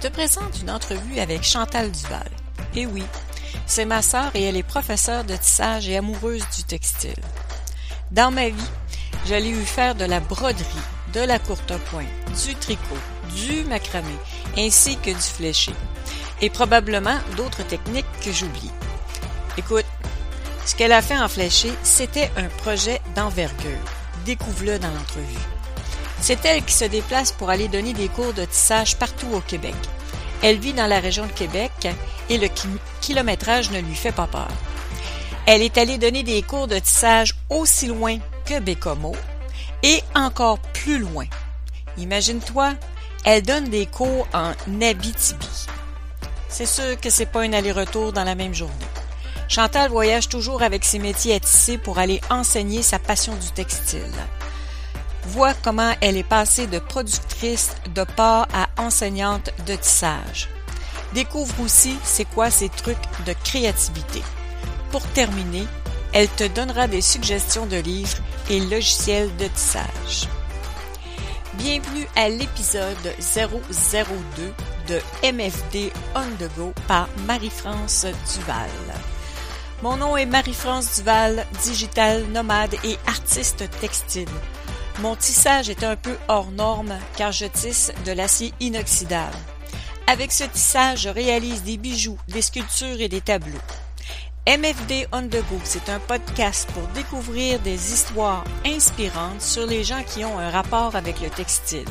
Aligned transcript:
te 0.00 0.08
présente 0.08 0.62
une 0.62 0.70
entrevue 0.70 1.18
avec 1.18 1.42
Chantal 1.42 1.90
Duval. 1.90 2.30
Et 2.74 2.86
oui, 2.86 3.02
c'est 3.66 3.84
ma 3.84 4.00
sœur 4.00 4.30
et 4.34 4.44
elle 4.44 4.56
est 4.56 4.62
professeure 4.62 5.24
de 5.24 5.36
tissage 5.36 5.88
et 5.88 5.98
amoureuse 5.98 6.44
du 6.56 6.64
textile. 6.64 7.22
Dans 8.10 8.30
ma 8.30 8.48
vie, 8.48 8.70
j'allais 9.26 9.50
eu 9.50 9.62
faire 9.62 9.94
de 9.94 10.06
la 10.06 10.20
broderie, 10.20 10.64
de 11.12 11.20
la 11.20 11.38
courte 11.38 11.74
pointe, 11.90 12.06
du 12.46 12.54
tricot, 12.54 12.96
du 13.34 13.62
macramé, 13.64 14.14
ainsi 14.56 14.96
que 14.96 15.10
du 15.10 15.20
fléché. 15.20 15.72
Et 16.40 16.48
probablement 16.48 17.18
d'autres 17.36 17.66
techniques 17.66 18.06
que 18.24 18.32
j'oublie. 18.32 18.70
Écoute, 19.58 19.84
ce 20.64 20.74
qu'elle 20.76 20.92
a 20.92 21.02
fait 21.02 21.18
en 21.18 21.28
fléché, 21.28 21.72
c'était 21.82 22.30
un 22.38 22.48
projet 22.62 23.02
d'envergure. 23.14 23.84
Découvre-le 24.24 24.78
dans 24.78 24.90
l'entrevue. 24.90 25.59
C'est 26.20 26.44
elle 26.44 26.64
qui 26.64 26.74
se 26.74 26.84
déplace 26.84 27.32
pour 27.32 27.50
aller 27.50 27.68
donner 27.68 27.92
des 27.92 28.08
cours 28.08 28.34
de 28.34 28.44
tissage 28.44 28.96
partout 28.96 29.28
au 29.32 29.40
Québec. 29.40 29.74
Elle 30.42 30.58
vit 30.58 30.72
dans 30.72 30.86
la 30.86 31.00
région 31.00 31.26
de 31.26 31.32
Québec 31.32 31.88
et 32.28 32.38
le 32.38 32.48
kilométrage 33.00 33.70
ne 33.70 33.80
lui 33.80 33.94
fait 33.94 34.12
pas 34.12 34.26
peur. 34.26 34.48
Elle 35.46 35.62
est 35.62 35.78
allée 35.78 35.98
donner 35.98 36.22
des 36.22 36.42
cours 36.42 36.68
de 36.68 36.78
tissage 36.78 37.34
aussi 37.48 37.86
loin 37.86 38.18
que 38.44 38.60
Bécomo 38.60 39.16
et 39.82 40.00
encore 40.14 40.58
plus 40.58 40.98
loin. 40.98 41.26
Imagine-toi, 41.98 42.74
elle 43.24 43.42
donne 43.42 43.68
des 43.68 43.86
cours 43.86 44.28
en 44.32 44.52
Abitibi. 44.80 45.66
C'est 46.48 46.66
sûr 46.66 47.00
que 47.00 47.10
c'est 47.10 47.26
pas 47.26 47.42
un 47.42 47.52
aller-retour 47.52 48.12
dans 48.12 48.24
la 48.24 48.34
même 48.34 48.54
journée. 48.54 48.74
Chantal 49.48 49.90
voyage 49.90 50.28
toujours 50.28 50.62
avec 50.62 50.84
ses 50.84 50.98
métiers 50.98 51.34
à 51.34 51.40
tisser 51.40 51.78
pour 51.78 51.98
aller 51.98 52.20
enseigner 52.30 52.82
sa 52.82 52.98
passion 52.98 53.34
du 53.34 53.50
textile. 53.50 54.00
Vois 55.32 55.54
comment 55.54 55.94
elle 56.00 56.16
est 56.16 56.24
passée 56.24 56.66
de 56.66 56.80
productrice 56.80 57.76
de 57.94 58.02
porc 58.02 58.48
à 58.52 58.68
enseignante 58.82 59.50
de 59.64 59.76
tissage. 59.76 60.48
Découvre 61.14 61.54
aussi 61.60 61.96
c'est 62.02 62.24
quoi 62.24 62.50
ses 62.50 62.68
trucs 62.68 62.98
de 63.26 63.32
créativité. 63.44 64.22
Pour 64.90 65.02
terminer, 65.10 65.68
elle 66.12 66.28
te 66.28 66.42
donnera 66.48 66.88
des 66.88 67.00
suggestions 67.00 67.66
de 67.66 67.76
livres 67.76 68.18
et 68.50 68.58
logiciels 68.58 69.30
de 69.36 69.46
tissage. 69.46 70.28
Bienvenue 71.54 72.08
à 72.16 72.28
l'épisode 72.28 73.14
002 73.20 74.52
de 74.88 75.00
MFD 75.32 75.92
On 76.16 76.26
The 76.44 76.50
Go 76.56 76.74
par 76.88 77.08
Marie-France 77.28 78.04
Duval. 78.34 78.70
Mon 79.80 79.96
nom 79.96 80.16
est 80.16 80.26
Marie-France 80.26 80.96
Duval, 80.96 81.46
digital 81.62 82.24
nomade 82.32 82.74
et 82.82 82.98
artiste 83.06 83.62
textile. 83.80 84.26
Mon 85.02 85.16
tissage 85.16 85.70
est 85.70 85.82
un 85.82 85.96
peu 85.96 86.14
hors 86.28 86.50
norme 86.50 86.98
car 87.16 87.32
je 87.32 87.46
tisse 87.46 87.90
de 88.04 88.12
l'acier 88.12 88.52
inoxydable. 88.60 89.36
Avec 90.06 90.30
ce 90.30 90.44
tissage, 90.44 91.02
je 91.02 91.08
réalise 91.08 91.62
des 91.62 91.78
bijoux, 91.78 92.18
des 92.28 92.42
sculptures 92.42 93.00
et 93.00 93.08
des 93.08 93.22
tableaux. 93.22 93.58
MFD 94.46 95.06
On 95.12 95.26
The 95.26 95.42
c'est 95.64 95.88
un 95.88 96.00
podcast 96.00 96.68
pour 96.72 96.82
découvrir 96.88 97.60
des 97.60 97.92
histoires 97.94 98.44
inspirantes 98.66 99.40
sur 99.40 99.66
les 99.66 99.84
gens 99.84 100.02
qui 100.02 100.22
ont 100.22 100.38
un 100.38 100.50
rapport 100.50 100.94
avec 100.94 101.20
le 101.22 101.30
textile. 101.30 101.84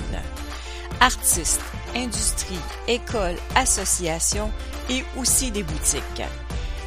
Artistes, 0.99 1.61
industries, 1.95 2.59
écoles, 2.87 3.37
associations 3.55 4.52
et 4.87 5.03
aussi 5.17 5.49
des 5.49 5.63
boutiques. 5.63 6.23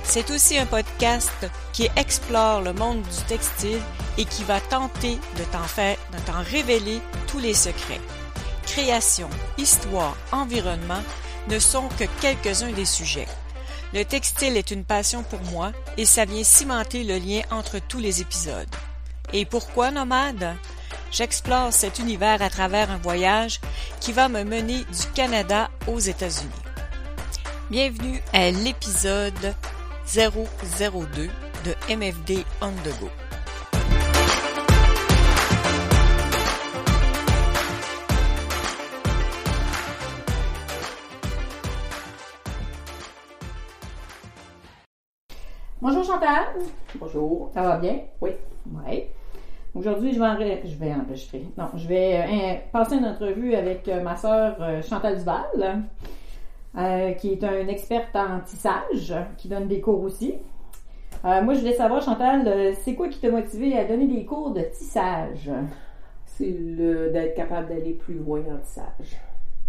C'est 0.04 0.30
aussi 0.30 0.58
un 0.58 0.66
podcast 0.66 1.30
qui 1.72 1.88
explore 1.96 2.60
le 2.60 2.72
monde 2.72 3.02
du 3.02 3.24
textile 3.28 3.80
et 4.18 4.24
qui 4.24 4.44
va 4.44 4.60
tenter 4.60 5.18
de 5.38 5.44
t'en 5.44 5.62
faire, 5.62 5.96
de 6.12 6.18
t'en 6.20 6.42
révéler 6.42 7.00
tous 7.28 7.38
les 7.38 7.54
secrets. 7.54 8.00
Création, 8.66 9.30
histoire, 9.58 10.16
environnement 10.30 11.02
ne 11.48 11.58
sont 11.58 11.88
que 11.98 12.04
quelques-uns 12.20 12.72
des 12.72 12.84
sujets. 12.84 13.28
Le 13.94 14.04
textile 14.04 14.56
est 14.56 14.70
une 14.70 14.84
passion 14.84 15.22
pour 15.22 15.40
moi 15.52 15.72
et 15.96 16.04
ça 16.04 16.24
vient 16.24 16.44
cimenter 16.44 17.04
le 17.04 17.18
lien 17.18 17.42
entre 17.50 17.78
tous 17.78 17.98
les 17.98 18.20
épisodes. 18.20 18.68
Et 19.32 19.44
pourquoi 19.44 19.90
nomade? 19.90 20.56
J'explore 21.10 21.72
cet 21.72 21.98
univers 21.98 22.40
à 22.42 22.50
travers 22.50 22.90
un 22.90 22.98
voyage 22.98 23.60
qui 24.00 24.12
va 24.12 24.28
me 24.28 24.44
mener 24.44 24.78
du 24.78 25.06
Canada 25.14 25.70
aux 25.86 25.98
États-Unis. 25.98 26.50
Bienvenue 27.70 28.22
à 28.32 28.50
l'épisode 28.50 29.54
002 30.14 31.30
de 31.64 31.72
MFD 31.88 32.44
On 32.60 32.70
The 32.84 33.00
Go. 33.00 33.08
Bonjour 45.80 46.04
Chantal. 46.04 46.28
Bonjour. 46.96 47.50
Ça 47.54 47.62
va 47.62 47.78
bien? 47.78 48.00
Oui. 48.20 48.32
Oui. 48.66 49.04
Aujourd'hui, 49.74 50.12
je 50.12 50.20
vais, 50.20 50.62
je 50.66 50.76
vais 50.76 50.92
enregistrer. 50.92 51.46
Non, 51.56 51.70
je 51.74 51.88
vais 51.88 52.20
euh, 52.20 52.54
passer 52.70 52.96
une 52.96 53.06
entrevue 53.06 53.54
avec 53.54 53.88
euh, 53.88 54.02
ma 54.02 54.16
sœur 54.16 54.56
euh, 54.60 54.82
Chantal 54.82 55.16
Duval. 55.16 55.84
Euh, 56.74 57.12
qui 57.12 57.32
est 57.32 57.44
un 57.44 57.68
experte 57.68 58.16
en 58.16 58.40
tissage, 58.40 59.14
qui 59.36 59.48
donne 59.48 59.68
des 59.68 59.82
cours 59.82 60.02
aussi. 60.02 60.36
Euh, 61.22 61.42
moi, 61.42 61.52
je 61.52 61.60
voulais 61.60 61.74
savoir, 61.74 62.00
Chantal, 62.02 62.48
euh, 62.48 62.72
c'est 62.80 62.94
quoi 62.94 63.08
qui 63.08 63.20
t'a 63.20 63.30
motivé 63.30 63.76
à 63.76 63.84
donner 63.84 64.06
des 64.06 64.24
cours 64.24 64.52
de 64.52 64.62
tissage? 64.62 65.50
C'est 66.24 66.50
d'être 66.50 67.34
capable 67.34 67.68
d'aller 67.68 67.92
plus 67.92 68.14
loin 68.14 68.40
en 68.50 68.56
tissage. 68.56 69.20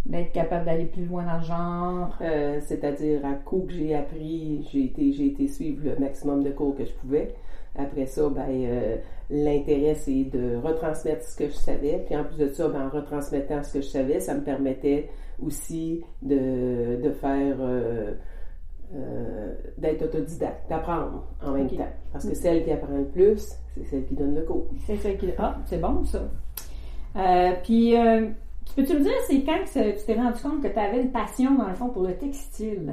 D'être 0.06 0.32
capable 0.32 0.66
d'aller 0.66 0.86
plus 0.86 1.04
loin 1.04 1.26
dans 1.26 1.40
le 1.40 1.44
genre? 1.44 2.18
Euh, 2.22 2.60
c'est-à-dire, 2.62 3.26
à 3.26 3.34
coup 3.34 3.66
que 3.68 3.74
j'ai 3.74 3.94
appris, 3.94 4.66
j'ai 4.72 4.86
été, 4.86 5.12
j'ai 5.12 5.28
été 5.28 5.50
suivre 5.50 5.82
le 5.84 5.98
maximum 5.98 6.42
de 6.42 6.52
cours 6.52 6.74
que 6.74 6.86
je 6.86 6.94
pouvais. 6.94 7.36
Après 7.78 8.06
ça, 8.06 8.30
ben, 8.30 8.48
euh, 8.50 8.96
l'intérêt, 9.30 9.96
c'est 9.96 10.24
de 10.24 10.56
retransmettre 10.56 11.24
ce 11.26 11.36
que 11.36 11.48
je 11.48 11.56
savais. 11.56 12.02
Puis 12.06 12.16
en 12.16 12.24
plus 12.24 12.38
de 12.38 12.48
ça, 12.48 12.70
ben, 12.70 12.88
en 12.88 12.90
retransmettant 12.90 13.62
ce 13.62 13.74
que 13.74 13.82
je 13.82 13.88
savais, 13.88 14.22
ça 14.22 14.36
me 14.36 14.42
permettait 14.42 15.10
aussi 15.42 16.04
de, 16.22 17.02
de 17.02 17.12
faire, 17.12 17.58
euh, 17.60 18.14
euh, 18.96 19.54
d'être 19.78 20.04
autodidacte, 20.04 20.70
d'apprendre 20.70 21.24
en 21.42 21.52
même 21.52 21.70
temps. 21.70 21.88
Parce 22.12 22.28
que 22.28 22.36
celle 22.36 22.64
qui 22.64 22.72
apprend 22.72 22.96
le 22.98 23.06
plus, 23.06 23.58
c'est 23.76 23.86
celle 23.86 24.06
qui 24.06 24.16
donne 24.16 24.36
le 24.36 24.44
cours. 24.44 24.68
C'est 24.86 24.98
ça 24.98 25.12
qui. 25.14 25.30
Ah, 25.38 25.58
c'est 25.66 25.80
bon 25.80 26.04
ça. 26.06 26.22
Euh, 27.16 27.54
puis, 27.64 27.96
euh, 27.96 28.30
peux-tu 28.76 28.94
me 28.94 29.02
dire, 29.02 29.14
c'est 29.28 29.44
quand 29.44 29.64
que 29.64 29.98
tu 30.00 30.06
t'es 30.06 30.16
rendu 30.16 30.42
compte 30.42 30.62
que 30.62 30.68
tu 30.68 30.80
avais 30.80 31.02
une 31.02 31.12
passion, 31.12 31.56
dans 31.56 31.68
le 31.68 31.76
fond, 31.76 31.90
pour 31.90 32.04
le 32.04 32.16
textile? 32.18 32.92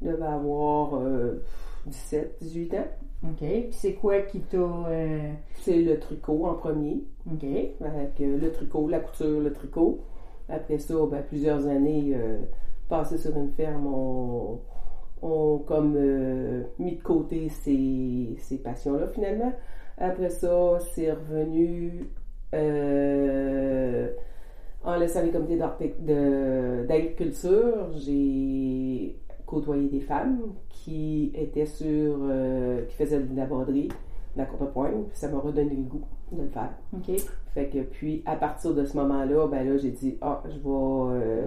Je 0.00 0.08
devais 0.08 0.26
avoir 0.26 0.96
euh, 0.96 1.42
17, 1.86 2.38
18 2.40 2.74
ans. 2.74 2.86
OK. 3.24 3.38
Puis 3.38 3.68
c'est 3.72 3.94
quoi 3.94 4.20
qui 4.22 4.40
t'a. 4.40 4.56
euh, 4.56 5.32
C'est 5.54 5.80
le 5.82 5.98
tricot 6.00 6.46
en 6.46 6.54
premier. 6.54 7.04
OK. 7.32 7.44
avec 7.80 8.20
euh, 8.20 8.38
le 8.38 8.50
tricot, 8.52 8.88
la 8.88 9.00
couture, 9.00 9.40
le 9.40 9.52
tricot. 9.52 10.00
Après 10.48 10.78
ça, 10.78 10.94
ben, 11.10 11.22
plusieurs 11.22 11.66
années 11.66 12.12
euh, 12.16 12.38
passées 12.88 13.18
sur 13.18 13.36
une 13.36 13.50
ferme, 13.52 13.86
on, 13.86 14.58
on 15.22 15.58
comme 15.58 15.96
mis 16.78 16.96
de 16.96 17.02
côté 17.02 17.48
ces, 17.48 18.36
ces 18.38 18.58
passions-là 18.58 19.06
finalement. 19.08 19.52
Après 19.98 20.30
ça, 20.30 20.78
c'est 20.94 21.12
revenu 21.12 22.08
en 24.84 24.96
laissant 24.96 25.22
les 25.22 25.30
comités 25.30 25.58
d'agriculture. 26.86 27.92
J'ai 27.96 29.16
côtoyé 29.52 29.88
des 29.88 30.00
femmes 30.00 30.40
qui 30.70 31.30
étaient 31.34 31.66
sur, 31.66 32.16
euh, 32.22 32.86
qui 32.86 32.96
faisaient 32.96 33.20
de 33.20 33.36
la 33.36 33.44
broderie, 33.44 33.88
de 33.88 34.38
la 34.38 34.46
contrepointe, 34.46 35.08
puis 35.08 35.18
ça 35.18 35.28
m'a 35.28 35.38
redonné 35.38 35.76
le 35.76 35.82
goût 35.82 36.00
de 36.32 36.42
le 36.42 36.48
faire. 36.48 36.70
OK. 36.94 37.10
Fait 37.52 37.66
que 37.66 37.80
puis 37.80 38.22
à 38.24 38.36
partir 38.36 38.74
de 38.74 38.84
ce 38.86 38.96
moment-là, 38.96 39.46
ben 39.48 39.68
là 39.68 39.76
j'ai 39.76 39.90
dit 39.90 40.16
ah 40.22 40.42
je 40.46 40.56
vais 40.56 40.64
euh, 40.64 41.46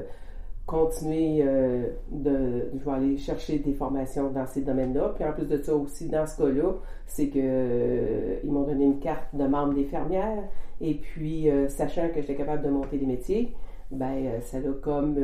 continuer 0.67 1.41
euh, 1.41 1.87
de 2.11 2.69
je 2.75 2.85
vais 2.85 2.91
aller 2.91 3.17
chercher 3.17 3.57
des 3.57 3.73
formations 3.73 4.29
dans 4.29 4.45
ces 4.45 4.61
domaines-là. 4.61 5.13
Puis 5.15 5.25
en 5.25 5.33
plus 5.33 5.47
de 5.47 5.57
ça 5.57 5.75
aussi 5.75 6.07
dans 6.07 6.27
ce 6.27 6.37
cas-là, 6.37 6.75
c'est 7.07 7.29
que 7.29 8.39
ils 8.43 8.51
m'ont 8.51 8.65
donné 8.67 8.85
une 8.85 8.99
carte 8.99 9.35
de 9.35 9.45
membre 9.47 9.73
des 9.73 9.85
fermières 9.85 10.43
et 10.79 10.93
puis 10.93 11.47
sachant 11.69 12.09
que 12.09 12.21
j'étais 12.21 12.35
capable 12.35 12.63
de 12.63 12.69
monter 12.69 12.99
des 12.99 13.07
métiers, 13.07 13.51
ben 13.89 14.39
ça 14.41 14.59
l'a 14.59 14.73
comme 14.73 15.15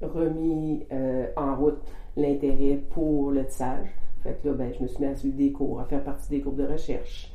remis 0.00 0.86
euh, 0.92 1.26
en 1.36 1.56
route 1.56 1.80
l'intérêt 2.16 2.80
pour 2.90 3.30
le 3.30 3.46
tissage. 3.46 3.88
Fait 4.22 4.38
que 4.42 4.48
là 4.48 4.54
ben 4.54 4.72
je 4.72 4.82
me 4.82 4.88
suis 4.88 5.04
mis 5.04 5.10
à 5.10 5.14
suivre 5.14 5.36
des 5.36 5.52
cours, 5.52 5.80
à 5.80 5.84
faire 5.84 6.02
partie 6.02 6.28
des 6.30 6.40
groupes 6.40 6.56
de 6.56 6.66
recherche. 6.66 7.32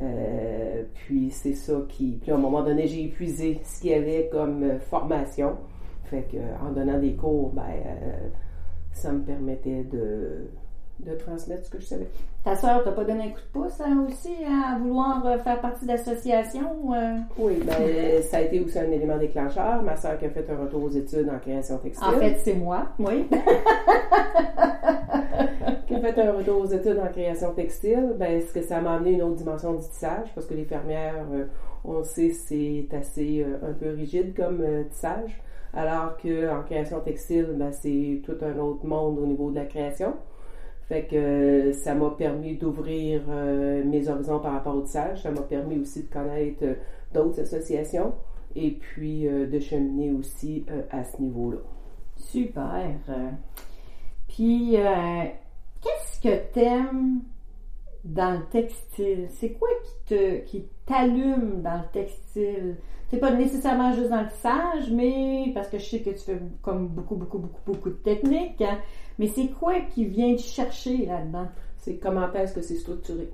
Euh, 0.00 0.84
puis 0.94 1.30
c'est 1.30 1.54
ça 1.54 1.74
qui. 1.88 2.18
Puis 2.22 2.30
à 2.30 2.36
un 2.36 2.38
moment 2.38 2.62
donné, 2.62 2.86
j'ai 2.86 3.04
épuisé 3.04 3.60
ce 3.64 3.80
qu'il 3.80 3.90
y 3.90 3.94
avait 3.94 4.28
comme 4.32 4.62
euh, 4.62 4.78
formation. 4.78 5.56
Fait 6.04 6.22
que 6.22 6.38
en 6.64 6.72
donnant 6.72 6.98
des 6.98 7.14
cours, 7.14 7.52
ben, 7.52 7.62
ça 8.92 9.12
me 9.12 9.20
permettait 9.20 9.84
de, 9.84 10.50
de 11.00 11.14
transmettre 11.14 11.66
ce 11.66 11.70
que 11.70 11.78
je 11.78 11.86
savais. 11.86 12.08
Ta 12.44 12.56
sœur 12.56 12.82
t'a 12.82 12.92
pas 12.92 13.04
donné 13.04 13.24
un 13.24 13.28
coup 13.28 13.40
de 13.40 13.52
pouce 13.52 13.80
hein, 13.84 14.06
aussi 14.08 14.34
à 14.46 14.78
vouloir 14.78 15.24
euh, 15.26 15.36
faire 15.38 15.60
partie 15.60 15.84
d'associations? 15.84 16.94
euh? 16.94 17.18
Oui, 17.38 17.60
ben, 17.66 18.22
ça 18.22 18.38
a 18.38 18.40
été 18.40 18.60
aussi 18.60 18.78
un 18.78 18.90
élément 18.90 19.18
déclencheur. 19.18 19.82
Ma 19.82 19.94
sœur 19.96 20.18
qui 20.18 20.24
a 20.24 20.30
fait 20.30 20.48
un 20.50 20.56
retour 20.56 20.84
aux 20.84 20.88
études 20.90 21.28
en 21.28 21.38
création 21.38 21.76
textile. 21.78 22.08
En 22.08 22.12
fait, 22.12 22.38
c'est 22.42 22.54
moi, 22.54 22.86
oui. 22.98 23.26
qui 25.86 25.94
a 25.94 26.00
fait 26.00 26.20
un 26.22 26.32
retour 26.32 26.60
aux 26.62 26.66
études 26.66 26.98
en 26.98 27.08
création 27.08 27.52
textile, 27.52 28.14
ben, 28.18 28.40
ce 28.40 28.54
que 28.54 28.62
ça 28.62 28.80
m'a 28.80 28.94
amené 28.94 29.12
une 29.12 29.22
autre 29.22 29.36
dimension 29.36 29.74
du 29.74 29.86
tissage, 29.88 30.28
parce 30.34 30.46
que 30.46 30.54
les 30.54 30.64
fermières, 30.64 31.26
euh, 31.32 31.44
on 31.84 31.98
le 31.98 32.04
sait, 32.04 32.30
c'est 32.30 32.86
assez 32.92 33.44
euh, 33.44 33.70
un 33.70 33.72
peu 33.74 33.90
rigide 33.90 34.34
comme 34.34 34.60
euh, 34.62 34.84
tissage, 34.84 35.42
alors 35.74 36.16
qu'en 36.16 36.62
création 36.64 37.00
textile, 37.00 37.48
ben, 37.56 37.72
c'est 37.72 38.22
tout 38.24 38.36
un 38.42 38.58
autre 38.58 38.86
monde 38.86 39.18
au 39.18 39.26
niveau 39.26 39.50
de 39.50 39.56
la 39.56 39.66
création. 39.66 40.14
Fait 40.90 41.04
que 41.04 41.70
ça 41.70 41.94
m'a 41.94 42.10
permis 42.10 42.56
d'ouvrir 42.56 43.22
euh, 43.28 43.84
mes 43.84 44.08
horizons 44.08 44.40
par 44.40 44.54
rapport 44.54 44.74
au 44.74 44.80
tissage. 44.80 45.22
Ça 45.22 45.30
m'a 45.30 45.42
permis 45.42 45.78
aussi 45.78 46.02
de 46.02 46.12
connaître 46.12 46.64
euh, 46.64 46.74
d'autres 47.14 47.42
associations 47.42 48.12
et 48.56 48.72
puis 48.72 49.28
euh, 49.28 49.46
de 49.46 49.60
cheminer 49.60 50.10
aussi 50.10 50.66
à 50.90 51.04
ce 51.04 51.22
niveau-là. 51.22 51.58
Super. 52.16 52.90
Puis, 54.26 54.76
qu'est-ce 55.80 56.20
que 56.20 56.52
t'aimes 56.52 57.20
dans 58.02 58.40
le 58.40 58.44
textile? 58.50 59.28
C'est 59.28 59.52
quoi 59.52 59.68
qui 60.06 60.16
qui 60.44 60.64
t'allume 60.86 61.62
dans 61.62 61.82
le 61.82 61.88
textile? 61.92 62.78
C'est 63.10 63.18
pas 63.18 63.32
nécessairement 63.32 63.92
juste 63.92 64.10
dans 64.10 64.22
le 64.22 64.28
tissage, 64.28 64.90
mais 64.92 65.50
parce 65.54 65.68
que 65.68 65.78
je 65.78 65.84
sais 65.84 66.00
que 66.00 66.10
tu 66.10 66.18
fais 66.20 66.38
comme 66.62 66.86
beaucoup, 66.88 67.16
beaucoup, 67.16 67.38
beaucoup, 67.38 67.60
beaucoup 67.66 67.88
de 67.90 67.94
techniques, 67.96 68.60
hein, 68.62 68.78
mais 69.18 69.26
c'est 69.26 69.48
quoi 69.48 69.80
qui 69.92 70.04
vient 70.04 70.34
te 70.36 70.40
chercher 70.40 71.06
là-dedans? 71.06 71.48
C'est 71.78 71.96
comment 71.96 72.32
est-ce 72.32 72.54
que 72.54 72.60
c'est 72.62 72.76
structuré. 72.76 73.28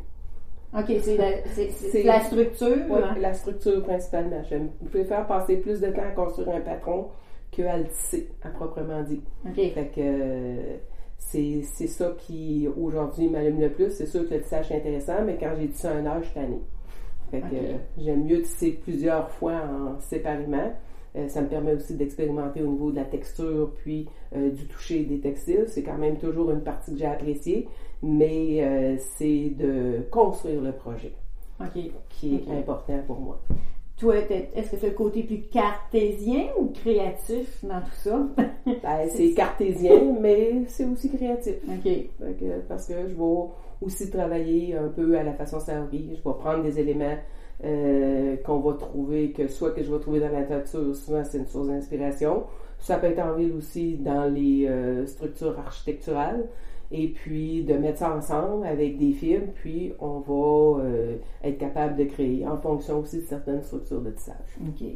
OK, 0.76 0.84
c'est 1.00 1.16
la, 1.16 1.44
c'est- 1.54 1.70
c'est 1.70 1.88
C'est- 1.90 2.02
la 2.04 2.20
structure. 2.20 2.68
Oui, 2.88 3.00
hein? 3.02 3.16
la 3.20 3.34
structure 3.34 3.82
principalement. 3.82 4.42
Je 4.50 4.88
préfère 4.88 5.26
passer 5.26 5.56
plus 5.58 5.80
de 5.80 5.88
temps 5.88 6.02
à 6.02 6.12
construire 6.12 6.48
un 6.50 6.60
patron 6.60 7.08
qu'à 7.50 7.76
le 7.76 7.84
tisser, 7.88 8.28
à 8.42 8.48
proprement 8.48 9.02
dit. 9.02 9.20
OK. 9.46 9.54
Fait 9.54 9.90
que 9.94 10.00
euh, 10.00 10.76
c'est 11.18 11.62
c'est 11.62 11.86
ça 11.86 12.14
qui, 12.18 12.68
aujourd'hui, 12.76 13.28
m'allume 13.28 13.60
le 13.60 13.70
plus. 13.70 13.90
C'est 13.90 14.06
sûr 14.06 14.28
que 14.28 14.34
le 14.34 14.40
tissage 14.42 14.70
est 14.70 14.76
intéressant, 14.76 15.22
mais 15.24 15.36
quand 15.38 15.52
j'ai 15.58 15.68
tissé 15.68 15.88
un 15.88 16.04
âge, 16.06 16.22
je 16.22 16.26
suis 16.30 16.34
tannée. 16.34 16.60
Fait 17.30 17.40
que 17.40 17.54
euh, 17.54 17.76
j'aime 17.98 18.24
mieux 18.24 18.42
tisser 18.42 18.72
plusieurs 18.72 19.30
fois 19.30 19.54
en 19.54 19.98
séparément. 20.00 20.72
Euh, 21.16 21.28
ça 21.28 21.40
me 21.40 21.48
permet 21.48 21.72
aussi 21.74 21.94
d'expérimenter 21.94 22.62
au 22.62 22.68
niveau 22.68 22.90
de 22.90 22.96
la 22.96 23.04
texture 23.04 23.72
puis 23.82 24.06
euh, 24.34 24.50
du 24.50 24.66
toucher 24.66 25.04
des 25.04 25.18
textiles. 25.18 25.64
C'est 25.68 25.82
quand 25.82 25.98
même 25.98 26.18
toujours 26.18 26.50
une 26.50 26.60
partie 26.60 26.92
que 26.92 26.98
j'ai 26.98 27.06
appréciée, 27.06 27.68
mais 28.02 28.98
c'est 28.98 29.50
de 29.50 30.02
construire 30.10 30.60
le 30.60 30.72
projet 30.72 31.12
OK. 31.60 31.90
qui 32.10 32.34
est 32.36 32.50
important 32.52 32.98
pour 33.06 33.18
moi. 33.18 33.40
Toi, 33.96 34.16
est-ce 34.18 34.72
que 34.72 34.76
c'est 34.76 34.88
le 34.88 34.94
côté 34.94 35.22
plus 35.22 35.40
cartésien 35.50 36.48
ou 36.60 36.66
créatif 36.66 37.64
dans 37.64 37.80
tout 37.80 37.94
ça? 37.94 38.26
Ben, 38.66 39.08
c'est 39.08 39.32
cartésien, 39.32 40.14
mais 40.20 40.64
c'est 40.68 40.84
aussi 40.84 41.08
créatif. 41.08 41.54
OK. 41.66 41.82
Fait 41.82 42.10
que- 42.38 42.60
parce 42.68 42.86
que 42.86 42.94
je 43.08 43.14
vais 43.14 43.48
aussi 43.80 44.10
travailler 44.10 44.76
un 44.76 44.88
peu 44.88 45.18
à 45.18 45.22
la 45.22 45.32
façon 45.32 45.60
Saori. 45.60 46.10
Je 46.10 46.28
vais 46.28 46.36
prendre 46.36 46.62
des 46.62 46.80
éléments 46.80 47.16
euh, 47.64 48.36
qu'on 48.44 48.60
va 48.60 48.74
trouver, 48.74 49.32
que 49.32 49.48
soit 49.48 49.70
que 49.70 49.82
je 49.82 49.90
vais 49.90 49.98
trouver 49.98 50.20
dans 50.20 50.28
la 50.30 50.44
nature, 50.44 50.94
souvent 50.94 51.24
c'est 51.24 51.38
une 51.38 51.46
source 51.46 51.68
d'inspiration. 51.68 52.44
Ça 52.78 52.98
peut 52.98 53.06
être 53.06 53.20
en 53.20 53.34
ville 53.34 53.52
aussi 53.54 53.96
dans 53.96 54.24
les 54.24 54.66
euh, 54.66 55.06
structures 55.06 55.58
architecturales. 55.58 56.46
Et 56.92 57.08
puis 57.08 57.64
de 57.64 57.74
mettre 57.74 57.98
ça 57.98 58.14
ensemble 58.14 58.64
avec 58.64 58.96
des 58.96 59.10
films, 59.10 59.48
puis 59.56 59.92
on 59.98 60.20
va 60.20 60.84
euh, 60.84 61.16
être 61.42 61.58
capable 61.58 61.96
de 61.96 62.04
créer 62.04 62.46
en 62.46 62.56
fonction 62.58 63.00
aussi 63.00 63.22
de 63.22 63.26
certaines 63.26 63.62
structures 63.64 64.00
de 64.00 64.10
tissage. 64.10 64.56
OK. 64.60 64.86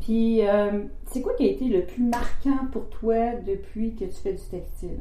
Puis, 0.00 0.40
c'est 1.04 1.22
quoi 1.22 1.34
qui 1.34 1.48
a 1.48 1.52
été 1.52 1.66
le 1.66 1.84
plus 1.84 2.02
marquant 2.02 2.66
pour 2.72 2.88
toi 2.88 3.36
depuis 3.46 3.94
que 3.94 4.06
tu 4.06 4.10
fais 4.20 4.32
du 4.32 4.42
textile? 4.50 4.98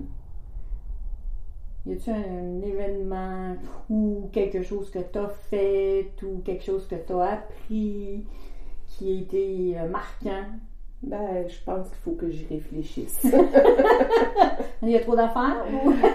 Y 1.88 1.94
a-tu 1.94 2.12
un, 2.12 2.62
événement 2.62 3.56
ou 3.90 4.30
quelque 4.32 4.62
chose 4.62 4.90
que 4.92 5.00
tu 5.00 5.18
as 5.18 5.30
fait 5.50 6.12
ou 6.24 6.40
quelque 6.46 6.64
chose 6.64 6.88
que 6.88 6.96
tu 6.96 7.14
as 7.14 7.34
appris 7.34 8.24
qui 8.88 9.12
a 9.12 9.22
été 9.22 9.74
euh, 9.80 9.88
marquant? 9.90 10.46
Ben, 11.02 11.48
je 11.48 11.56
pense 11.66 11.88
qu'il 11.88 11.98
faut 12.04 12.12
que 12.12 12.30
j'y 12.30 12.46
réfléchisse. 12.46 13.26
Il 14.84 14.90
y 14.90 14.96
a 14.96 15.00
trop 15.00 15.16
d'affaires? 15.16 15.66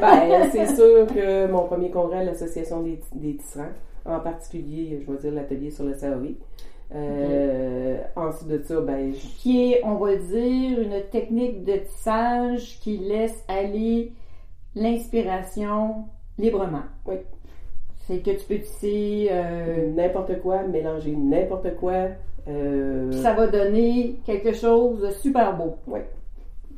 Ben, 0.00 0.48
c'est 0.52 0.76
sûr 0.76 1.06
que 1.08 1.50
mon 1.50 1.64
premier 1.64 1.90
congrès 1.90 2.18
à 2.18 2.24
l'Association 2.24 2.82
des, 2.82 3.00
des 3.14 3.34
tisserands, 3.36 3.72
en 4.04 4.20
particulier, 4.20 5.02
je 5.04 5.10
vais 5.12 5.18
dire 5.18 5.32
l'atelier 5.32 5.72
sur 5.72 5.84
le 5.84 5.94
Saori. 5.94 6.36
Euh, 6.94 7.98
Ensuite 8.14 8.46
de 8.48 8.62
ça, 8.62 8.80
ben, 8.80 9.12
je- 9.12 9.42
qui 9.42 9.72
est, 9.72 9.82
on 9.84 9.96
va 9.96 10.14
dire, 10.14 10.80
une 10.80 11.02
technique 11.10 11.64
de 11.64 11.78
tissage 11.78 12.78
qui 12.80 12.98
laisse 12.98 13.44
aller 13.48 14.12
l'inspiration 14.76 16.04
librement. 16.38 16.84
Oui. 17.06 17.16
C'est 18.06 18.18
que 18.18 18.30
tu 18.30 18.44
peux 18.46 18.58
tisser, 18.60 19.28
euh, 19.32 19.90
n'importe 19.92 20.40
quoi, 20.40 20.62
mélanger 20.62 21.10
n'importe 21.16 21.74
quoi. 21.76 22.10
euh, 22.46 23.10
puis 23.10 23.18
ça 23.18 23.32
va 23.32 23.48
donner 23.48 24.20
quelque 24.24 24.52
chose 24.52 25.00
de 25.00 25.10
super 25.10 25.56
beau. 25.56 25.74
Oui. 25.88 25.98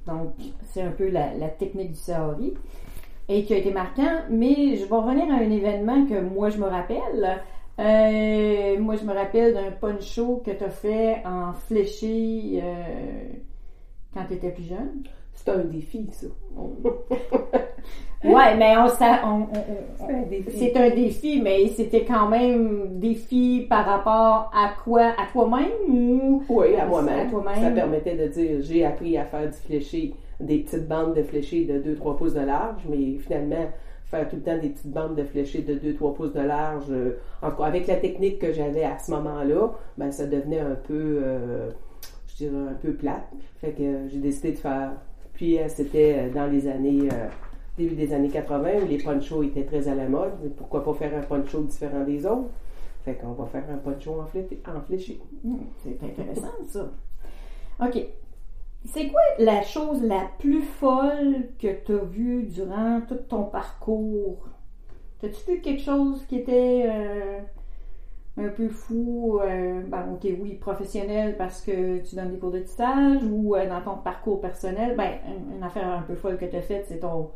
Donc, 0.07 0.33
c'est 0.71 0.81
un 0.81 0.91
peu 0.93 1.11
la, 1.11 1.35
la 1.35 1.49
technique 1.49 1.91
du 1.91 1.99
Saori 1.99 2.55
et 3.29 3.45
qui 3.45 3.53
a 3.53 3.59
été 3.59 3.71
marquant. 3.71 4.23
Mais 4.31 4.77
je 4.77 4.87
vais 4.87 4.95
revenir 4.97 5.31
à 5.31 5.37
un 5.37 5.51
événement 5.51 6.07
que 6.07 6.19
moi, 6.19 6.49
je 6.49 6.57
me 6.57 6.65
rappelle. 6.67 7.43
Euh, 7.79 8.79
moi, 8.81 8.97
je 8.97 9.05
me 9.05 9.13
rappelle 9.13 9.53
d'un 9.53 9.71
poncho 9.71 10.43
que 10.45 10.51
tu 10.53 10.65
as 10.65 10.71
fait 10.71 11.23
en 11.27 11.53
fléché 11.53 12.61
euh, 12.63 13.33
quand 14.15 14.25
tu 14.27 14.35
étais 14.35 14.51
plus 14.51 14.65
jeune. 14.65 15.03
C'est 15.45 15.51
un 15.51 15.65
défi, 15.65 16.07
ça. 16.13 16.27
Ouais, 18.25 18.57
mais 18.57 18.77
on, 18.77 18.89
s'a- 18.89 19.21
on- 19.25 19.43
on- 19.43 19.45
on- 19.45 20.07
C'est 20.09 20.13
un 20.13 20.23
défi. 20.23 20.59
c'est 20.59 20.77
un 20.77 20.91
défi, 20.91 21.41
mais 21.41 21.69
c'était 21.69 22.05
quand 22.05 22.29
même 22.29 22.99
défi 22.99 23.65
par 23.71 23.87
rapport 23.87 24.51
à 24.53 24.73
quoi? 24.83 25.11
À 25.17 25.27
toi-même 25.31 25.69
ou? 25.89 26.43
Oui, 26.49 26.75
à 26.75 26.85
moi-même. 26.87 27.31
toi-même. 27.31 27.63
Ça 27.63 27.71
permettait 27.71 28.17
de 28.17 28.27
dire, 28.27 28.59
j'ai 28.61 28.85
appris 28.85 29.17
à 29.17 29.25
faire 29.25 29.47
du 29.49 29.57
fléché, 29.57 30.15
des 30.41 30.59
petites 30.59 30.89
bandes 30.89 31.15
de 31.15 31.23
fléché 31.23 31.65
de 31.65 31.79
2-3 31.79 32.17
pouces 32.17 32.35
de 32.35 32.41
large, 32.41 32.83
mais 32.91 33.19
finalement, 33.19 33.69
faire 34.07 34.29
tout 34.29 34.35
le 34.37 34.43
temps 34.43 34.59
des 34.59 34.71
petites 34.71 34.91
bandes 34.91 35.15
de 35.15 35.23
fléché 35.23 35.61
de 35.63 35.75
2-3 35.75 36.15
pouces 36.15 36.33
de 36.33 36.41
large, 36.41 36.87
euh, 36.91 37.19
en 37.41 37.51
tout 37.51 37.59
cas, 37.59 37.65
avec 37.67 37.87
la 37.87 37.97
technique 37.97 38.41
que 38.41 38.53
j'avais 38.53 38.83
à 38.83 38.99
ce 38.99 39.13
moment-là, 39.13 39.69
ben, 39.97 40.11
ça 40.11 40.27
devenait 40.27 40.59
un 40.61 40.75
peu, 40.75 41.21
euh, 41.23 41.71
je 42.27 42.35
dirais, 42.45 42.57
un 42.71 42.75
peu 42.83 42.95
plate. 42.95 43.29
Fait 43.61 43.71
que 43.71 43.83
euh, 43.83 44.09
j'ai 44.09 44.19
décidé 44.19 44.51
de 44.53 44.59
faire. 44.59 44.91
Puis, 45.39 45.59
euh, 45.59 45.69
c'était 45.69 46.17
euh, 46.19 46.31
dans 46.35 46.47
les 46.47 46.67
années, 46.69 47.09
euh, 47.13 47.29
début 47.79 47.95
des 47.95 48.13
années 48.13 48.29
80, 48.29 48.83
où 48.83 48.87
les 48.89 48.99
ponchos 48.99 49.45
étaient 49.45 49.65
très 49.65 49.87
à 49.89 49.95
la 49.95 50.09
mode. 50.09 50.33
Pourquoi 50.57 50.85
pas 50.85 50.95
faire 50.95 51.17
un 51.17 51.23
poncho 51.23 51.63
différent 51.63 52.05
des 52.05 52.27
autres? 52.27 52.51
Fait 53.05 53.15
qu'on 53.15 53.33
va 53.33 53.47
faire 53.47 53.65
un 53.73 53.77
poncho 53.79 54.21
en, 54.21 54.25
flé- 54.27 54.61
en 54.67 54.81
fléché. 54.81 55.21
Hmm, 55.45 55.59
C'est 55.85 56.03
intéressant, 56.03 56.53
ça. 56.67 56.91
OK. 57.81 58.05
C'est 58.85 59.09
quoi 59.09 59.21
la 59.39 59.63
chose 59.63 60.03
la 60.03 60.29
plus 60.41 60.63
folle 60.63 61.49
que 61.61 61.69
tu 61.85 61.93
as 61.93 62.05
vue 62.05 62.43
durant 62.45 63.01
tout 63.09 63.15
ton 63.29 63.45
parcours? 63.45 64.49
T'as-tu 65.21 65.51
vu 65.53 65.61
quelque 65.61 65.83
chose 65.83 66.25
qui 66.29 66.39
était 66.39 66.89
un 68.39 68.49
peu 68.49 68.69
fou? 68.69 69.41
euh, 69.43 69.81
ben, 69.87 70.07
OK, 70.15 70.29
oui, 70.41 70.55
professionnel 70.55 71.37
parce 71.37 71.61
que 71.63 71.99
tu 71.99 72.15
donnes 72.17 72.31
des 72.31 72.39
cours 72.39 72.51
de 72.53 72.61
tissage 72.61 73.21
ou 73.31 73.55
euh, 73.57 73.69
dans 73.69 73.81
ton 73.81 73.97
parcours 73.99 74.41
personnel? 74.41 74.95
Ben, 74.97 75.13
une, 75.27 75.57
une 75.57 75.63
affaire 75.63 75.89
un 75.89 76.03
peu 76.03 76.15
folle 76.15 76.37
que 76.39 76.45
tu 76.47 76.57
as 76.57 76.63
faite, 76.63 76.87
c'est 76.89 77.01
ton 77.01 77.31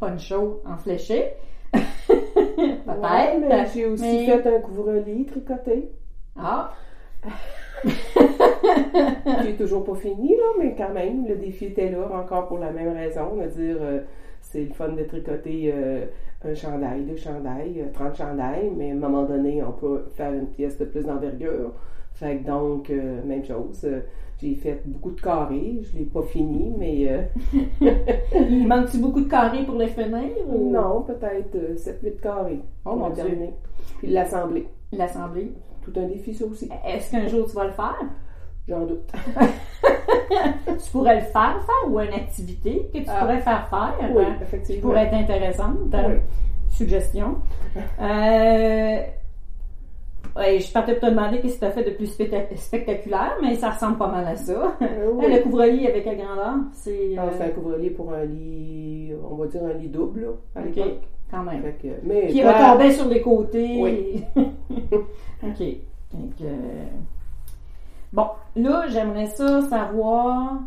poncho 0.00 0.62
en 0.66 0.76
fléché. 0.76 1.32
Peut-être. 1.72 3.00
Ouais, 3.00 3.66
j'ai 3.74 3.86
aussi 3.86 4.02
mais- 4.02 4.26
fait 4.26 4.56
un 4.56 4.60
couvre-lit 4.60 5.26
tricoté. 5.26 5.90
Ah, 6.36 6.72
qui 7.82 9.48
est 9.48 9.56
toujours 9.58 9.84
pas 9.84 9.94
fini, 9.94 10.36
là, 10.36 10.44
mais 10.58 10.74
quand 10.76 10.92
même, 10.92 11.26
le 11.26 11.36
défi 11.36 11.66
était 11.66 11.90
là, 11.90 12.08
encore 12.12 12.46
pour 12.48 12.58
la 12.58 12.70
même 12.70 12.94
raison. 12.94 13.28
On 13.32 13.36
va 13.36 13.46
dire, 13.46 13.76
euh, 13.80 14.00
c'est 14.40 14.64
le 14.64 14.72
fun 14.72 14.88
de 14.90 15.02
tricoter 15.02 15.72
un 16.44 16.54
chandail, 16.54 17.02
deux 17.04 17.16
chandails, 17.16 17.80
euh, 17.80 17.92
30 17.92 18.16
chandails, 18.16 18.70
mais 18.76 18.90
à 18.90 18.94
un 18.94 18.98
moment 18.98 19.24
donné, 19.24 19.62
on 19.62 19.72
peut 19.72 20.04
faire 20.16 20.32
une 20.32 20.46
pièce 20.48 20.78
de 20.78 20.84
plus 20.84 21.04
d'envergure. 21.04 21.72
Fait 22.14 22.38
que 22.38 22.46
donc, 22.46 22.90
euh, 22.90 23.22
même 23.24 23.44
chose. 23.44 23.82
euh, 23.84 24.00
j'ai 24.40 24.54
fait 24.54 24.80
beaucoup 24.86 25.10
de 25.10 25.20
carrés, 25.20 25.80
je 25.82 25.98
l'ai 25.98 26.04
pas 26.04 26.22
fini, 26.22 26.72
mais 26.78 27.08
euh, 27.08 27.22
il 28.38 28.68
manque-tu 28.68 28.98
beaucoup 28.98 29.20
de 29.20 29.28
carrés 29.28 29.64
pour 29.64 29.74
les 29.76 29.88
finir? 29.88 30.30
ou- 30.46 30.70
non, 30.70 31.02
peut-être 31.02 31.56
7-8 31.76 32.20
carrés 32.20 32.60
Oh 32.84 32.94
mon 32.94 33.10
Dieu. 33.10 33.24
terminer. 33.24 33.54
Puis 33.98 34.08
l'assembler. 34.08 34.68
L'assemblée. 34.92 35.52
Tout 35.82 35.92
un 35.96 36.06
défi, 36.06 36.34
ça 36.34 36.44
aussi. 36.46 36.68
Est-ce 36.86 37.10
qu'un 37.10 37.26
jour 37.26 37.46
tu 37.48 37.56
vas 37.56 37.64
le 37.64 37.72
faire? 37.72 37.98
J'en 38.68 38.84
doute. 38.86 39.10
tu 40.84 40.90
pourrais 40.92 41.16
le 41.16 41.20
faire 41.22 41.60
faire 41.64 41.90
ou 41.90 42.00
une 42.00 42.12
activité 42.12 42.88
que 42.92 42.98
tu 42.98 43.04
Ah. 43.08 43.20
pourrais 43.20 43.40
faire 43.40 43.68
faire 43.68 43.94
Oui, 44.14 44.22
euh, 44.24 44.58
qui 44.58 44.78
pourrait 44.78 45.04
être 45.06 45.14
intéressante. 45.14 45.76
Oui. 45.92 46.14
Suggestion. 46.70 47.36
Euh, 48.00 48.98
ouais, 50.36 50.58
je 50.60 50.72
partais 50.72 50.94
pour 50.94 51.08
te 51.08 51.14
demander 51.14 51.40
qu'est-ce 51.40 51.54
que 51.54 51.60
tu 51.60 51.64
as 51.66 51.70
fait 51.70 51.84
de 51.84 51.90
plus 51.90 52.06
spectac- 52.06 52.56
spectaculaire, 52.56 53.36
mais 53.42 53.54
ça 53.56 53.70
ressemble 53.70 53.98
pas 53.98 54.08
mal 54.08 54.26
à 54.26 54.36
ça. 54.36 54.76
Euh, 54.82 55.10
oui. 55.14 55.26
Le 55.32 55.42
couvre-lit 55.42 55.86
avec 55.86 56.04
la 56.06 56.14
grandeur, 56.14 56.54
c'est 56.72 57.14
Ah, 57.16 57.24
euh, 57.24 57.30
c'est 57.36 57.44
un 57.44 57.48
couvre-lit 57.50 57.90
pour 57.90 58.12
un 58.12 58.24
lit, 58.24 59.12
on 59.30 59.34
va 59.36 59.46
dire 59.46 59.62
un 59.64 59.72
lit 59.74 59.88
double, 59.88 60.20
là, 60.22 60.28
à 60.56 60.60
Ok. 60.64 60.74
l'époque. 60.76 61.02
quand 61.30 61.42
même. 61.42 61.62
Que- 61.82 61.88
mais 62.04 62.28
Qui 62.28 62.42
retombait 62.42 62.90
sur 62.92 63.06
les 63.08 63.20
côtés. 63.20 63.76
Oui. 63.78 64.24
OK. 64.36 65.62
Donc, 66.14 66.32
euh, 66.42 66.84
Bon, 68.12 68.28
là, 68.56 68.86
j'aimerais 68.88 69.26
ça 69.26 69.62
savoir, 69.62 70.60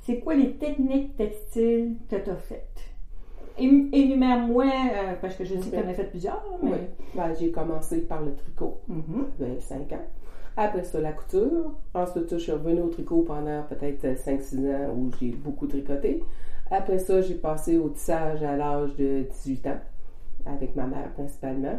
c'est 0.00 0.18
quoi 0.20 0.34
les 0.34 0.52
techniques 0.56 1.16
textiles 1.16 1.96
que 2.10 2.16
tu 2.16 2.30
as 2.30 2.36
faites? 2.36 2.68
Énumère-moi, 3.58 4.64
euh, 4.64 5.14
parce 5.20 5.36
que 5.36 5.44
je 5.44 5.54
sais 5.54 5.70
que 5.70 5.76
tu 5.76 5.82
en 5.82 5.88
as 5.88 5.94
fait 5.94 6.04
plusieurs, 6.04 6.42
mais... 6.62 6.70
Oui. 6.70 6.78
Ben, 7.14 7.32
j'ai 7.38 7.50
commencé 7.50 8.00
par 8.02 8.22
le 8.22 8.34
tricot, 8.34 8.78
Mhm. 8.88 9.26
j'avais 9.38 9.60
5 9.60 9.92
ans. 9.92 10.06
Après 10.56 10.84
ça, 10.84 11.00
la 11.00 11.12
couture. 11.12 11.72
Ensuite, 11.94 12.28
ça, 12.28 12.36
je 12.38 12.42
suis 12.42 12.52
revenue 12.52 12.82
au 12.82 12.88
tricot 12.88 13.22
pendant 13.26 13.62
peut-être 13.62 14.16
5-6 14.18 14.58
ans 14.74 14.94
où 14.94 15.10
j'ai 15.18 15.30
beaucoup 15.30 15.66
tricoté. 15.66 16.22
Après 16.70 16.98
ça, 16.98 17.20
j'ai 17.22 17.34
passé 17.34 17.78
au 17.78 17.88
tissage 17.90 18.42
à 18.42 18.56
l'âge 18.56 18.94
de 18.96 19.22
18 19.30 19.66
ans, 19.66 19.80
avec 20.46 20.74
ma 20.76 20.86
mère 20.86 21.10
principalement. 21.14 21.78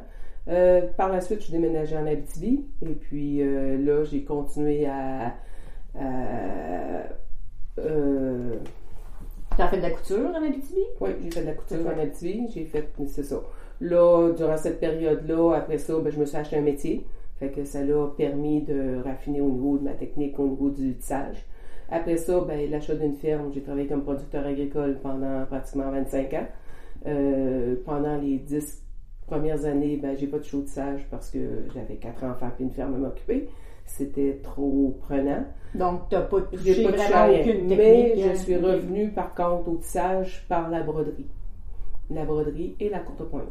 Euh, 0.50 0.82
par 0.98 1.10
la 1.10 1.22
suite, 1.22 1.40
je 1.40 1.44
suis 1.46 1.54
déménagée 1.54 1.98
en 1.98 2.06
Abitibi. 2.06 2.66
Et 2.82 2.94
puis 2.96 3.42
euh, 3.42 3.78
là, 3.78 4.04
j'ai 4.04 4.24
continué 4.24 4.86
à... 4.86 5.34
à- 5.96 7.04
euh, 7.80 8.56
Tu 9.56 9.62
as 9.62 9.68
fait 9.68 9.78
de 9.78 9.82
la 9.84 9.92
couture 9.92 10.30
en 10.30 10.44
Abitibi? 10.44 10.82
oui, 11.02 11.12
j'ai 11.24 11.32
fait 11.32 11.42
de 11.42 11.46
la 11.48 11.54
couture 11.54 11.78
en 11.88 12.00
Abitibi, 12.00 12.48
j'ai 12.54 12.66
fait, 12.66 12.88
c'est 13.08 13.24
ça. 13.24 13.42
Là, 13.82 14.32
durant 14.36 14.58
cette 14.58 14.80
période-là, 14.80 15.54
après 15.56 15.78
ça, 15.78 15.94
ben, 16.00 16.12
je 16.12 16.20
me 16.20 16.26
suis 16.26 16.38
acheté 16.38 16.58
un 16.58 16.62
métier. 16.62 17.06
Fait 17.40 17.50
que 17.50 17.64
ça 17.66 17.84
l'a 17.84 18.08
permis 18.18 18.62
de 18.62 19.02
raffiner 19.04 19.42
au 19.42 19.50
niveau 19.50 19.78
de 19.78 19.84
ma 19.84 19.94
technique, 19.94 20.40
au 20.40 20.48
niveau 20.48 20.70
du 20.70 20.96
tissage. 20.96 21.46
Après 21.90 22.18
ça, 22.18 22.40
ben, 22.42 22.70
l'achat 22.72 22.96
d'une 22.96 23.16
ferme, 23.16 23.52
j'ai 23.54 23.62
travaillé 23.62 23.88
comme 23.88 24.04
producteur 24.04 24.46
agricole 24.46 24.98
pendant 25.02 25.46
pratiquement 25.46 25.90
25 25.92 26.34
ans. 26.34 26.48
Euh, 27.06 27.76
pendant 27.86 28.18
les 28.18 28.38
10 28.38 28.83
premières 29.34 29.66
années, 29.66 29.98
ben, 30.02 30.16
j'ai 30.18 30.28
pas 30.28 30.38
de 30.38 30.44
tissage 30.44 31.06
parce 31.10 31.30
que 31.30 31.40
j'avais 31.74 31.96
quatre 31.96 32.24
enfants 32.24 32.52
et 32.60 32.64
une 32.64 32.72
ferme 32.72 32.96
à 32.96 32.98
m'occuper. 32.98 33.50
C'était 33.86 34.40
trop 34.44 34.98
prenant. 35.02 35.44
Donc, 35.76 36.08
tu 36.10 36.16
n'as 36.16 36.22
pas 36.22 36.42
touché 36.42 36.84
pas 36.84 36.92
vraiment 36.92 37.26
rien. 37.26 37.42
aucune 37.42 37.68
Mais 37.68 37.78
technique. 37.78 38.24
je 38.26 38.30
hein? 38.30 38.36
suis 38.36 38.56
revenue 38.56 39.10
par 39.10 39.34
contre 39.34 39.70
au 39.70 39.76
tissage 39.78 40.46
par 40.48 40.70
la 40.70 40.84
broderie. 40.84 41.28
La 42.10 42.24
broderie 42.26 42.76
et 42.80 42.90
la 42.90 43.00
courte 43.00 43.24
pointe. 43.30 43.44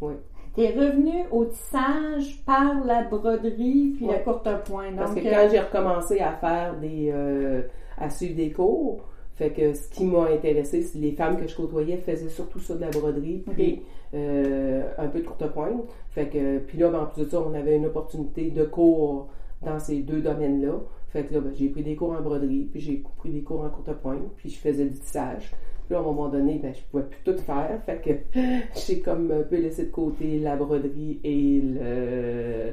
Oui. 0.00 0.14
Tu 0.54 0.62
es 0.62 0.70
revenu 0.70 1.12
au 1.30 1.44
tissage 1.44 2.42
par 2.46 2.82
la 2.84 3.02
broderie 3.04 3.92
puis 3.96 4.06
la 4.06 4.18
courte 4.20 4.48
pointe. 4.64 4.96
Parce 4.96 5.14
que 5.14 5.20
euh, 5.20 5.30
quand 5.30 5.48
j'ai 5.50 5.60
recommencé 5.60 6.20
à 6.20 6.32
faire 6.32 6.74
des. 6.80 7.10
euh, 7.12 7.62
à 7.98 8.10
suivre 8.10 8.36
des 8.36 8.52
cours, 8.52 9.00
fait 9.36 9.50
que 9.50 9.74
ce 9.74 9.90
qui 9.90 10.06
m'a 10.06 10.30
intéressé, 10.30 10.80
c'est 10.82 10.98
les 10.98 11.12
femmes 11.12 11.36
que 11.36 11.46
je 11.46 11.54
côtoyais 11.54 11.98
faisaient 11.98 12.30
surtout 12.30 12.58
ça 12.58 12.74
de 12.74 12.80
la 12.80 12.88
broderie, 12.88 13.44
puis 13.52 13.82
euh, 14.14 14.90
un 14.96 15.08
peu 15.08 15.20
de 15.20 15.26
courte 15.26 15.46
pointe. 15.52 15.84
Fait 16.10 16.26
que, 16.28 16.58
puis 16.60 16.78
là, 16.78 16.88
ben, 16.88 17.00
en 17.00 17.06
plus 17.06 17.24
de 17.24 17.28
ça, 17.28 17.42
on 17.42 17.52
avait 17.52 17.76
une 17.76 17.84
opportunité 17.84 18.50
de 18.50 18.64
cours 18.64 19.28
dans 19.60 19.78
ces 19.78 20.00
deux 20.00 20.22
domaines-là. 20.22 20.80
Fait 21.10 21.24
que 21.24 21.34
là, 21.34 21.40
ben, 21.40 21.52
j'ai 21.54 21.68
pris 21.68 21.82
des 21.82 21.96
cours 21.96 22.12
en 22.12 22.22
broderie, 22.22 22.66
puis 22.72 22.80
j'ai 22.80 23.02
pris 23.18 23.28
des 23.28 23.42
cours 23.42 23.62
en 23.62 23.68
courte 23.68 23.92
pointe, 24.00 24.22
puis 24.38 24.48
je 24.48 24.58
faisais 24.58 24.86
du 24.86 24.98
tissage. 24.98 25.52
Puis 25.84 25.92
là, 25.92 25.98
à 25.98 26.00
un 26.00 26.04
moment 26.04 26.30
donné, 26.30 26.58
ben, 26.62 26.72
je 26.74 26.80
pouvais 26.90 27.04
plus 27.04 27.20
tout 27.22 27.38
faire. 27.42 27.78
Fait 27.84 28.00
que 28.02 28.40
j'ai 28.86 29.00
comme 29.00 29.30
un 29.32 29.42
peu 29.42 29.56
laissé 29.56 29.84
de 29.84 29.90
côté 29.90 30.38
la 30.38 30.56
broderie 30.56 31.20
et 31.22 31.60
le, 31.60 32.72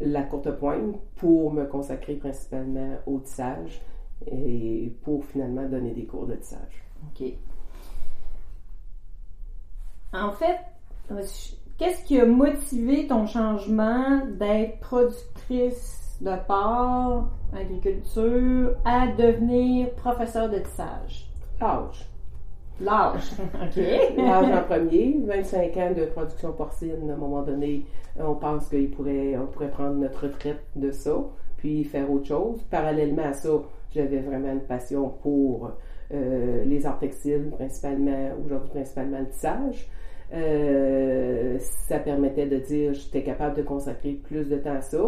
la 0.00 0.22
courte 0.22 0.50
pointe 0.58 0.96
pour 1.14 1.52
me 1.52 1.66
consacrer 1.66 2.14
principalement 2.14 2.96
au 3.06 3.20
tissage 3.20 3.80
et 4.26 4.92
pour 5.02 5.24
finalement 5.24 5.66
donner 5.68 5.92
des 5.92 6.04
cours 6.04 6.26
de 6.26 6.34
tissage. 6.34 6.84
OK. 7.06 7.32
En 10.12 10.32
fait, 10.32 10.58
qu'est-ce 11.78 12.04
qui 12.04 12.20
a 12.20 12.26
motivé 12.26 13.06
ton 13.06 13.26
changement 13.26 14.26
d'être 14.26 14.80
productrice 14.80 16.18
de 16.20 16.34
porc, 16.46 17.28
agriculture, 17.54 18.76
à 18.84 19.06
devenir 19.06 19.90
professeur 19.94 20.50
de 20.50 20.58
tissage? 20.58 21.30
L'âge. 21.60 22.08
L'âge. 22.80 23.32
OK. 23.54 24.16
L'âge 24.16 24.58
en 24.58 24.62
premier, 24.64 25.20
25 25.24 25.76
ans 25.76 25.92
de 25.96 26.06
production 26.06 26.52
porcine, 26.52 27.10
à 27.10 27.14
un 27.14 27.16
moment 27.16 27.42
donné, 27.42 27.86
on 28.18 28.34
pense 28.34 28.68
qu'il 28.68 28.90
pourrait, 28.90 29.36
on 29.36 29.46
pourrait 29.46 29.70
prendre 29.70 29.94
notre 29.94 30.24
retraite 30.24 30.62
de 30.76 30.90
ça, 30.90 31.16
puis 31.56 31.84
faire 31.84 32.10
autre 32.10 32.26
chose. 32.26 32.62
Parallèlement 32.64 33.24
à 33.24 33.32
ça, 33.32 33.50
j'avais 33.94 34.18
vraiment 34.20 34.52
une 34.52 34.60
passion 34.60 35.08
pour 35.22 35.70
euh, 36.12 36.64
les 36.64 36.86
arts 36.86 36.98
textiles, 36.98 37.50
principalement, 37.50 38.30
aujourd'hui 38.44 38.70
principalement 38.70 39.20
le 39.20 39.28
tissage. 39.28 39.88
Euh, 40.32 41.58
ça 41.88 41.98
permettait 41.98 42.46
de 42.46 42.56
dire 42.58 42.92
j'étais 42.94 43.22
capable 43.22 43.56
de 43.56 43.62
consacrer 43.62 44.12
plus 44.12 44.48
de 44.48 44.56
temps 44.56 44.74
à 44.76 44.80
ça. 44.80 44.98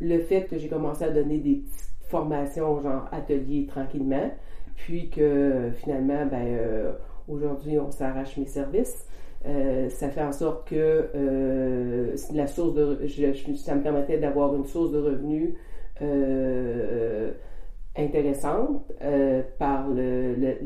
Le 0.00 0.18
fait 0.20 0.44
que 0.44 0.56
j'ai 0.56 0.68
commencé 0.68 1.04
à 1.04 1.10
donner 1.10 1.38
des 1.38 1.56
petites 1.56 1.90
formations, 2.08 2.80
genre 2.80 3.06
ateliers 3.12 3.66
tranquillement, 3.66 4.30
puis 4.76 5.10
que 5.10 5.70
finalement, 5.74 6.24
ben, 6.26 6.46
euh, 6.46 6.92
aujourd'hui, 7.28 7.78
on 7.78 7.90
s'arrache 7.90 8.36
mes 8.38 8.46
services. 8.46 9.06
Euh, 9.46 9.88
ça 9.90 10.08
fait 10.10 10.22
en 10.22 10.32
sorte 10.32 10.68
que 10.68 11.08
euh, 11.14 12.14
la 12.34 12.46
source 12.46 12.74
de, 12.74 13.00
je- 13.06 13.54
ça 13.54 13.74
me 13.74 13.82
permettait 13.82 14.18
d'avoir 14.18 14.54
une 14.54 14.64
source 14.66 14.92
de 14.92 14.98
revenus 14.98 15.54
euh, 16.02 17.32
intéressante 17.96 18.92
euh, 19.02 19.42
par 19.58 19.88
le, 19.88 20.34
le, 20.34 20.56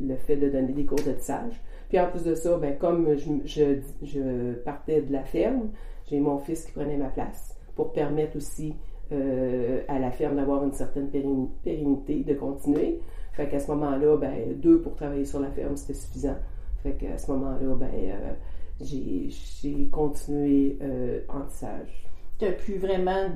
le 0.00 0.16
fait 0.16 0.36
de 0.36 0.48
donner 0.48 0.72
des 0.72 0.86
cours 0.86 1.02
de 1.04 1.12
tissage. 1.12 1.60
Puis 1.88 1.98
en 1.98 2.08
plus 2.08 2.24
de 2.24 2.34
ça, 2.34 2.56
ben, 2.56 2.76
comme 2.78 3.16
je, 3.16 3.30
je, 3.44 3.80
je 4.02 4.52
partais 4.64 5.02
de 5.02 5.12
la 5.12 5.24
ferme, 5.24 5.70
j'ai 6.06 6.20
mon 6.20 6.38
fils 6.38 6.64
qui 6.64 6.72
prenait 6.72 6.96
ma 6.96 7.08
place 7.08 7.56
pour 7.74 7.92
permettre 7.92 8.36
aussi 8.36 8.74
euh, 9.12 9.82
à 9.88 9.98
la 9.98 10.10
ferme 10.10 10.36
d'avoir 10.36 10.64
une 10.64 10.72
certaine 10.72 11.08
pérennité, 11.10 12.24
de 12.24 12.34
continuer. 12.34 13.00
Fait 13.32 13.48
qu'à 13.48 13.58
ce 13.58 13.70
moment-là, 13.72 14.16
ben, 14.16 14.54
deux 14.56 14.80
pour 14.80 14.94
travailler 14.94 15.24
sur 15.24 15.40
la 15.40 15.50
ferme, 15.50 15.76
c'était 15.76 15.98
suffisant. 15.98 16.36
Fait 16.82 16.92
qu'à 16.92 17.18
ce 17.18 17.30
moment-là, 17.32 17.74
ben, 17.74 17.90
euh, 17.94 18.32
j'ai 18.80 19.88
continué 19.90 20.78
euh, 20.80 21.20
en 21.28 21.42
tissage. 21.42 22.06
Tu 22.38 22.46
as 22.46 22.52
pu 22.52 22.78
vraiment 22.78 23.30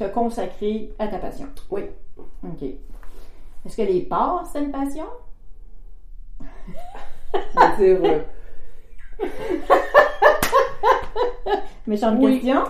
te 0.00 0.08
consacrer 0.14 0.92
à 0.98 1.08
ta 1.08 1.18
passion. 1.18 1.46
Oui. 1.70 1.82
OK. 2.42 2.62
Est-ce 3.66 3.76
que 3.76 3.82
les 3.82 4.00
porcs, 4.00 4.46
c'est 4.50 4.64
une 4.64 4.70
passion? 4.70 5.04
C'est-à-dire, 7.32 7.98
euh, 8.04 8.20
Méchante 11.86 12.16
Oui. 12.20 12.40
question. 12.40 12.62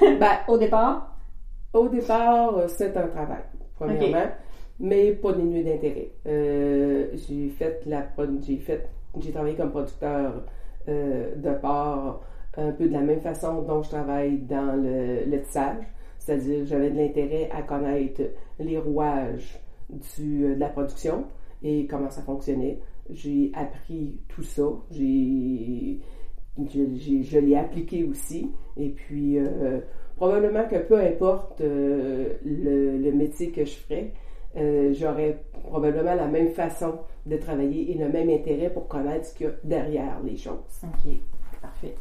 ben, 0.20 0.38
Au 0.46 0.58
départ? 0.58 1.16
Au 1.72 1.88
départ, 1.88 2.58
euh, 2.58 2.68
c'est 2.68 2.94
un 2.96 3.08
travail, 3.08 3.42
premièrement, 3.76 4.30
mais 4.78 5.12
pas 5.12 5.32
dénué 5.32 5.62
d'intérêt. 5.62 6.10
Euh, 6.26 7.08
j'ai 7.14 7.48
fait 7.48 7.80
la 7.86 8.06
j'ai 8.46 8.58
fait 8.58 8.88
j'ai 9.20 9.32
travaillé 9.32 9.56
comme 9.56 9.70
producteur 9.70 10.32
euh, 10.88 11.34
de 11.36 11.50
porc 11.54 12.20
un 12.56 12.72
peu 12.72 12.86
de 12.86 12.92
la 12.92 13.00
même 13.00 13.20
façon 13.20 13.62
dont 13.62 13.82
je 13.82 13.88
travaille 13.90 14.38
dans 14.38 14.76
le, 14.80 15.24
le 15.28 15.42
tissage, 15.42 15.84
c'est-à-dire 16.24 16.64
j'avais 16.66 16.90
de 16.90 16.96
l'intérêt 16.96 17.50
à 17.52 17.62
connaître 17.62 18.22
les 18.58 18.78
rouages 18.78 19.60
du, 19.90 20.44
euh, 20.44 20.54
de 20.54 20.60
la 20.60 20.68
production 20.68 21.24
et 21.62 21.86
comment 21.86 22.10
ça 22.10 22.22
fonctionnait. 22.22 22.80
J'ai 23.10 23.52
appris 23.54 24.20
tout 24.28 24.42
ça, 24.42 24.64
j'ai 24.90 26.00
je, 26.56 27.38
l'ai 27.38 27.56
appliqué 27.56 28.04
aussi 28.04 28.50
et 28.76 28.90
puis 28.90 29.38
euh, 29.38 29.80
probablement 30.16 30.66
que 30.68 30.76
peu 30.76 30.98
importe 30.98 31.60
euh, 31.60 32.34
le, 32.44 32.96
le 32.96 33.12
métier 33.12 33.50
que 33.50 33.64
je 33.64 33.74
ferais, 33.74 34.12
euh, 34.56 34.92
j'aurais 34.94 35.44
probablement 35.64 36.14
la 36.14 36.28
même 36.28 36.50
façon 36.50 37.00
de 37.26 37.36
travailler 37.36 37.90
et 37.92 37.98
le 37.98 38.08
même 38.08 38.30
intérêt 38.30 38.70
pour 38.70 38.86
connaître 38.86 39.26
ce 39.26 39.34
qu'il 39.34 39.46
y 39.46 39.48
a 39.50 39.52
derrière 39.64 40.20
les 40.22 40.36
choses. 40.36 40.84
OK. 40.84 41.12
Parfait. 41.60 41.94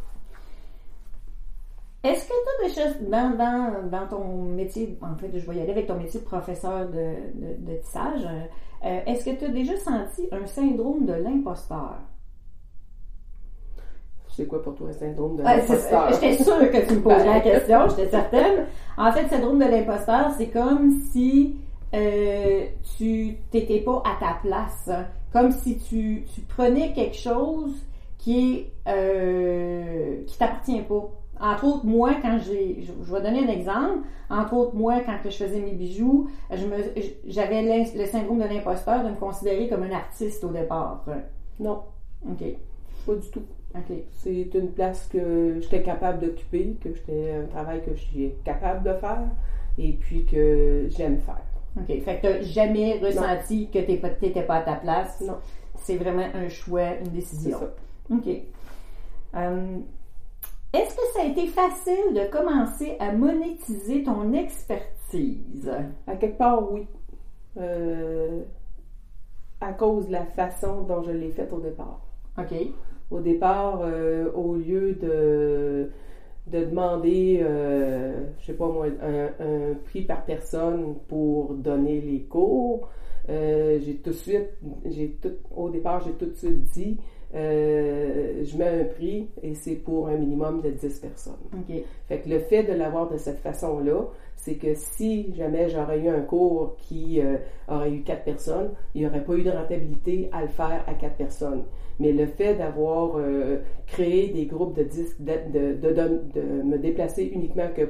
Est-ce 2.03 2.27
que 2.27 2.33
tu 2.33 2.81
as 2.81 2.86
déjà, 2.86 3.00
dans, 3.10 3.38
dans, 3.38 3.89
dans 3.89 4.07
ton 4.07 4.25
métier, 4.43 4.98
en 5.01 5.15
fait, 5.15 5.31
je 5.39 5.50
vais 5.50 5.57
y 5.57 5.62
aller 5.62 5.72
avec 5.72 5.88
ton 5.88 5.95
métier 5.95 6.19
de 6.19 6.25
professeur 6.25 6.89
de, 6.89 7.13
de, 7.33 7.72
de 7.72 7.77
tissage, 7.77 8.25
euh, 8.25 8.41
euh, 8.86 9.00
est-ce 9.05 9.24
que 9.24 9.31
tu 9.38 9.45
as 9.45 9.50
déjà 9.50 9.77
senti 9.77 10.27
un 10.33 10.45
syndrome 10.45 11.05
de 11.05 11.13
l'imposteur? 11.13 11.95
C'est 14.36 14.48
quoi 14.48 14.62
pour 14.63 14.75
toi 14.75 14.89
un 14.89 14.93
syndrome 14.93 15.38
de 15.38 15.43
Ouais, 15.43 15.57
l'imposteur? 15.57 16.12
J'étais 16.13 16.43
sûre 16.43 16.60
que 16.72 16.88
tu 16.88 16.95
me 16.95 17.01
poserais 17.01 17.25
la 17.25 17.33
Ben. 17.39 17.41
question, 17.41 17.88
j'étais 17.89 18.10
certaine. 18.10 18.65
En 18.98 19.12
fait, 19.12 19.24
le 19.24 19.29
syndrome 19.29 19.60
de 19.60 19.65
l'imposteur, 19.65 20.31
c'est 20.38 20.48
comme 20.48 20.91
si 21.12 21.55
euh, 21.93 22.65
tu 22.98 23.38
t'étais 23.51 23.79
pas 23.81 24.01
à 24.03 24.17
ta 24.19 24.39
place, 24.41 24.89
hein. 24.89 25.05
comme 25.31 25.51
si 25.51 25.77
tu, 25.77 26.25
tu 26.33 26.41
prenais 26.41 26.91
quelque 26.93 27.15
chose 27.15 27.75
qui 28.17 28.55
est 28.57 28.72
euh, 28.91 30.24
qui 30.25 30.38
t'appartient 30.38 30.81
pas. 30.81 31.10
Entre 31.44 31.66
autres, 31.66 31.86
moi, 31.86 32.16
quand 32.22 32.40
j'ai, 32.40 32.82
je, 32.82 32.92
je 33.06 33.14
vais 33.14 33.22
donner 33.22 33.44
un 33.46 33.50
exemple. 33.50 34.08
Entre 34.30 34.54
autres, 34.54 34.76
moi, 34.76 35.02
quand 35.06 35.18
que 35.22 35.30
je 35.30 35.38
faisais 35.44 35.60
mes 35.60 35.74
bijoux, 35.74 36.30
je 36.50 36.66
me, 36.66 36.78
j'avais 37.28 37.86
le 37.96 38.06
syndrome 38.06 38.40
de 38.40 38.46
l'imposteur 38.46 39.04
de 39.04 39.10
me 39.10 39.16
considérer 39.16 39.68
comme 39.68 39.84
un 39.84 39.92
artiste 39.92 40.44
au 40.44 40.50
départ. 40.50 41.04
Non, 41.60 41.84
Ok, 42.26 42.44
pas 43.06 43.16
du 43.16 43.30
tout. 43.30 43.44
ok, 43.76 43.96
C'est 44.14 44.50
une 44.56 44.72
place 44.72 45.08
que 45.12 45.58
j'étais 45.60 45.84
capable 45.84 46.20
d'occuper, 46.22 46.78
que 46.82 46.94
j'étais 46.94 47.34
un 47.44 47.46
travail 47.48 47.82
que 47.84 47.94
je 47.94 48.02
suis 48.02 48.32
capable 48.46 48.84
de 48.90 48.94
faire 48.98 49.28
et 49.78 49.92
puis 49.94 50.24
que 50.26 50.88
j'aime 50.90 51.20
faire. 51.20 51.42
ok. 51.78 51.88
Fait 52.04 52.18
que 52.18 52.22
t'as 52.22 52.42
jamais 52.42 53.00
ressenti 53.00 53.70
que 53.70 53.80
t'es 53.80 53.98
pas, 53.98 54.10
t'étais 54.12 54.44
pas 54.44 54.56
à 54.58 54.62
ta 54.62 54.76
place? 54.76 55.20
Non. 55.22 55.36
C'est 55.76 55.98
vraiment 55.98 56.28
un 56.34 56.48
choix, 56.48 56.96
une 57.00 57.06
C'est 57.08 57.12
décision. 57.12 57.60
ça. 57.60 57.70
OK. 58.16 58.28
Euh, 59.36 59.78
Est-ce 60.74 60.96
que 60.96 61.01
ça 61.13 61.22
a 61.22 61.25
été 61.25 61.46
facile 61.46 62.15
de 62.15 62.32
commencer 62.32 62.98
à 63.00 63.12
monétiser 63.12 64.03
ton 64.03 64.34
expertise? 64.34 65.72
À 66.08 66.15
quelque 66.15 66.38
part, 66.38 66.72
oui. 66.72 66.88
Euh, 67.58 68.42
à 69.62 69.72
cause 69.74 70.08
de 70.08 70.13
la 70.13 70.25
façon 70.25 70.82
dont 70.82 71.03
je 71.03 71.12
l'ai 71.12 71.30
faite 71.30 71.53
au 71.53 71.60
départ. 71.60 72.01
OK. 72.39 72.56
Au 73.12 73.20
départ, 73.20 73.82
euh, 73.84 74.32
au 74.34 74.56
lieu 74.56 74.94
de, 74.96 75.92
de 76.48 76.65
demander, 76.65 77.42
euh, 77.44 78.25
je 78.39 78.48
sais 78.48 78.53
pas 78.53 78.68
moi, 78.68 78.88
un, 78.88 79.46
un 79.46 79.74
prix 79.86 80.01
par 80.01 80.25
personne 80.25 80.96
pour 81.08 81.53
donner 81.53 82.01
les 82.01 82.24
cours, 82.24 82.89
j'ai 83.30 84.01
tout 84.03 84.10
de 84.10 84.15
suite, 84.15 84.50
j'ai 84.86 85.12
tout, 85.22 85.36
au 85.56 85.70
départ, 85.70 86.01
j'ai 86.01 86.13
tout 86.13 86.25
de 86.25 86.36
suite 86.36 86.63
dit, 86.74 86.98
euh, 87.36 88.44
je 88.44 88.58
mets 88.58 88.68
un 88.82 88.84
prix 88.86 89.28
et 89.42 89.54
c'est 89.56 89.75
pour 89.75 90.08
un 90.08 90.16
minimum 90.18 90.62
de 90.62 90.70
10 90.70 91.00
personnes. 91.00 91.34
Fait 92.08 92.20
que 92.20 92.30
le 92.30 92.40
fait 92.40 92.63
de 92.63 92.74
l'avoir 92.74 93.10
de 93.10 93.18
cette 93.18 93.40
façon-là, 93.40 94.02
c'est 94.36 94.56
que 94.56 94.74
si 94.75 95.34
jamais 95.36 95.70
j'aurais 95.70 96.00
eu 96.00 96.10
un 96.10 96.22
cours 96.22 96.75
qui 96.78 97.22
euh, 97.22 97.38
aurait 97.70 97.92
eu 97.92 98.02
quatre 98.02 98.24
personnes, 98.24 98.72
il 98.94 99.02
n'y 99.02 99.08
aurait 99.08 99.24
pas 99.24 99.34
eu 99.36 99.44
de 99.44 99.52
rentabilité 99.52 100.30
à 100.32 100.42
le 100.42 100.50
faire 100.50 100.84
à 100.88 100.94
quatre 100.94 101.16
personnes. 101.16 101.63
Mais 102.00 102.12
le 102.12 102.25
fait 102.25 102.56
d'avoir 102.56 103.18
euh, 103.18 103.60
créé 103.88 104.30
des 104.30 104.46
groupes 104.46 104.75
de 104.75 104.84
10, 104.84 105.16
de, 105.22 105.32
de, 105.54 105.74
de, 105.75 105.94
de- 105.94 106.22
de 106.34 106.63
me 106.63 106.78
déplacer 106.78 107.24
uniquement 107.34 107.68
que 107.75 107.88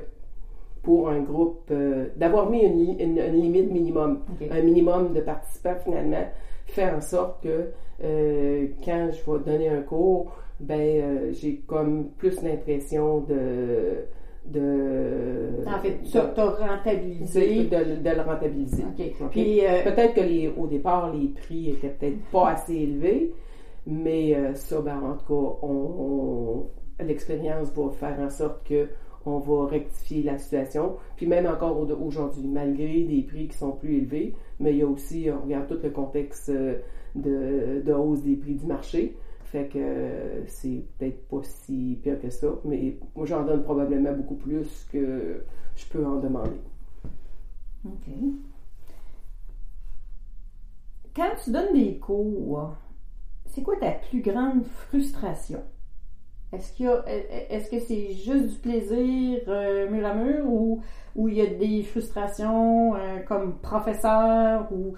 pour 0.84 1.10
un 1.10 1.22
groupe, 1.22 1.62
euh, 1.72 2.08
d'avoir 2.18 2.50
mis 2.50 2.62
une, 2.62 2.78
li- 2.78 2.98
une- 3.04 3.18
une 3.20 3.42
limite 3.42 3.72
minimum, 3.72 4.20
un 4.52 4.62
minimum 4.62 5.14
de 5.14 5.22
participants 5.22 5.76
finalement, 5.84 6.26
fait 6.68 6.90
en 6.92 7.00
sorte 7.02 7.42
que 7.44 7.70
euh, 8.04 8.68
quand 8.84 9.10
je 9.12 9.32
vais 9.32 9.40
donner 9.44 9.70
un 9.70 9.82
cours, 9.82 10.32
ben 10.60 10.80
euh, 10.80 11.32
j'ai 11.32 11.58
comme 11.68 12.10
plus 12.18 12.42
l'impression 12.42 13.20
de 13.22 14.06
de 14.46 15.64
En 15.66 15.80
fait, 15.80 16.00
de, 16.04 16.18
as 16.20 16.50
rentabilisé. 16.76 17.64
de- 17.64 18.02
de 18.04 18.10
le 18.16 18.22
rentabiliser. 18.22 18.84
OK. 18.84 19.06
OK? 19.22 19.30
Puis, 19.32 19.66
euh, 19.66 19.84
Peut-être 19.84 20.14
que 20.16 20.22
les, 20.22 20.50
au 20.58 20.68
départ, 20.68 21.14
les 21.14 21.30
prix 21.30 21.70
étaient 21.70 21.90
peut-être 21.90 22.22
pas 22.32 22.50
assez 22.50 22.76
élevés, 22.76 23.34
mais 23.88 24.36
euh, 24.36 24.54
ça, 24.54 24.82
ben, 24.82 24.98
en 25.02 25.14
tout 25.16 25.26
cas, 25.28 25.58
on, 25.62 26.68
on- 27.00 27.04
l'expérience 27.04 27.72
va 27.74 27.90
faire 27.92 28.20
en 28.20 28.30
sorte 28.30 28.68
que 28.68 28.88
on 29.26 29.40
va 29.40 29.68
rectifier 29.68 30.24
la 30.24 30.38
situation. 30.38 30.98
Puis 31.16 31.26
même 31.28 31.46
encore 31.46 31.80
au- 31.80 32.06
aujourd'hui, 32.06 32.46
malgré 32.46 33.04
des 33.04 33.22
prix 33.22 33.48
qui 33.48 33.58
sont 33.58 33.72
plus 33.72 33.98
élevés, 34.00 34.34
mais 34.60 34.72
il 34.72 34.78
y 34.80 34.82
a 34.82 34.88
aussi, 34.88 35.30
on 35.34 35.44
regarde 35.46 35.68
tout 35.68 35.80
le 35.82 35.90
contexte 35.90 36.50
euh, 36.50 36.76
de, 37.16 37.82
de 37.86 37.94
hausse 37.94 38.24
des 38.24 38.36
prix 38.36 38.56
du 38.56 38.66
marché. 38.66 39.18
Fait 39.44 39.68
que 39.68 39.78
euh, 39.78 40.44
c'est 40.48 40.84
peut-être 40.98 41.28
pas 41.28 41.44
si 41.44 42.00
pire 42.02 42.20
que 42.20 42.30
ça, 42.30 42.48
mais 42.66 42.98
moi 43.16 43.26
j'en 43.26 43.44
donne 43.44 43.64
probablement 43.64 44.12
beaucoup 44.14 44.36
plus 44.36 44.88
que 44.92 45.44
je 45.76 45.86
peux 45.86 46.04
en 46.06 46.20
demander. 46.20 46.60
OK. 47.86 48.10
Quand 51.16 51.30
tu 51.44 51.52
donnes 51.52 51.74
des 51.74 52.00
cours, 52.00 52.74
c'est 53.46 53.62
quoi 53.62 53.76
ta 53.78 53.92
plus 53.92 54.22
grande 54.22 54.66
frustration? 54.66 55.62
Est-ce 56.52 56.84
est-ce 57.50 57.70
que 57.70 57.80
c'est 57.80 58.14
juste 58.14 58.48
du 58.48 58.60
plaisir 58.60 59.42
euh, 59.48 59.90
mur 59.90 60.06
à 60.06 60.14
mur 60.14 60.46
ou, 60.46 60.82
ou 61.16 61.28
il 61.28 61.36
y 61.36 61.42
a 61.42 61.48
des 61.48 61.84
frustrations 61.84 62.96
euh, 62.96 63.20
comme 63.28 63.60
professeur 63.60 64.72
ou 64.72 64.94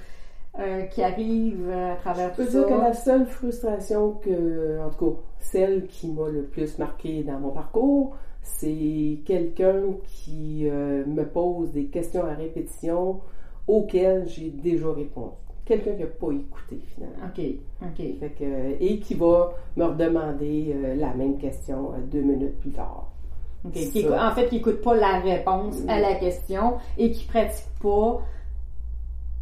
euh, 0.59 0.83
qui 0.83 1.01
arrivent 1.03 1.69
à 1.69 1.95
travers 1.95 2.29
Je 2.31 2.35
tout 2.35 2.43
peux 2.43 2.51
ça? 2.51 2.59
dire 2.59 2.67
que 2.67 2.81
la 2.81 2.93
seule 2.93 3.25
frustration 3.25 4.11
que, 4.13 4.79
en 4.79 4.89
tout 4.89 5.11
cas, 5.11 5.19
celle 5.39 5.87
qui 5.87 6.09
m'a 6.11 6.29
le 6.29 6.43
plus 6.43 6.77
marqué 6.77 7.23
dans 7.23 7.39
mon 7.39 7.51
parcours, 7.51 8.15
c'est 8.45 9.19
quelqu'un 9.25 9.81
qui 10.03 10.69
euh, 10.69 11.03
me 11.05 11.25
pose 11.25 11.71
des 11.71 11.85
questions 11.85 12.23
à 12.25 12.33
répétition 12.35 13.19
auxquelles 13.67 14.27
j'ai 14.27 14.49
déjà 14.49 14.91
répondu. 14.91 15.33
Quelqu'un 15.65 15.93
qui 15.93 16.01
n'a 16.01 16.07
pas 16.07 16.31
écouté 16.31 16.79
finalement. 16.93 17.25
OK, 17.25 17.43
OK. 17.81 18.19
Fait 18.19 18.29
que, 18.37 18.75
et 18.79 18.99
qui 18.99 19.15
va 19.15 19.53
me 19.75 19.85
redemander 19.85 20.73
euh, 20.75 20.95
la 20.95 21.13
même 21.15 21.37
question 21.39 21.91
euh, 21.93 21.97
deux 22.11 22.21
minutes 22.21 22.59
plus 22.59 22.69
tard. 22.71 23.11
OK. 23.65 23.75
Ça. 23.75 23.91
Qui 23.91 24.07
en 24.07 24.31
fait, 24.31 24.47
qui 24.47 24.55
n'écoute 24.55 24.81
pas 24.83 24.95
la 24.95 25.19
réponse 25.19 25.77
à 25.87 25.99
la 25.99 26.13
question 26.15 26.75
et 26.99 27.11
qui 27.11 27.25
pratique 27.25 27.65
pas 27.81 28.21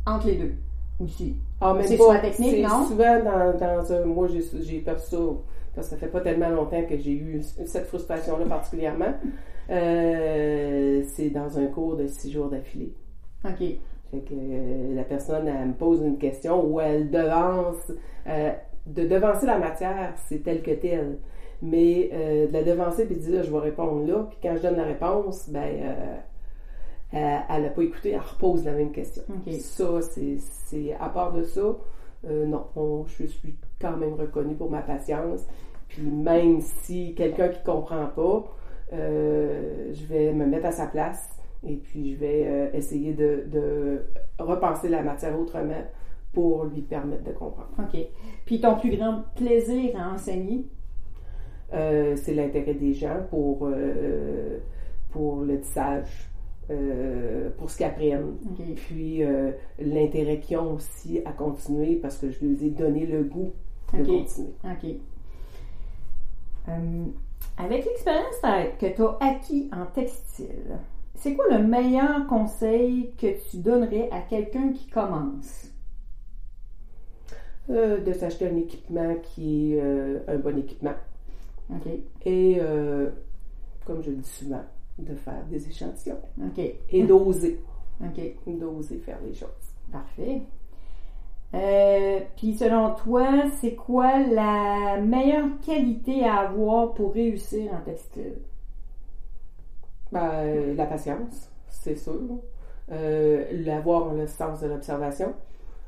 entre 0.05 0.27
les 0.27 0.35
deux 0.37 0.55
aussi. 0.99 1.35
Ah, 1.61 1.73
même 1.73 1.83
C'est 1.85 1.97
pas- 1.97 2.03
soit 2.03 2.19
technique, 2.19 2.61
non? 2.63 2.85
souvent 2.85 3.19
dans, 3.23 3.57
dans 3.57 3.93
un. 3.93 4.05
Moi, 4.05 4.27
j'ai 4.61 4.79
perçu 4.79 5.11
ça 5.15 5.17
parce 5.75 5.87
que 5.87 5.95
ça 5.95 5.97
fait 5.99 6.07
pas 6.11 6.21
tellement 6.21 6.49
longtemps 6.49 6.83
que 6.83 6.97
j'ai 6.97 7.13
eu 7.13 7.41
cette 7.65 7.87
frustration-là 7.87 8.45
particulièrement. 8.45 9.13
Euh, 9.69 11.01
c'est 11.07 11.29
dans 11.29 11.57
un 11.57 11.65
cours 11.67 11.95
de 11.95 12.07
six 12.07 12.31
jours 12.31 12.49
d'affilée. 12.49 12.93
OK. 13.45 13.57
Fait 13.59 14.19
que 14.19 14.33
euh, 14.33 14.95
la 14.95 15.03
personne, 15.03 15.47
elle 15.47 15.69
me 15.69 15.73
pose 15.73 16.01
une 16.03 16.17
question 16.17 16.63
où 16.65 16.79
elle 16.79 17.09
devance. 17.09 17.91
euh, 18.27 18.51
de 18.85 19.07
devancer 19.07 19.45
la 19.45 19.57
matière, 19.59 20.13
c'est 20.27 20.43
tel 20.43 20.61
que 20.61 20.71
tel. 20.71 21.17
Mais 21.61 22.09
de 22.11 22.51
la 22.51 22.61
devancer 22.63 23.05
puis 23.05 23.15
de 23.15 23.21
dire 23.21 23.43
je 23.43 23.49
vais 23.49 23.59
répondre 23.59 24.05
là, 24.05 24.27
puis 24.29 24.37
quand 24.43 24.53
je 24.57 24.61
donne 24.61 24.75
la 24.75 24.83
réponse, 24.83 25.49
ben 25.49 25.63
euh, 25.63 26.17
elle 27.13 27.63
n'a 27.63 27.69
pas 27.69 27.83
écouté, 27.83 28.11
elle 28.11 28.19
repose 28.19 28.65
la 28.65 28.71
même 28.73 28.91
question. 28.91 29.23
OK. 29.29 29.53
Ça, 29.53 30.01
c'est- 30.01 30.37
c'est 30.39 30.93
à 30.99 31.09
part 31.09 31.31
de 31.33 31.43
ça, 31.43 31.75
euh, 32.25 32.45
non, 32.45 32.65
on- 32.75 33.05
je 33.05 33.25
suis 33.25 33.55
quand 33.79 33.95
même 33.97 34.13
reconnue 34.13 34.55
pour 34.55 34.69
ma 34.71 34.81
patience. 34.81 35.45
Puis 35.89 36.01
même 36.03 36.59
si 36.61 37.13
quelqu'un 37.15 37.49
qui 37.49 37.61
comprend 37.63 38.07
pas, 38.07 38.43
euh, 38.93 39.91
je 39.93 40.05
vais 40.05 40.33
me 40.33 40.45
mettre 40.45 40.65
à 40.67 40.71
sa 40.71 40.87
place 40.87 41.29
et 41.63 41.75
puis 41.75 42.13
je 42.13 42.19
vais 42.19 42.43
euh, 42.47 42.69
essayer 42.73 43.13
de, 43.13 43.43
de 43.51 44.01
repenser 44.39 44.89
la 44.89 45.03
matière 45.03 45.39
autrement 45.39 45.83
pour 46.33 46.65
lui 46.65 46.81
permettre 46.81 47.23
de 47.23 47.31
comprendre. 47.31 47.69
OK. 47.77 47.99
Puis 48.45 48.59
ton 48.59 48.75
plus 48.75 48.95
grand 48.97 49.23
plaisir 49.35 49.91
à 49.99 50.13
enseigner? 50.13 50.65
Euh, 51.73 52.15
c'est 52.15 52.33
l'intérêt 52.33 52.73
des 52.75 52.93
gens 52.93 53.17
pour, 53.29 53.67
euh, 53.67 54.59
pour 55.11 55.41
le 55.41 55.59
tissage, 55.59 56.29
euh, 56.69 57.49
pour 57.57 57.69
ce 57.69 57.77
qu'ils 57.77 57.85
apprennent. 57.85 58.37
Puis 58.87 59.21
euh, 59.21 59.51
l'intérêt 59.79 60.39
qu'ils 60.39 60.57
ont 60.57 60.75
aussi 60.75 61.19
à 61.25 61.33
continuer 61.33 61.95
parce 61.97 62.17
que 62.17 62.29
je 62.29 62.45
leur 62.45 62.63
ai 62.63 62.69
donné 62.69 63.05
le 63.05 63.23
goût 63.23 63.51
de 63.93 64.05
continuer. 64.05 64.53
OK. 64.63 64.95
Euh, 66.69 67.05
avec 67.57 67.85
l'expérience 67.85 68.39
que 68.79 68.95
tu 68.95 69.01
as 69.01 69.17
acquis 69.19 69.69
en 69.73 69.85
textile, 69.87 70.79
c'est 71.15 71.35
quoi 71.35 71.45
le 71.51 71.61
meilleur 71.61 72.27
conseil 72.27 73.11
que 73.17 73.27
tu 73.49 73.57
donnerais 73.57 74.07
à 74.11 74.21
quelqu'un 74.21 74.71
qui 74.71 74.87
commence? 74.87 75.69
De 77.67 78.11
s'acheter 78.13 78.47
un 78.47 78.57
équipement 78.57 79.15
qui 79.21 79.73
est 79.73 79.81
un 80.27 80.37
bon 80.37 80.57
équipement. 80.57 80.95
Et, 82.25 82.59
comme 83.85 84.01
je 84.03 84.11
le 84.11 84.17
dis 84.17 84.29
souvent, 84.29 84.63
de 84.99 85.15
faire 85.15 85.43
des 85.49 85.67
échantillons. 85.67 86.19
OK. 86.39 86.59
Et 86.91 87.03
d'oser. 87.03 87.59
OK. 88.01 88.21
D'oser 88.47 88.97
faire 88.99 89.19
les 89.25 89.33
choses. 89.33 89.49
Parfait. 89.91 90.41
Euh, 91.53 92.19
Puis 92.35 92.55
selon 92.55 92.95
toi, 92.95 93.27
c'est 93.59 93.75
quoi 93.75 94.19
la 94.19 94.99
meilleure 94.99 95.59
qualité 95.65 96.23
à 96.23 96.49
avoir 96.49 96.93
pour 96.93 97.13
réussir 97.13 97.71
en 97.73 97.81
textile? 97.81 98.39
Ben, 100.11 100.29
euh, 100.31 100.75
la 100.75 100.85
patience, 100.85 101.49
c'est 101.69 101.95
sûr. 101.95 102.19
Euh, 102.91 103.45
l'avoir 103.65 104.13
le 104.13 104.27
sens 104.27 104.61
de 104.61 104.67
l'observation. 104.67 105.33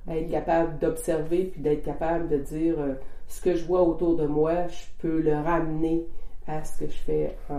Être 0.09 0.29
capable 0.29 0.77
d'observer 0.79 1.45
puis 1.45 1.61
d'être 1.61 1.83
capable 1.83 2.27
de 2.29 2.37
dire 2.37 2.79
euh, 2.79 2.93
ce 3.27 3.41
que 3.41 3.55
je 3.55 3.65
vois 3.65 3.81
autour 3.81 4.15
de 4.15 4.27
moi, 4.27 4.67
je 4.67 4.85
peux 4.99 5.19
le 5.19 5.33
ramener 5.35 6.05
à 6.47 6.63
ce 6.63 6.79
que 6.79 6.87
je 6.91 6.97
fais 6.97 7.37
en, 7.49 7.55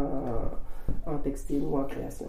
en 1.07 1.18
textile 1.18 1.62
ou 1.62 1.79
en 1.79 1.85
création. 1.85 2.29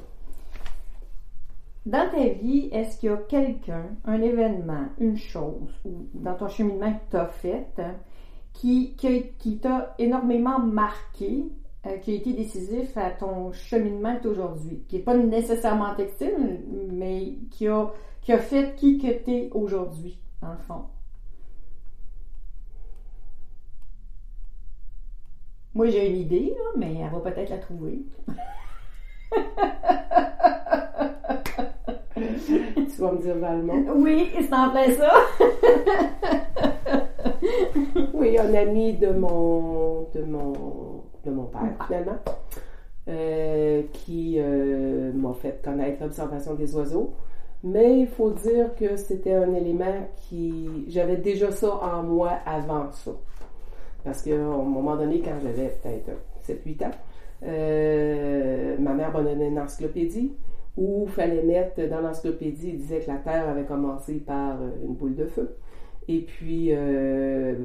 Dans 1.86 2.10
ta 2.10 2.28
vie, 2.28 2.68
est-ce 2.74 3.00
qu'il 3.00 3.10
y 3.10 3.14
a 3.14 3.18
quelqu'un, 3.18 3.86
un 4.04 4.22
événement, 4.22 4.88
une 5.00 5.16
chose, 5.16 5.74
ou 5.86 6.10
dans 6.14 6.36
ton 6.36 6.50
cheminement 6.50 6.92
que 6.92 7.12
tu 7.12 7.16
as 7.16 7.28
fait, 7.28 7.68
hein, 7.78 7.96
qui, 8.52 8.96
qui, 8.96 9.58
t'a 9.60 9.96
énormément 9.98 10.60
marqué, 10.60 11.46
euh, 11.86 11.98
qui 12.00 12.12
a 12.12 12.16
été 12.16 12.34
décisif 12.34 12.98
à 12.98 13.12
ton 13.12 13.54
cheminement 13.54 14.18
aujourd'hui, 14.26 14.84
qui 14.90 14.98
n'est 14.98 15.02
pas 15.02 15.16
nécessairement 15.16 15.96
textile, 15.96 16.60
mais 16.92 17.38
qui 17.52 17.70
a, 17.70 17.90
qui 18.22 18.34
a 18.34 18.40
fait 18.40 18.76
qui 18.76 18.98
que 18.98 19.24
tu 19.24 19.32
es 19.32 19.50
aujourd'hui, 19.54 20.20
dans 20.42 20.52
le 20.52 20.58
fond? 20.58 20.84
Moi, 25.74 25.88
j'ai 25.90 26.10
une 26.10 26.18
idée, 26.18 26.56
mais 26.76 26.96
elle 26.96 27.12
va 27.12 27.20
peut-être 27.20 27.50
la 27.50 27.58
trouver. 27.58 28.02
tu 32.98 33.02
vas 33.02 33.12
me 33.12 33.22
dire 33.22 33.36
Valmont. 33.38 33.86
Oui, 33.96 34.32
c'est 34.40 34.54
en 34.54 34.70
plein 34.72 34.92
ça. 34.92 35.12
oui, 38.14 38.38
un 38.38 38.54
ami 38.54 38.94
de 38.94 39.10
mon, 39.10 40.08
de 40.14 40.24
mon, 40.24 40.54
de 41.26 41.32
mon 41.32 41.46
père, 41.46 41.86
finalement, 41.86 42.18
euh, 43.08 43.84
qui 43.94 44.36
euh, 44.40 45.12
m'a 45.14 45.34
fait 45.34 45.62
connaître 45.64 46.02
l'observation 46.04 46.56
des 46.56 46.76
oiseaux. 46.76 47.14
Mais 47.64 48.00
il 48.02 48.08
faut 48.08 48.32
dire 48.32 48.76
que 48.76 48.96
c'était 48.98 49.34
un 49.34 49.54
élément 49.54 50.08
qui. 50.16 50.86
J'avais 50.88 51.18
déjà 51.18 51.52
ça 51.52 51.76
en 51.76 52.04
moi 52.04 52.34
avant 52.46 52.92
ça. 52.92 53.12
Parce 54.08 54.22
qu'à 54.22 54.36
un 54.36 54.64
moment 54.64 54.96
donné, 54.96 55.20
quand 55.20 55.38
j'avais 55.44 55.68
peut-être 55.84 56.12
7-8 56.48 56.86
ans, 56.86 56.92
euh, 57.44 58.78
ma 58.80 58.94
mère 58.94 59.12
m'a 59.12 59.22
donné 59.22 59.48
une 59.48 59.60
encyclopédie 59.60 60.32
où 60.78 61.04
il 61.08 61.12
fallait 61.12 61.44
mettre 61.44 61.86
dans 61.90 62.00
l'encyclopédie, 62.00 62.70
il 62.70 62.78
disait 62.78 63.02
que 63.02 63.12
la 63.12 63.18
Terre 63.18 63.50
avait 63.50 63.66
commencé 63.66 64.14
par 64.14 64.62
euh, 64.62 64.70
une 64.82 64.94
boule 64.94 65.16
de 65.16 65.26
feu. 65.26 65.58
Et 66.08 66.22
puis, 66.22 66.70
euh, 66.72 67.56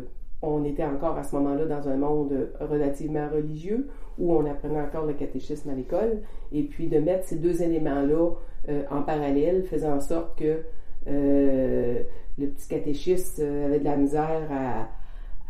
on 0.43 0.65
était 0.65 0.83
encore 0.83 1.17
à 1.17 1.23
ce 1.23 1.37
moment-là 1.37 1.67
dans 1.67 1.89
un 1.89 1.97
monde 1.97 2.51
relativement 2.59 3.29
religieux 3.33 3.89
où 4.19 4.35
on 4.35 4.45
apprenait 4.45 4.81
encore 4.81 5.07
le 5.07 5.13
catéchisme 5.13 5.71
à 5.71 5.75
l'école. 5.75 6.23
Et 6.51 6.65
puis, 6.65 6.89
de 6.89 6.99
mettre 6.99 7.25
ces 7.25 7.37
deux 7.37 7.63
éléments-là 7.63 8.31
en 8.91 9.03
parallèle 9.03 9.63
faisait 9.63 9.89
en 9.89 10.01
sorte 10.01 10.37
que 10.37 10.59
le 11.07 12.47
petit 12.49 12.69
catéchiste 12.69 13.39
avait 13.41 13.79
de 13.79 13.85
la 13.85 13.97
misère 13.97 14.49
à 14.51 14.89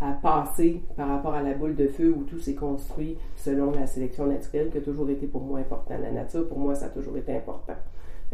à 0.02 0.12
passer 0.12 0.82
par 0.96 1.08
rapport 1.08 1.34
à 1.34 1.42
la 1.42 1.54
boule 1.54 1.76
de 1.76 1.86
feu 1.86 2.12
où 2.16 2.24
tout 2.24 2.38
s'est 2.38 2.56
construit 2.56 3.16
selon 3.36 3.70
la 3.70 3.86
sélection 3.86 4.26
naturelle 4.26 4.70
qui 4.70 4.78
a 4.78 4.80
toujours 4.80 5.08
été 5.08 5.26
pour 5.26 5.42
moi 5.42 5.60
important. 5.60 5.94
La 6.02 6.10
nature, 6.10 6.48
pour 6.48 6.58
moi, 6.58 6.74
ça 6.74 6.86
a 6.86 6.88
toujours 6.88 7.16
été 7.16 7.36
important. 7.36 7.76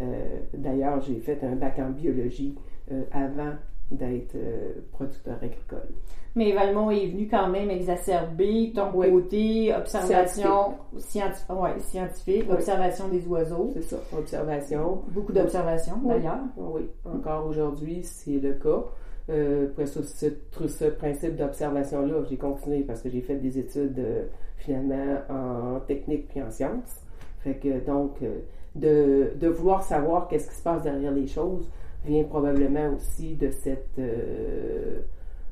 Euh, 0.01 0.41
d'ailleurs, 0.55 1.01
j'ai 1.03 1.21
fait 1.21 1.39
un 1.45 1.57
bac 1.57 1.79
en 1.79 1.91
biologie 1.91 2.55
euh, 2.91 3.03
avant 3.13 3.53
d'être 3.91 4.35
euh, 4.37 4.73
producteur 4.93 5.37
agricole. 5.43 5.89
Mais 6.35 6.53
Valmont 6.53 6.91
est 6.91 7.07
venu 7.09 7.29
quand 7.29 7.49
même 7.49 7.71
exacerber 7.71 8.73
ton 8.75 8.93
côté 8.93 9.75
observation 9.75 10.75
scientifique, 10.99 11.47
scientifique 11.81 12.51
observation 12.51 13.09
des 13.09 13.27
oiseaux. 13.27 13.73
C'est 13.75 13.83
ça, 13.83 13.97
observation. 14.17 15.03
Beaucoup 15.09 15.33
d'observations 15.33 15.97
d'ailleurs. 16.05 16.39
Oui, 16.57 16.83
encore 17.05 17.47
aujourd'hui, 17.47 18.01
c'est 18.05 18.39
le 18.39 18.53
cas. 18.55 18.85
Euh, 19.31 19.67
pour 19.75 19.87
ce, 19.87 20.85
principe 20.87 21.37
d'observation-là, 21.37 22.25
j'ai 22.31 22.39
continué 22.39 22.81
parce 22.81 23.03
que 23.03 23.11
j'ai 23.11 23.21
fait 23.21 23.37
des 23.37 23.59
études 23.59 23.99
euh, 23.99 24.25
finalement 24.57 25.19
en 25.29 25.81
technique 25.81 26.29
puis 26.29 26.43
en 26.43 26.51
sciences. 26.51 27.03
Fait 27.41 27.55
que 27.55 27.85
donc, 27.85 28.23
euh, 28.23 28.41
de, 28.75 29.33
de, 29.39 29.49
vouloir 29.49 29.83
savoir 29.83 30.29
qu'est-ce 30.29 30.49
qui 30.49 30.57
se 30.57 30.63
passe 30.63 30.83
derrière 30.83 31.13
les 31.13 31.27
choses 31.27 31.69
vient 32.07 32.25
probablement 32.25 32.95
aussi 32.95 33.35
de 33.35 33.51
cette, 33.51 34.01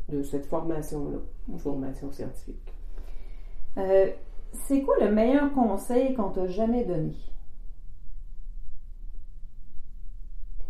de 0.08 0.22
cette 0.22 0.46
formation-là, 0.46 1.18
formation 1.58 2.10
scientifique. 2.12 2.72
C'est 4.52 4.80
quoi 4.82 4.94
le 5.00 5.10
meilleur 5.10 5.52
conseil 5.52 6.14
qu'on 6.14 6.30
t'a 6.30 6.46
jamais 6.46 6.84
donné? 6.84 7.12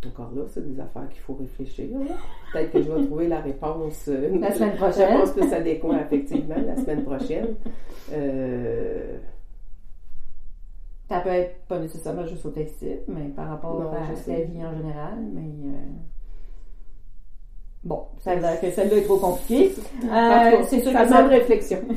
Encore 0.04 0.30
là, 0.34 0.42
c'est 0.48 0.64
des 0.66 0.78
affaires 0.80 1.08
qu'il 1.08 1.20
faut 1.20 1.34
réfléchir. 1.34 1.88
Peut-être 2.52 2.70
que 2.70 2.82
je 2.82 2.90
vais 2.90 3.06
trouver 3.06 3.28
la 3.28 3.40
réponse. 3.40 4.08
Euh, 4.08 4.38
la 4.38 4.52
semaine 4.52 4.76
prochaine. 4.76 5.08
Je 5.10 5.18
pense 5.18 5.32
que 5.32 5.48
ça 5.48 5.60
découle 5.60 5.96
effectivement 5.96 6.54
la 6.64 6.76
semaine 6.76 7.04
prochaine. 7.04 7.54
Euh, 8.12 9.18
ça 11.08 11.20
peut 11.20 11.30
être 11.30 11.56
pas 11.66 11.78
nécessairement 11.78 12.26
juste 12.26 12.44
au 12.46 12.50
textile, 12.50 13.00
mais 13.08 13.28
par 13.34 13.48
rapport 13.48 13.94
à 13.94 14.30
la 14.30 14.40
vie 14.42 14.64
en 14.64 14.76
général. 14.76 15.18
Mais 15.32 15.70
euh, 15.70 15.80
bon, 17.82 18.02
ça 18.20 18.36
veut 18.36 18.42
que 18.60 18.70
celle-là 18.70 18.96
est 18.96 19.04
trop 19.04 19.18
compliquée. 19.18 19.72
c'est 20.68 20.80
sûr 20.80 20.92
ça 20.92 21.04
que 21.04 21.08
ça 21.08 21.26
réflexion. 21.26 21.78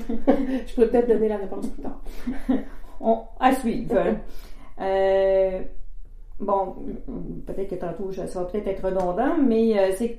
je 0.67 0.75
peux 0.75 0.87
peut-être 0.87 1.07
donner 1.07 1.27
la 1.27 1.37
réponse 1.37 1.67
plus 1.67 1.83
tard. 1.83 2.01
On... 3.01 3.19
À 3.39 3.53
suivre. 3.53 3.95
euh, 4.81 5.61
bon, 6.39 6.75
peut-être 7.45 7.69
que 7.69 7.75
tantôt, 7.75 8.11
ça 8.11 8.25
va 8.25 8.45
peut-être 8.45 8.67
être 8.67 8.85
redondant, 8.85 9.37
mais 9.37 9.77
euh, 9.77 9.91
c'est 9.97 10.17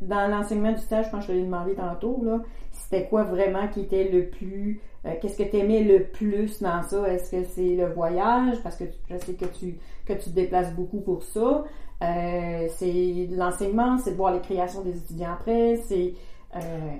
dans 0.00 0.30
l'enseignement 0.30 0.72
du 0.72 0.78
stage, 0.78 1.06
je 1.06 1.10
pense 1.10 1.26
que 1.26 1.32
je 1.32 1.38
l'ai 1.38 1.44
demandé 1.44 1.74
tantôt, 1.74 2.22
là, 2.24 2.40
c'était 2.70 3.06
quoi 3.08 3.24
vraiment 3.24 3.68
qui 3.68 3.80
était 3.80 4.08
le 4.08 4.26
plus, 4.28 4.80
euh, 5.06 5.10
qu'est-ce 5.20 5.36
que 5.42 5.48
tu 5.48 5.58
aimais 5.58 5.84
le 5.84 6.04
plus 6.04 6.62
dans 6.62 6.82
ça? 6.82 7.12
Est-ce 7.12 7.30
que 7.30 7.44
c'est 7.44 7.76
le 7.76 7.86
voyage? 7.86 8.62
Parce 8.62 8.76
que 8.76 8.84
je 9.10 9.16
sais 9.18 9.34
que 9.34 9.46
tu, 9.46 9.78
que 10.06 10.14
tu 10.14 10.30
te 10.30 10.34
déplaces 10.34 10.74
beaucoup 10.74 11.00
pour 11.00 11.22
ça. 11.22 11.64
Euh, 12.02 12.66
c'est 12.68 13.28
l'enseignement, 13.30 13.98
c'est 13.98 14.12
de 14.12 14.16
voir 14.16 14.32
les 14.32 14.40
créations 14.40 14.82
des 14.82 14.96
étudiants 14.96 15.32
après, 15.32 15.76
c'est... 15.76 16.14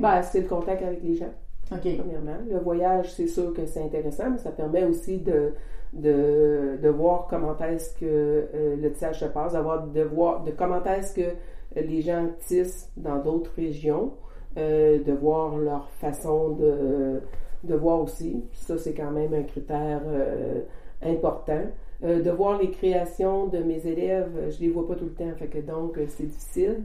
Ben, 0.00 0.22
c'est 0.22 0.40
le 0.40 0.48
contact 0.48 0.82
avec 0.82 1.02
les 1.02 1.14
gens. 1.14 1.32
OK. 1.70 1.96
Premièrement. 1.98 2.38
Le 2.48 2.58
voyage, 2.58 3.12
c'est 3.12 3.26
sûr 3.26 3.52
que 3.52 3.66
c'est 3.66 3.82
intéressant, 3.82 4.30
mais 4.30 4.38
ça 4.38 4.50
permet 4.50 4.84
aussi 4.84 5.18
de 5.18 5.52
de, 5.92 6.78
de 6.82 6.88
voir 6.88 7.26
comment 7.28 7.56
est-ce 7.58 7.94
que 7.96 8.04
euh, 8.06 8.76
le 8.76 8.92
tissage 8.92 9.20
se 9.20 9.26
passe, 9.26 9.52
d'avoir 9.52 9.86
de 9.86 10.02
voir 10.02 10.42
de 10.42 10.50
comment 10.50 10.82
est-ce 10.84 11.14
que 11.14 11.34
les 11.76 12.00
gens 12.02 12.28
tissent 12.40 12.90
dans 12.96 13.18
d'autres 13.18 13.52
régions, 13.56 14.12
euh, 14.56 15.02
de 15.02 15.12
voir 15.12 15.56
leur 15.56 15.90
façon 15.90 16.50
de, 16.50 17.20
de 17.64 17.74
voir 17.74 18.00
aussi. 18.00 18.44
Ça, 18.52 18.78
c'est 18.78 18.94
quand 18.94 19.10
même 19.10 19.34
un 19.34 19.42
critère 19.42 20.02
euh, 20.06 20.60
important. 21.02 21.62
de 22.02 22.30
voir 22.30 22.58
les 22.58 22.70
créations 22.70 23.46
de 23.46 23.58
mes 23.58 23.86
élèves, 23.86 24.50
je 24.50 24.60
les 24.60 24.70
vois 24.70 24.86
pas 24.86 24.96
tout 24.96 25.04
le 25.04 25.14
temps, 25.14 25.32
fait 25.36 25.46
que 25.46 25.58
donc 25.58 25.98
c'est 26.08 26.26
difficile. 26.26 26.84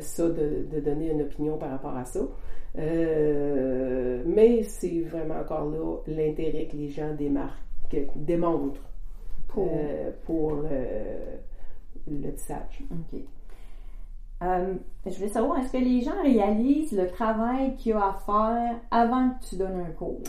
ça, 0.00 0.28
de, 0.28 0.66
de, 0.72 0.80
donner 0.80 1.10
une 1.10 1.22
opinion 1.22 1.56
par 1.58 1.70
rapport 1.70 1.96
à 1.96 2.04
ça. 2.04 2.20
mais 2.76 4.62
c'est 4.62 5.00
vraiment 5.00 5.40
encore 5.40 5.66
là 5.70 5.96
l'intérêt 6.06 6.66
que 6.66 6.76
les 6.76 6.90
gens 6.90 7.12
démarquent 7.14 7.65
démontre 8.16 8.80
pour, 9.48 9.70
euh, 9.72 10.10
pour 10.24 10.62
le, 12.06 12.32
tissage. 12.32 12.82
OK. 12.90 13.20
Euh, 14.42 14.74
je 15.06 15.14
voulais 15.14 15.28
savoir, 15.28 15.58
est-ce 15.58 15.72
que 15.72 15.78
les 15.78 16.02
gens 16.02 16.22
réalisent 16.22 16.92
le 16.92 17.08
travail 17.08 17.74
qu'il 17.76 17.92
y 17.92 17.94
a 17.94 18.08
à 18.08 18.12
faire 18.12 18.76
avant 18.90 19.30
que 19.30 19.48
tu 19.48 19.56
donnes 19.56 19.80
un 19.80 19.90
cours? 19.92 20.20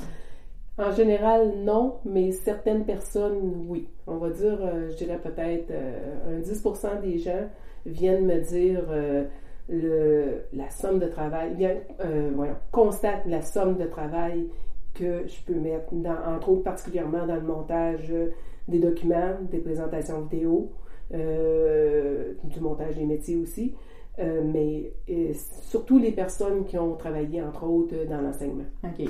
En 0.78 0.91
général, 0.91 1.56
non, 1.58 1.98
mais 2.06 2.32
certaines 2.32 2.86
personnes, 2.86 3.65
oui. 3.67 3.89
On 4.06 4.17
va 4.17 4.30
dire, 4.30 4.60
euh, 4.62 4.91
je 4.91 4.98
dirais 4.98 5.20
peut-être 5.20 5.74
un 5.74 6.39
10% 6.39 7.02
des 7.02 7.17
gens 7.17 7.50
viennent 7.86 8.26
me 8.26 8.39
dire 8.41 8.84
le, 9.70 10.43
la 10.54 10.70
somme 10.70 11.00
de 11.00 11.08
travail, 11.08 11.56
bien, 11.56 11.76
voyons, 12.34 12.56
constatent 12.72 13.26
la 13.26 13.41
somme 13.41 13.78
de 13.78 13.86
travail 13.86 14.48
que 14.97 15.27
je 15.27 15.41
peux 15.45 15.60
mettre, 15.60 15.93
dans, 15.93 16.17
entre 16.25 16.49
autres 16.49 16.63
particulièrement 16.63 17.25
dans 17.25 17.36
le 17.36 17.41
montage 17.41 18.13
des 18.67 18.79
documents, 18.79 19.36
des 19.49 19.60
présentations 19.60 20.21
vidéo, 20.21 20.71
euh, 21.13 22.33
du 22.43 22.60
montage 22.60 22.95
des 22.95 23.05
métiers 23.05 23.38
aussi, 23.38 23.73
euh, 24.19 24.41
mais 24.43 24.91
surtout 25.69 25.99
les 25.99 26.12
personnes 26.12 26.65
qui 26.65 26.77
ont 26.77 26.95
travaillé 26.95 27.41
entre 27.41 27.63
autres 27.63 27.95
dans 28.10 28.19
l'enseignement. 28.19 28.65
OK. 28.83 29.07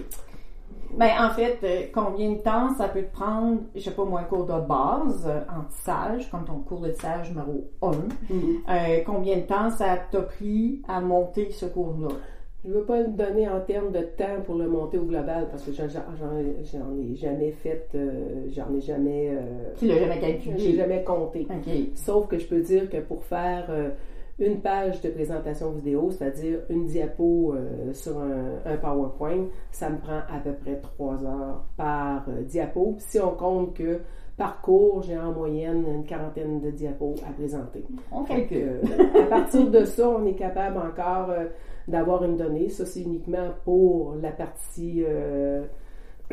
Ben, 0.94 1.10
en 1.20 1.32
fait, 1.32 1.58
euh, 1.64 1.82
combien 1.92 2.34
de 2.34 2.38
temps 2.38 2.74
ça 2.76 2.88
peut 2.88 3.02
te 3.02 3.12
prendre, 3.12 3.62
je 3.76 3.82
sais 3.82 3.92
pas 3.92 4.06
moi, 4.06 4.22
un 4.22 4.24
cours 4.26 4.46
de 4.46 4.60
base 4.68 5.28
en 5.50 5.64
tissage, 5.64 6.30
comme 6.30 6.46
ton 6.46 6.60
cours 6.60 6.82
de 6.82 6.92
tissage 6.92 7.30
numéro 7.30 7.68
1, 7.82 7.92
mm-hmm. 7.92 9.04
combien 9.04 9.38
de 9.38 9.42
temps 9.42 9.72
ça 9.72 9.98
t'a 10.12 10.22
pris 10.22 10.84
à 10.88 11.02
monter 11.02 11.50
ce 11.52 11.66
cours-là? 11.66 12.10
Je 12.68 12.74
ne 12.74 12.80
veux 12.80 12.84
pas 12.84 13.00
le 13.00 13.08
donner 13.08 13.48
en 13.48 13.62
termes 13.62 13.94
de 13.94 14.02
temps 14.02 14.42
pour 14.46 14.56
le 14.56 14.68
monter 14.68 14.98
au 14.98 15.06
global 15.06 15.48
parce 15.50 15.64
que 15.64 15.72
j'en 15.72 15.86
ai 15.86 17.16
jamais 17.16 17.52
fait, 17.52 17.88
euh, 17.96 18.46
j'en 18.50 18.76
ai 18.76 18.82
jamais. 18.82 19.30
Euh, 19.32 19.72
tu 19.78 19.88
l'as 19.88 20.00
jamais 20.00 20.20
calculé? 20.20 20.58
J'ai 20.58 20.76
jamais 20.76 21.02
compté. 21.02 21.48
Sauf 21.96 22.28
que 22.28 22.38
je 22.38 22.46
peux 22.46 22.60
dire 22.60 22.90
que 22.90 22.98
pour 22.98 23.24
faire 23.24 23.68
euh, 23.70 23.92
une 24.38 24.60
page 24.60 25.00
de 25.00 25.10
présentation 25.10 25.72
vidéo, 25.72 26.12
c'est-à-dire 26.12 26.60
une 26.70 26.88
diapo 26.88 27.56
sur 27.94 28.20
un, 28.20 28.76
PowerPoint, 28.76 29.46
ça 29.72 29.90
me 29.90 30.00
prend 30.00 30.18
à 30.30 30.40
peu 30.44 30.52
près 30.52 30.82
trois 30.82 31.24
heures 31.24 31.64
par 31.78 32.26
diapo. 32.50 32.96
Si 33.00 33.18
on 33.22 33.32
compte 33.32 33.76
que 33.76 34.02
par 34.38 34.62
cours, 34.62 35.02
j'ai 35.02 35.18
en 35.18 35.32
moyenne 35.34 35.84
une 35.88 36.06
quarantaine 36.06 36.62
de 36.62 36.70
diapos 36.70 37.16
à 37.28 37.34
présenter. 37.34 37.84
On 38.12 38.24
calcule. 38.24 38.82
à 39.20 39.24
partir 39.24 39.70
de 39.70 39.84
ça, 39.84 40.08
on 40.08 40.26
est 40.28 40.36
capable 40.36 40.78
encore 40.78 41.32
euh, 41.32 41.46
d'avoir 41.88 42.24
une 42.24 42.36
donnée. 42.38 42.70
Ça, 42.70 42.86
c'est 42.86 43.02
uniquement 43.02 43.50
pour 43.64 44.16
la 44.16 44.32
partie, 44.32 45.04
euh, 45.08 45.66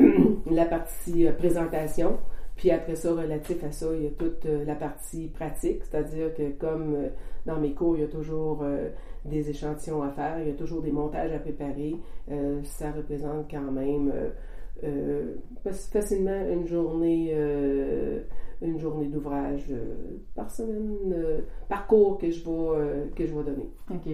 la 0.51 0.65
partie 0.65 1.27
euh, 1.27 1.31
présentation. 1.33 2.17
Puis 2.55 2.71
après 2.71 2.95
ça, 2.95 3.13
relatif 3.13 3.63
à 3.65 3.71
ça, 3.71 3.87
il 3.95 4.03
y 4.03 4.07
a 4.07 4.11
toute 4.11 4.45
euh, 4.45 4.63
la 4.65 4.75
partie 4.75 5.27
pratique, 5.27 5.83
c'est-à-dire 5.83 6.33
que 6.33 6.51
comme 6.51 7.09
dans 7.45 7.59
mes 7.59 7.73
cours, 7.73 7.97
il 7.97 8.01
y 8.01 8.05
a 8.05 8.07
toujours 8.07 8.63
des 9.25 9.49
échantillons 9.49 10.01
à 10.01 10.09
faire, 10.11 10.39
il 10.39 10.47
y 10.47 10.51
a 10.51 10.55
toujours 10.55 10.81
des 10.81 10.91
montages 10.91 11.31
à 11.31 11.37
préparer. 11.37 11.95
Ça 12.63 12.91
représente 12.91 13.51
quand 13.51 13.71
même 13.71 14.11
fac- 15.63 15.91
facilement 15.91 16.41
une 16.49 16.65
journée, 16.65 17.35
une 18.63 18.79
journée 18.79 19.09
d'ouvrage 19.09 19.71
par 20.33 20.49
semaine, 20.49 21.43
par 21.69 21.85
cours 21.85 22.17
que 22.17 22.31
je 22.31 22.43
vais, 22.43 23.09
que 23.15 23.27
je 23.27 23.33
donner. 23.33 23.69
OK. 23.91 24.09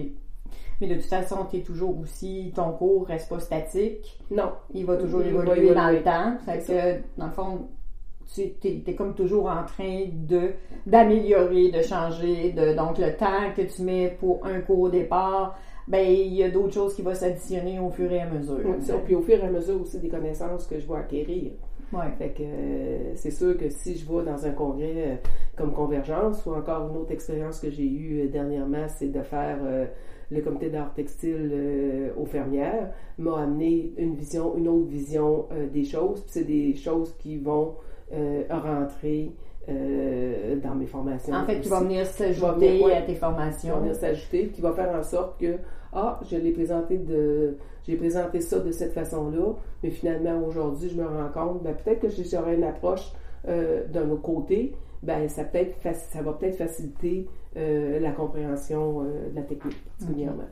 Mais 0.80 0.88
de 0.88 0.94
toute 0.94 1.04
façon, 1.04 1.46
tu 1.50 1.58
es 1.58 1.60
toujours 1.60 1.98
aussi, 2.00 2.52
ton 2.54 2.72
cours 2.72 3.06
reste 3.06 3.28
pas 3.28 3.40
statique. 3.40 4.18
Non, 4.30 4.52
Il 4.74 4.84
va 4.84 4.96
toujours 4.96 5.22
Il 5.24 5.32
va 5.32 5.42
évoluer 5.42 5.74
dans 5.74 5.90
le 5.90 6.02
temps. 6.02 6.36
Fait 6.44 6.58
que, 6.58 7.20
dans 7.20 7.26
le 7.26 7.32
fond, 7.32 7.68
tu 8.34 8.52
es, 8.64 8.94
comme 8.94 9.14
toujours 9.14 9.46
en 9.46 9.64
train 9.64 10.06
de 10.12 10.52
d'améliorer, 10.86 11.70
de 11.70 11.82
changer. 11.82 12.52
De, 12.52 12.74
donc, 12.74 12.98
le 12.98 13.14
temps 13.16 13.52
que 13.56 13.62
tu 13.62 13.82
mets 13.82 14.16
pour 14.18 14.44
un 14.46 14.60
cours 14.60 14.80
au 14.80 14.88
départ, 14.88 15.58
ben 15.88 16.06
il 16.06 16.34
y 16.34 16.42
a 16.42 16.50
d'autres 16.50 16.74
choses 16.74 16.94
qui 16.94 17.02
vont 17.02 17.14
s'additionner 17.14 17.78
au 17.78 17.90
fur 17.90 18.10
et 18.10 18.20
à 18.20 18.26
mesure. 18.26 18.60
Oui, 18.64 18.82
ça. 18.82 18.94
puis 19.04 19.14
au 19.14 19.22
fur 19.22 19.38
et 19.38 19.46
à 19.46 19.50
mesure 19.50 19.80
aussi 19.80 19.98
des 19.98 20.08
connaissances 20.08 20.66
que 20.66 20.78
je 20.78 20.86
vais 20.86 20.96
acquérir. 20.96 21.52
Ouais. 21.92 22.10
Fait 22.16 22.30
que 22.30 22.42
euh, 22.42 23.16
c'est 23.16 23.30
sûr 23.30 23.56
que 23.58 23.68
si 23.68 23.96
je 23.96 24.10
vais 24.10 24.24
dans 24.24 24.46
un 24.46 24.52
congrès 24.52 24.94
euh, 24.96 25.14
comme 25.56 25.72
Convergence 25.72 26.46
ou 26.46 26.54
encore 26.54 26.88
une 26.88 26.96
autre 26.96 27.12
expérience 27.12 27.60
que 27.60 27.70
j'ai 27.70 27.86
eue 27.86 28.22
euh, 28.22 28.28
dernièrement, 28.28 28.86
c'est 28.88 29.08
de 29.08 29.22
faire 29.22 29.58
le 30.32 30.40
comité 30.40 30.70
d'art 30.70 30.92
textile 30.94 31.50
euh, 31.52 32.10
aux 32.16 32.24
fermières, 32.24 32.90
m'a 33.18 33.42
amené 33.42 33.92
une 33.98 34.14
vision, 34.14 34.56
une 34.56 34.68
autre 34.68 34.88
vision 34.88 35.46
euh, 35.52 35.68
des 35.68 35.84
choses. 35.84 36.24
C'est 36.26 36.44
des 36.44 36.74
choses 36.74 37.14
qui 37.18 37.38
vont 37.38 37.74
euh, 38.12 38.42
rentrer 38.50 39.32
dans 39.68 40.74
mes 40.74 40.86
formations. 40.86 41.32
En 41.32 41.44
fait, 41.44 41.60
qui 41.60 41.60
aussi. 41.60 41.68
va 41.68 41.80
venir 41.82 42.04
s'ajouter 42.04 42.82
ouais. 42.82 42.94
à 42.94 43.02
tes 43.02 43.12
qui 43.12 43.20
va 43.20 43.28
formations. 43.28 43.78
venir 43.78 43.94
s'ajouter, 43.94 44.48
qui 44.48 44.60
va 44.60 44.72
faire 44.72 44.92
en 44.92 45.04
sorte 45.04 45.40
que 45.40 45.54
ah, 45.92 46.18
je 46.28 46.36
l'ai 46.36 46.50
présenté 46.50 46.98
de 46.98 47.58
j'ai 47.84 47.94
présenté 47.94 48.40
ça 48.40 48.58
de 48.58 48.72
cette 48.72 48.92
façon-là, 48.92 49.54
mais 49.84 49.90
finalement 49.90 50.44
aujourd'hui 50.44 50.88
je 50.88 51.00
me 51.00 51.06
rends 51.06 51.28
compte, 51.32 51.62
ben, 51.62 51.76
peut-être 51.76 52.00
que 52.00 52.08
j'aurais 52.08 52.56
une 52.56 52.64
approche 52.64 53.12
d'un 53.46 54.10
autre 54.10 54.22
côté, 54.22 54.74
ben 55.04 55.28
ça 55.28 55.44
peut-être 55.44 55.76
ça 55.94 56.22
va 56.22 56.32
peut-être 56.32 56.56
faciliter 56.56 57.28
euh, 57.56 58.00
la 58.00 58.12
compréhension 58.12 59.02
euh, 59.02 59.30
de 59.30 59.36
la 59.36 59.42
technique 59.42 59.82
particulièrement. 59.84 60.48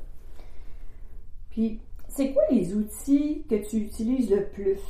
Puis, 1.50 1.80
c'est 2.08 2.32
quoi 2.32 2.42
les 2.50 2.74
outils 2.74 3.44
que 3.48 3.56
tu 3.56 3.78
utilises 3.78 4.30
le 4.30 4.44
plus? 4.44 4.80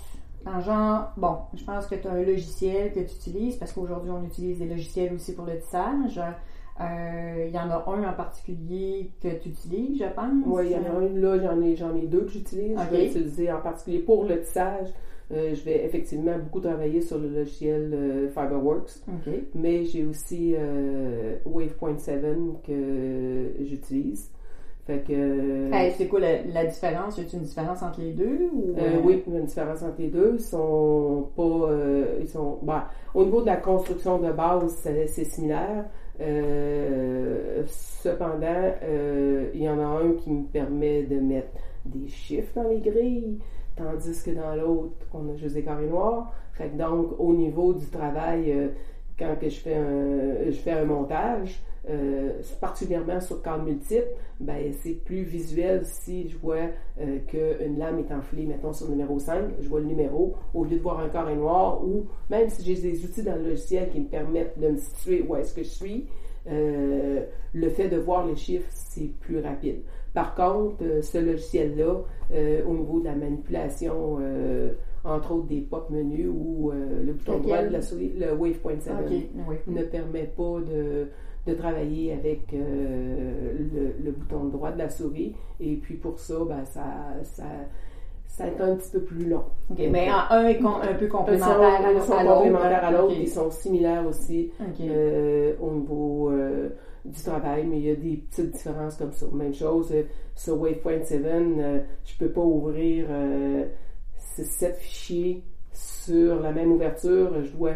En 0.46 0.60
genre, 0.60 1.12
bon, 1.16 1.36
je 1.54 1.62
pense 1.64 1.86
que 1.86 1.94
tu 1.94 2.08
as 2.08 2.12
un 2.12 2.22
logiciel 2.22 2.92
que 2.92 3.00
tu 3.00 3.14
utilises 3.14 3.56
parce 3.56 3.72
qu'aujourd'hui, 3.72 4.10
on 4.10 4.24
utilise 4.24 4.58
des 4.58 4.66
logiciels 4.66 5.12
aussi 5.12 5.34
pour 5.34 5.44
le 5.44 5.58
tissage. 5.60 6.18
Euh, 6.80 7.44
Il 7.46 7.54
y 7.54 7.58
en 7.58 7.68
a 7.70 7.84
un 7.86 8.08
en 8.08 8.12
particulier 8.14 9.10
que 9.22 9.28
tu 9.28 9.50
utilises, 9.50 9.98
je 9.98 10.14
pense. 10.14 10.32
Oui, 10.46 10.66
il 10.66 10.72
y 10.72 10.76
en 10.76 10.84
a 10.84 10.98
un 10.98 11.08
là, 11.08 11.38
j'en 11.38 11.60
ai, 11.60 11.76
j'en 11.76 11.94
ai 11.94 12.06
deux 12.06 12.22
que 12.22 12.30
j'utilise. 12.30 12.78
Je 12.78 12.96
vais 12.96 13.06
utiliser 13.06 13.52
en 13.52 13.60
particulier 13.60 13.98
pour 13.98 14.24
le 14.24 14.40
tissage. 14.40 14.88
Euh, 15.32 15.54
je 15.54 15.62
vais 15.62 15.84
effectivement 15.84 16.36
beaucoup 16.38 16.60
travailler 16.60 17.00
sur 17.00 17.18
le 17.18 17.28
logiciel 17.28 17.90
euh, 17.94 18.28
Fiberworks. 18.30 18.90
OK. 19.08 19.32
Mais 19.54 19.84
j'ai 19.84 20.04
aussi 20.04 20.54
euh, 20.58 21.36
Wave.7 21.44 22.62
que 22.66 23.52
j'utilise. 23.60 24.30
Fait 24.86 25.04
que. 25.06 25.72
Hey, 25.72 25.92
c'est 25.96 26.08
quoi 26.08 26.18
la, 26.18 26.42
la 26.42 26.64
différence? 26.64 27.16
Y 27.18 27.20
a 27.20 27.24
une 27.32 27.42
différence 27.42 27.80
entre 27.82 28.00
les 28.00 28.12
deux? 28.12 28.50
Ou, 28.52 28.74
oui, 29.04 29.22
il 29.24 29.32
y 29.32 29.36
a 29.36 29.38
une 29.38 29.46
différence 29.46 29.82
entre 29.82 30.00
les 30.00 30.08
deux. 30.08 30.32
Ils 30.36 30.42
sont 30.42 31.28
pas. 31.36 31.68
ils 32.20 32.28
sont. 32.28 32.58
ben, 32.62 32.84
au 33.14 33.24
niveau 33.24 33.42
de 33.42 33.46
la 33.46 33.56
construction 33.58 34.18
de 34.18 34.32
base, 34.32 34.74
c'est 34.82 35.06
c'est 35.06 35.24
similaire. 35.24 35.84
Cependant, 37.68 38.72
il 39.54 39.62
y 39.62 39.68
en 39.68 39.78
a 39.78 39.84
un 39.84 40.12
qui 40.14 40.32
me 40.32 40.44
permet 40.44 41.04
de 41.04 41.20
mettre 41.20 41.52
des 41.84 42.08
chiffres 42.08 42.52
dans 42.56 42.68
les 42.68 42.80
grilles, 42.80 43.38
tandis 43.80 44.22
que 44.22 44.30
dans 44.30 44.54
l'autre, 44.54 45.06
on 45.12 45.32
a 45.32 45.36
juste 45.36 45.54
des 45.54 45.62
carrés 45.62 45.86
noirs. 45.86 46.32
Donc, 46.74 47.18
au 47.18 47.32
niveau 47.32 47.72
du 47.72 47.86
travail, 47.86 48.52
euh, 48.52 48.68
quand 49.18 49.34
que 49.40 49.48
je 49.48 49.60
fais 49.60 49.74
un, 49.74 50.50
je 50.50 50.56
fais 50.56 50.72
un 50.72 50.84
montage, 50.84 51.62
euh, 51.88 52.32
particulièrement 52.60 53.20
sur 53.20 53.40
cadre 53.42 53.64
multiple, 53.64 54.08
ben, 54.38 54.72
c'est 54.82 55.02
plus 55.02 55.22
visuel 55.22 55.82
si 55.84 56.28
je 56.28 56.36
vois 56.36 56.68
euh, 57.00 57.18
qu'une 57.26 57.78
lame 57.78 58.00
est 58.00 58.12
enflée, 58.12 58.44
mettons 58.44 58.74
sur 58.74 58.86
le 58.86 58.92
numéro 58.92 59.18
5, 59.18 59.52
je 59.60 59.68
vois 59.68 59.80
le 59.80 59.86
numéro, 59.86 60.34
au 60.52 60.64
lieu 60.64 60.76
de 60.76 60.82
voir 60.82 61.00
un 61.00 61.08
carré 61.08 61.36
noir, 61.36 61.82
ou 61.82 62.04
même 62.28 62.50
si 62.50 62.62
j'ai 62.62 62.80
des 62.80 63.02
outils 63.04 63.22
dans 63.22 63.36
le 63.36 63.50
logiciel 63.50 63.88
qui 63.88 64.00
me 64.00 64.08
permettent 64.08 64.58
de 64.58 64.68
me 64.68 64.76
situer 64.76 65.24
où 65.26 65.34
est-ce 65.36 65.54
que 65.54 65.62
je 65.62 65.68
suis, 65.68 66.06
euh, 66.48 67.24
le 67.52 67.70
fait 67.70 67.88
de 67.88 67.96
voir 67.96 68.26
les 68.26 68.36
chiffres, 68.36 68.68
c'est 68.70 69.10
plus 69.20 69.40
rapide. 69.40 69.82
Par 70.14 70.34
contre, 70.34 70.82
euh, 70.82 71.02
ce 71.02 71.18
logiciel-là, 71.18 71.94
euh, 72.34 72.62
au 72.66 72.74
niveau 72.74 73.00
de 73.00 73.04
la 73.06 73.14
manipulation, 73.14 74.18
euh, 74.20 74.72
entre 75.04 75.32
autres 75.32 75.46
des 75.46 75.60
pop 75.60 75.88
menus 75.90 76.28
ou 76.28 76.72
le 76.72 77.12
bouton 77.12 77.32
Lequel? 77.38 77.42
droit 77.46 77.62
de 77.62 77.72
la 77.72 77.82
souris, 77.82 78.12
le 78.18 78.34
Wave.7, 78.34 78.90
OK, 78.90 79.12
oui. 79.48 79.56
ne 79.68 79.82
permet 79.82 80.24
pas 80.36 80.58
de, 80.60 81.06
de 81.46 81.54
travailler 81.54 82.12
avec 82.12 82.52
euh, 82.52 83.52
le, 83.74 84.04
le 84.04 84.10
bouton 84.12 84.44
droit 84.44 84.72
de 84.72 84.78
la 84.78 84.90
souris. 84.90 85.34
Et 85.60 85.76
puis 85.76 85.94
pour 85.94 86.18
ça, 86.18 86.34
ben, 86.46 86.64
ça, 86.66 86.82
ça, 87.22 87.44
ça 88.26 88.46
est 88.46 88.60
un 88.60 88.76
petit 88.76 88.90
peu 88.90 89.00
plus 89.00 89.26
long. 89.26 89.44
Mais 89.78 90.08
un 90.30 90.46
est 90.48 90.60
un 90.62 90.94
peu 90.98 91.06
complémentaire 91.06 91.60
à, 91.86 91.92
ils 91.92 92.00
sont 92.02 92.22
l'autre. 92.22 92.34
complémentaires 92.34 92.84
à 92.84 92.90
l'autre, 92.90 93.14
ils 93.18 93.28
sont 93.28 93.50
similaires 93.50 94.06
aussi 94.06 94.50
euh, 94.82 95.54
au 95.62 95.70
niveau 95.72 96.30
euh, 96.30 96.68
du 97.04 97.20
travail, 97.22 97.66
mais 97.66 97.78
il 97.78 97.84
y 97.86 97.90
a 97.90 97.96
des 97.96 98.16
petites 98.16 98.50
différences 98.52 98.96
comme 98.96 99.12
ça. 99.12 99.26
Même 99.32 99.54
chose, 99.54 99.90
euh, 99.92 100.02
sur 100.34 100.60
Wave.7, 100.60 101.12
euh, 101.24 101.80
je 102.04 102.16
peux 102.18 102.30
pas 102.30 102.42
ouvrir 102.42 103.06
euh, 103.10 103.66
ces 104.16 104.44
sept 104.44 104.76
fichiers 104.76 105.42
sur 105.72 106.40
la 106.40 106.52
même 106.52 106.72
ouverture. 106.72 107.42
Je 107.44 107.50
dois 107.52 107.72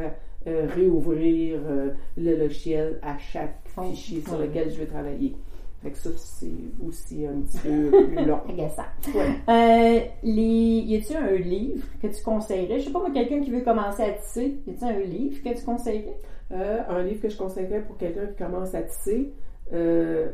euh, 0.47 0.67
réouvrir 0.75 1.61
euh, 1.67 1.91
le 2.17 2.37
logiciel 2.37 2.99
à 3.03 3.19
chaque 3.19 3.65
Oh, 3.77 3.83
fichier 3.91 4.21
sur 4.21 4.39
lequel 4.39 4.71
je 4.71 4.79
vais 4.79 4.87
travailler. 4.87 5.35
Fait 5.83 5.91
que 5.91 5.99
ça, 5.99 6.11
c'est 6.17 6.47
aussi 6.87 7.27
un 7.27 7.41
petit 7.41 7.59
peu 7.59 7.91
plus 8.07 8.25
long. 8.25 8.41
Agaçant. 8.49 8.83
Ouais. 9.15 9.35
Euh, 9.49 10.01
les... 10.23 10.83
Y 10.87 10.97
a-t-il 10.97 11.17
un 11.17 11.37
livre 11.37 11.85
que 12.01 12.07
tu 12.07 12.23
conseillerais? 12.23 12.79
Je 12.79 12.87
sais 12.87 12.93
pas, 12.93 13.01
moi, 13.01 13.11
quelqu'un 13.11 13.41
qui 13.41 13.51
veut 13.51 13.63
commencer 13.63 14.03
à 14.03 14.13
tisser, 14.13 14.59
y 14.67 14.71
a-t-il 14.71 14.85
un 14.85 15.01
livre 15.01 15.43
que 15.43 15.59
tu 15.59 15.65
conseillerais? 15.65 16.17
Euh, 16.53 16.79
un 16.89 17.03
livre 17.03 17.21
que 17.23 17.29
je 17.29 17.37
conseillerais 17.39 17.81
pour 17.83 17.97
quelqu'un 17.97 18.27
qui 18.27 18.37
commence 18.37 18.75
à 18.75 18.83
tisser, 18.83 19.33
euh, 19.73 20.29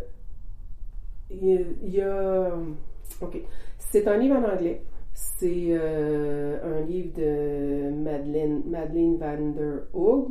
il 1.30 1.44
y 1.46 1.56
a- 1.56 1.60
il 1.82 1.94
y 1.94 2.00
a. 2.00 2.50
Ok. 3.20 3.38
C'est 3.78 4.06
un 4.08 4.16
livre 4.18 4.36
en 4.36 4.44
anglais. 4.52 4.82
C'est 5.12 5.68
euh, 5.70 6.58
un 6.64 6.80
livre 6.86 7.12
de 7.16 7.90
Madeleine, 7.90 8.62
Madeleine 8.66 9.16
van 9.18 9.50
der 9.50 9.82
Hoog. 9.94 10.30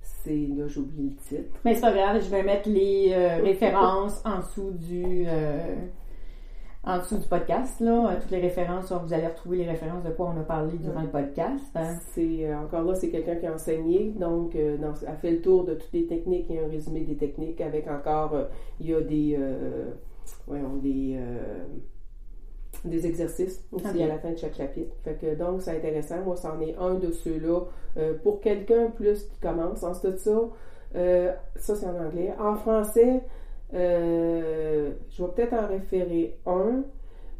C'est. 0.00 0.48
Là, 0.56 0.66
j'oublie 0.66 1.10
le 1.10 1.16
titre. 1.16 1.58
Mais 1.64 1.74
c'est 1.74 1.80
pas 1.82 1.92
grave, 1.92 2.20
je 2.22 2.30
vais 2.30 2.42
mettre 2.42 2.68
les 2.68 3.12
euh, 3.12 3.36
références 3.42 4.20
en 4.24 4.38
dessous 4.38 4.70
du 4.72 5.24
en 6.84 6.98
dessous 6.98 7.18
du 7.18 7.26
podcast. 7.26 7.80
Là. 7.80 8.10
Euh, 8.10 8.20
Toutes 8.20 8.30
les 8.32 8.40
références, 8.40 8.92
vous 8.92 9.12
allez 9.12 9.26
retrouver 9.26 9.58
les 9.58 9.68
références 9.68 10.02
de 10.02 10.10
quoi 10.10 10.32
on 10.36 10.40
a 10.40 10.44
parlé 10.44 10.76
durant 10.78 11.02
le 11.02 11.08
podcast. 11.08 11.64
hein. 11.76 11.96
C'est 12.12 12.46
euh, 12.48 12.58
encore 12.58 12.82
là, 12.82 12.94
c'est 12.94 13.08
quelqu'un 13.10 13.36
qui 13.36 13.46
a 13.46 13.54
enseigné, 13.54 14.12
donc 14.18 14.56
euh, 14.56 14.76
dans, 14.78 14.92
a 15.06 15.14
fait 15.14 15.30
le 15.30 15.40
tour 15.40 15.64
de 15.64 15.74
toutes 15.74 15.92
les 15.92 16.06
techniques 16.06 16.50
et 16.50 16.58
un 16.58 16.68
résumé 16.68 17.00
des 17.04 17.16
techniques 17.16 17.60
avec 17.60 17.86
encore, 17.88 18.34
euh, 18.34 18.44
il 18.80 18.90
y 18.90 18.94
a 18.94 19.00
des, 19.00 19.36
euh, 19.38 19.92
voyons, 20.46 20.76
des, 20.76 21.18
des 22.84 23.06
exercices 23.06 23.64
aussi 23.70 24.02
à 24.02 24.08
la 24.08 24.18
fin 24.18 24.30
de 24.32 24.36
chaque 24.36 24.54
chapitre. 24.54 24.92
Fait 25.04 25.14
que 25.14 25.36
donc 25.36 25.62
c'est 25.62 25.76
intéressant. 25.76 26.16
Moi, 26.24 26.34
c'en 26.36 26.60
est 26.60 26.74
un 26.78 26.94
de 26.94 27.12
ceux-là 27.12 27.60
pour 28.24 28.40
quelqu'un 28.40 28.90
plus 28.90 29.22
qui 29.24 29.38
commence. 29.38 29.84
Ensuite 29.84 30.12
de 30.12 30.16
ça, 30.16 30.40
ça 31.56 31.76
c'est 31.76 31.86
en 31.86 31.96
anglais. 32.06 32.34
En 32.40 32.56
français, 32.56 33.22
euh, 33.74 34.92
je 35.10 35.22
vais 35.22 35.30
peut-être 35.30 35.54
en 35.54 35.66
référer 35.66 36.38
un, 36.46 36.84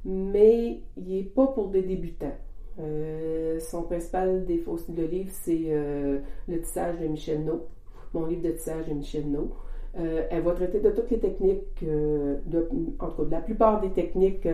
mais 0.05 0.81
il 0.97 1.17
n'est 1.17 1.23
pas 1.25 1.47
pour 1.49 1.69
des 1.69 1.83
débutants. 1.83 2.37
Euh, 2.81 3.59
son 3.61 3.83
principal 3.83 4.47
défaut 4.47 4.79
de 4.89 5.03
livre, 5.03 5.31
c'est 5.31 5.65
euh, 5.67 6.21
le 6.49 6.61
tissage 6.61 6.99
de 6.99 7.07
Michel 7.07 7.45
No, 7.45 7.67
mon 8.15 8.27
livre 8.27 8.43
de 8.43 8.53
tissage 8.53 8.87
de 8.89 8.95
Michel 8.95 9.31
No. 9.31 9.51
Elle 9.95 10.41
va 10.41 10.53
traiter 10.53 10.81
de 10.81 10.89
toutes 10.91 11.11
les 11.11 11.19
techniques, 11.19 11.85
de, 11.85 12.67
en 12.99 13.09
tout 13.11 13.17
cas 13.19 13.25
de 13.25 13.31
la 13.31 13.43
plupart 13.43 13.79
des 13.83 13.91
techniques 13.91 14.49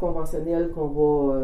conventionnelles 0.00 0.72
qu'on 0.72 0.88
va, 0.88 1.40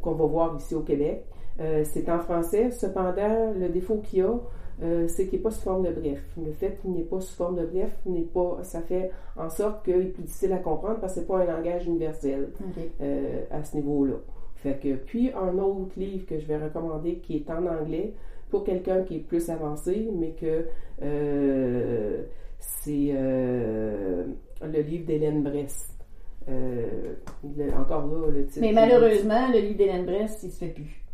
qu'on 0.00 0.12
va 0.12 0.24
voir 0.24 0.56
ici 0.56 0.74
au 0.74 0.80
Québec. 0.80 1.26
C'est 1.58 2.08
en 2.08 2.18
français, 2.18 2.70
cependant, 2.70 3.52
le 3.54 3.68
défaut 3.68 3.98
qu'il 3.98 4.20
y 4.20 4.22
a, 4.22 4.40
euh, 4.82 5.08
c'est 5.08 5.26
qu'il 5.26 5.38
n'est 5.38 5.42
pas 5.42 5.50
sous 5.50 5.62
forme 5.62 5.86
de 5.86 5.92
bref. 5.92 6.22
Le 6.42 6.52
fait 6.52 6.78
qu'il 6.80 6.92
n'est 6.92 7.02
pas 7.02 7.20
sous 7.20 7.34
forme 7.34 7.56
de 7.56 7.64
bref, 7.64 7.96
n'est 8.04 8.22
pas, 8.22 8.58
ça 8.62 8.82
fait 8.82 9.10
en 9.36 9.48
sorte 9.48 9.84
qu'il 9.84 9.94
est 9.94 10.04
plus 10.06 10.24
difficile 10.24 10.52
à 10.52 10.58
comprendre 10.58 10.98
parce 11.00 11.14
que 11.14 11.20
c'est 11.20 11.26
pas 11.26 11.38
un 11.38 11.46
langage 11.46 11.86
universel 11.86 12.50
euh, 13.00 13.44
à 13.50 13.64
ce 13.64 13.76
niveau-là. 13.76 14.16
Fait 14.56 14.78
que, 14.78 14.96
puis 14.96 15.32
un 15.32 15.58
autre 15.58 15.92
livre 15.96 16.26
que 16.26 16.38
je 16.38 16.46
vais 16.46 16.58
recommander 16.58 17.16
qui 17.16 17.36
est 17.36 17.50
en 17.50 17.66
anglais 17.66 18.12
pour 18.50 18.64
quelqu'un 18.64 19.02
qui 19.02 19.16
est 19.16 19.20
plus 19.20 19.48
avancé, 19.50 20.10
mais 20.14 20.32
que 20.32 20.66
euh, 21.02 22.22
c'est 22.58 23.12
le 23.12 24.80
livre 24.82 25.06
d'Hélène 25.06 25.42
Brest. 25.42 25.90
encore 27.78 28.06
là, 28.06 28.30
le 28.30 28.46
titre. 28.46 28.60
Mais 28.60 28.72
malheureusement, 28.72 29.50
le 29.52 29.60
livre 29.60 29.78
d'Hélène 29.78 30.04
Brest, 30.04 30.42
il 30.42 30.50
se 30.50 30.58
fait 30.58 30.72
plus. 30.72 31.05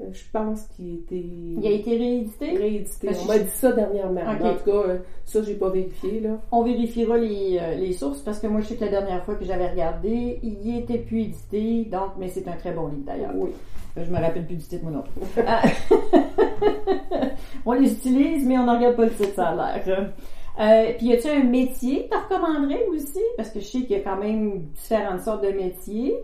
Euh, 0.00 0.04
je 0.12 0.22
pense 0.32 0.62
qu'il 0.74 0.96
était. 0.96 1.14
Il 1.16 1.64
a 1.64 1.70
été 1.70 1.96
réédité? 1.96 2.50
Réédité. 2.56 3.10
On 3.22 3.26
m'a 3.26 3.38
dit 3.38 3.50
ça 3.50 3.72
dernièrement. 3.72 4.22
En 4.22 4.36
tout 4.36 4.64
cas, 4.64 4.88
euh, 4.88 4.98
ça, 5.24 5.42
j'ai 5.42 5.54
pas 5.54 5.70
vérifié, 5.70 6.20
là. 6.20 6.40
On 6.50 6.64
vérifiera 6.64 7.16
les, 7.16 7.58
euh, 7.60 7.74
les, 7.76 7.92
sources 7.92 8.20
parce 8.20 8.40
que 8.40 8.48
moi, 8.48 8.60
je 8.60 8.66
sais 8.66 8.76
que 8.76 8.84
la 8.84 8.90
dernière 8.90 9.24
fois 9.24 9.36
que 9.36 9.44
j'avais 9.44 9.68
regardé, 9.68 10.40
il 10.42 10.78
était 10.78 10.98
plus 10.98 11.20
édité. 11.22 11.84
Donc, 11.84 12.12
mais 12.18 12.28
c'est 12.28 12.48
un 12.48 12.56
très 12.56 12.72
bon 12.72 12.88
livre 12.88 13.04
d'ailleurs. 13.06 13.32
Oui. 13.36 13.50
Je 13.96 14.10
me 14.10 14.18
rappelle 14.18 14.44
plus 14.44 14.56
du 14.56 14.64
titre, 14.64 14.82
moi 14.82 14.90
non 14.90 15.04
ah. 15.46 15.62
on 17.64 17.72
les 17.74 17.92
utilise, 17.92 18.44
mais 18.44 18.58
on 18.58 18.64
n'en 18.64 18.76
regarde 18.76 18.96
pas 18.96 19.04
le 19.04 19.12
titre, 19.12 19.34
ça 19.36 19.50
a 19.50 19.54
l'air. 19.54 20.12
Euh, 20.60 20.92
puis, 20.98 21.06
y 21.06 21.12
a-tu 21.12 21.28
un 21.28 21.44
métier 21.44 22.08
que 22.08 22.14
tu 22.14 22.34
recommanderais 22.34 22.86
aussi? 22.88 23.20
Parce 23.36 23.50
que 23.50 23.60
je 23.60 23.66
sais 23.66 23.80
qu'il 23.80 23.92
y 23.92 23.94
a 23.96 24.00
quand 24.00 24.16
même 24.16 24.62
différentes 24.74 25.20
sortes 25.20 25.44
de 25.44 25.50
métiers. 25.50 26.16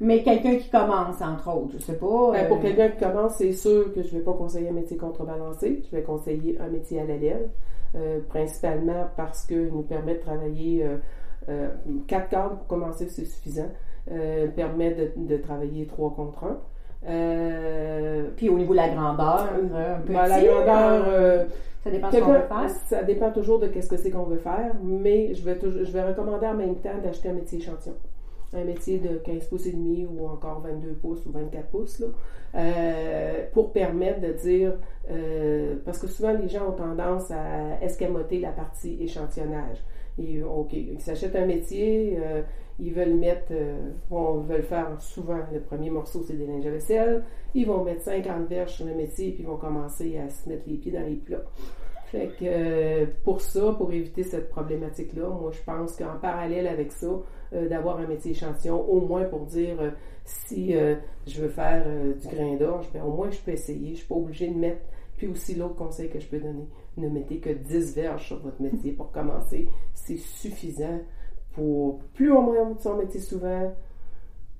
Mais 0.00 0.22
quelqu'un 0.22 0.56
qui 0.56 0.68
commence, 0.70 1.20
entre 1.20 1.48
autres, 1.48 1.72
je 1.78 1.78
sais 1.78 1.96
pas. 1.96 2.32
Ben, 2.32 2.46
pour 2.46 2.58
euh, 2.58 2.62
quelqu'un 2.62 2.88
qui 2.88 3.04
commence, 3.04 3.34
c'est 3.36 3.52
sûr 3.52 3.92
que 3.92 4.02
je 4.02 4.16
vais 4.16 4.22
pas 4.22 4.32
conseiller 4.32 4.68
un 4.68 4.72
métier 4.72 4.96
contrebalancé. 4.96 5.82
Je 5.90 5.96
vais 5.96 6.02
conseiller 6.02 6.56
un 6.60 6.68
métier 6.68 7.00
à 7.00 7.04
la 7.04 7.14
euh, 7.96 8.20
principalement 8.28 9.08
parce 9.16 9.44
qu'il 9.46 9.68
nous 9.68 9.82
permet 9.82 10.14
de 10.14 10.20
travailler 10.20 10.86
euh, 11.48 11.68
quatre 12.06 12.28
cadres 12.28 12.56
pour 12.56 12.66
commencer, 12.68 13.08
c'est 13.08 13.24
suffisant. 13.24 13.70
permet 14.54 14.94
de, 15.16 15.36
travailler 15.38 15.86
trois 15.86 16.10
contre 16.14 16.44
un. 16.44 16.58
Puis 18.36 18.48
au 18.48 18.56
niveau 18.56 18.74
de 18.74 18.78
la 18.78 18.90
grandeur, 18.90 19.48
un 19.74 20.00
peu 20.00 20.12
ben, 20.12 20.26
la 20.28 20.44
grandeur, 20.44 21.46
ça 21.82 21.90
dépend 21.90 22.08
de 22.08 22.14
ce 22.14 22.20
qu'on 22.20 22.32
veut 22.32 22.38
faire. 22.40 22.70
Ça 22.86 23.02
dépend 23.02 23.30
toujours 23.32 23.58
de 23.58 23.66
qu'est-ce 23.66 23.88
que 23.88 23.96
c'est 23.96 24.10
qu'on 24.10 24.24
veut 24.24 24.38
faire, 24.38 24.74
mais 24.84 25.34
je 25.34 25.42
vais, 25.42 25.58
je 25.60 25.90
vais 25.90 26.04
recommander 26.04 26.46
en 26.46 26.54
même 26.54 26.76
temps 26.76 26.98
d'acheter 27.02 27.30
un 27.30 27.34
métier 27.34 27.58
échantillon 27.58 27.96
un 28.54 28.64
métier 28.64 28.98
de 28.98 29.18
15 29.18 29.48
pouces 29.48 29.66
et 29.66 29.72
demi 29.72 30.06
ou 30.06 30.26
encore 30.26 30.60
22 30.60 30.92
pouces 30.94 31.24
ou 31.26 31.32
24 31.32 31.68
pouces, 31.68 31.98
là, 32.00 32.06
euh, 32.54 33.44
pour 33.52 33.72
permettre 33.72 34.20
de 34.20 34.32
dire, 34.32 34.74
euh, 35.10 35.76
parce 35.84 35.98
que 35.98 36.06
souvent 36.06 36.32
les 36.32 36.48
gens 36.48 36.68
ont 36.68 36.76
tendance 36.76 37.30
à 37.30 37.82
escamoter 37.82 38.40
la 38.40 38.52
partie 38.52 39.02
échantillonnage. 39.02 39.84
Et, 40.18 40.42
OK, 40.42 40.72
ils 40.72 41.00
s'achètent 41.00 41.36
un 41.36 41.46
métier, 41.46 42.18
euh, 42.20 42.42
ils 42.80 42.92
veulent 42.92 43.14
mettre, 43.14 43.52
bon, 44.10 44.42
ils 44.42 44.48
veulent 44.48 44.62
faire 44.62 45.00
souvent, 45.00 45.40
le 45.52 45.60
premier 45.60 45.90
morceau 45.90 46.22
c'est 46.26 46.34
des 46.36 46.46
linges 46.46 46.66
à 46.66 46.70
vaisselle, 46.70 47.24
ils 47.54 47.66
vont 47.66 47.84
mettre 47.84 48.02
50 48.02 48.48
verges 48.48 48.72
sur 48.72 48.86
le 48.86 48.94
métier 48.94 49.32
puis 49.32 49.42
ils 49.42 49.46
vont 49.46 49.56
commencer 49.56 50.18
à 50.18 50.28
se 50.28 50.48
mettre 50.48 50.62
les 50.66 50.76
pieds 50.76 50.92
dans 50.92 51.04
les 51.04 51.16
plats. 51.16 51.44
Fait 52.06 52.30
que 52.40 53.04
pour 53.22 53.42
ça, 53.42 53.74
pour 53.76 53.92
éviter 53.92 54.22
cette 54.22 54.48
problématique-là, 54.48 55.28
moi 55.28 55.50
je 55.52 55.62
pense 55.62 55.94
qu'en 55.96 56.16
parallèle 56.20 56.66
avec 56.66 56.90
ça, 56.92 57.08
euh, 57.52 57.68
d'avoir 57.68 57.98
un 57.98 58.06
métier 58.06 58.32
échantillon, 58.32 58.80
au 58.88 59.00
moins 59.00 59.24
pour 59.24 59.46
dire 59.46 59.80
euh, 59.80 59.90
si 60.24 60.76
euh, 60.76 60.96
je 61.26 61.40
veux 61.42 61.48
faire 61.48 61.86
du 62.20 62.28
grain 62.28 62.56
d'orge, 62.56 62.86
ben, 62.92 63.02
au 63.02 63.12
moins 63.12 63.30
je 63.30 63.38
peux 63.38 63.52
essayer. 63.52 63.92
Je 63.92 63.98
suis 63.98 64.06
pas 64.06 64.16
obligée 64.16 64.48
de 64.48 64.58
mettre. 64.58 64.82
Puis 65.16 65.26
aussi 65.26 65.54
l'autre 65.54 65.74
conseil 65.74 66.08
que 66.10 66.20
je 66.20 66.28
peux 66.28 66.38
donner, 66.38 66.68
ne 66.96 67.08
mettez 67.08 67.38
que 67.38 67.50
10 67.50 67.94
verges 67.96 68.26
sur 68.26 68.38
votre 68.40 68.62
métier 68.62 68.92
pour 68.92 69.10
commencer. 69.10 69.68
C'est 69.94 70.16
suffisant 70.16 71.00
pour 71.54 71.98
plus 72.14 72.30
on 72.30 72.42
monte 72.42 72.80
son 72.80 72.96
métier 72.96 73.20
souvent, 73.20 73.74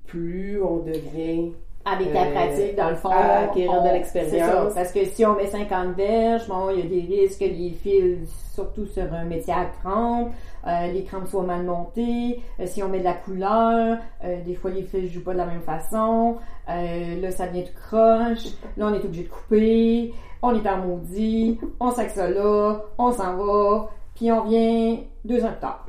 plus 0.05 0.61
on 0.61 0.79
devient 0.79 1.53
avec 1.93 2.13
la 2.13 2.25
pratique, 2.25 2.75
dans 2.75 2.89
le 2.89 2.95
fond, 2.95 3.09
acquérir 3.09 3.81
de 3.81 3.89
l'expérience. 3.89 4.73
Parce 4.73 4.91
que 4.91 5.05
si 5.05 5.25
on 5.25 5.35
met 5.35 5.47
50 5.47 5.95
verges, 5.95 6.47
bon, 6.47 6.69
il 6.71 6.79
y 6.79 6.81
a 6.81 6.85
des 6.85 7.21
risques 7.21 7.39
que 7.39 7.45
les 7.45 7.71
fils, 7.71 8.29
surtout 8.53 8.85
sur 8.85 9.11
un 9.13 9.25
métier 9.25 9.53
à 9.53 9.65
crampes, 9.65 10.31
euh, 10.67 10.87
les 10.91 11.03
crampes 11.03 11.27
soient 11.27 11.43
mal 11.43 11.63
montées. 11.63 12.41
Euh, 12.59 12.65
si 12.65 12.83
on 12.83 12.89
met 12.89 12.99
de 12.99 13.05
la 13.05 13.13
couleur, 13.13 13.97
euh, 14.23 14.43
des 14.43 14.55
fois 14.55 14.71
les 14.71 14.83
fils 14.83 15.11
jouent 15.11 15.23
pas 15.23 15.33
de 15.33 15.37
la 15.37 15.45
même 15.45 15.61
façon. 15.61 16.37
là, 16.67 17.31
ça 17.31 17.47
vient 17.47 17.63
tout 17.63 17.73
croche. 17.87 18.45
Là, 18.77 18.87
on 18.87 18.93
est 18.93 19.03
obligé 19.03 19.23
de 19.23 19.29
couper. 19.29 20.13
On 20.41 20.53
est 20.53 20.69
en 20.69 20.77
maudit. 20.77 21.59
On 21.79 21.91
sac 21.91 22.09
ça 22.11 22.29
là. 22.29 22.81
On 22.97 23.11
s'en 23.11 23.35
va. 23.37 23.89
Puis 24.15 24.31
on 24.31 24.43
vient 24.43 24.97
deux 25.25 25.43
ans 25.43 25.49
plus 25.49 25.59
tard. 25.59 25.85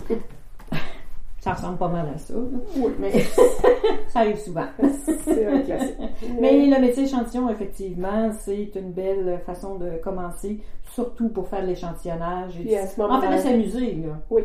Ça 1.40 1.55
ressemble 1.55 1.79
pas 1.79 1.88
mal 1.88 2.07
à 2.14 2.18
ça. 2.18 2.35
Oui. 2.76 2.92
Mais 2.98 3.12
ça 4.09 4.20
arrive 4.20 4.38
souvent. 4.38 4.66
C'est 5.24 5.46
un 5.46 5.61
classique. 5.61 5.96
Mais 6.38 6.66
le 6.66 6.81
métier 6.81 7.05
échantillon, 7.05 7.48
effectivement, 7.48 8.31
c'est 8.33 8.70
une 8.74 8.92
belle 8.92 9.40
façon 9.46 9.76
de 9.76 9.92
commencer, 10.03 10.61
surtout 10.92 11.31
pour 11.31 11.48
faire 11.48 11.64
l'échantillonnage. 11.64 12.61
Et 12.64 12.76
à 12.76 12.87
ce 12.87 13.00
moment 13.00 13.14
en 13.14 13.20
fait, 13.20 13.37
de 13.37 13.40
s'amuser. 13.40 13.94
Là. 13.94 14.18
Oui. 14.29 14.42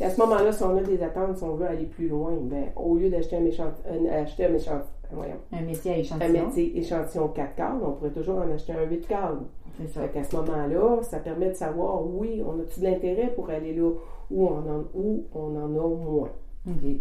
Et 0.00 0.04
à 0.04 0.10
ce 0.10 0.20
moment-là, 0.20 0.52
si 0.52 0.62
on 0.62 0.76
a 0.76 0.82
des 0.82 1.02
attentes, 1.02 1.38
si 1.38 1.44
on 1.44 1.54
veut 1.54 1.66
aller 1.66 1.86
plus 1.86 2.08
loin, 2.08 2.32
ben, 2.42 2.66
au 2.76 2.96
lieu 2.96 3.08
d'acheter 3.08 3.36
un, 3.36 3.40
un, 3.40 4.22
acheter 4.22 4.44
un, 4.44 5.56
un 5.56 5.60
métier 5.62 5.92
à 5.92 5.98
échantillon. 5.98 6.28
Un 6.28 6.46
métier 6.46 6.78
échantillon 6.78 7.28
4 7.28 7.54
cadres, 7.54 7.82
on 7.86 7.92
pourrait 7.92 8.10
toujours 8.10 8.36
en 8.36 8.50
acheter 8.52 8.72
un 8.72 8.84
8 8.84 9.06
cadres. 9.06 9.42
C'est 9.80 9.88
ça. 9.88 10.08
Fait 10.08 10.20
à 10.20 10.24
ce 10.24 10.36
moment-là, 10.36 11.02
ça 11.02 11.18
permet 11.18 11.48
de 11.48 11.54
savoir, 11.54 12.02
oui, 12.06 12.42
on 12.46 12.60
a-tu 12.60 12.80
de 12.80 12.84
l'intérêt 12.84 13.32
pour 13.34 13.50
aller 13.50 13.74
là 13.74 13.90
où 14.30 14.46
on 14.46 14.58
en, 14.58 14.84
où 14.94 15.24
on 15.34 15.56
en 15.56 15.74
a 15.74 15.88
moins. 15.88 16.30
OK. 16.66 17.00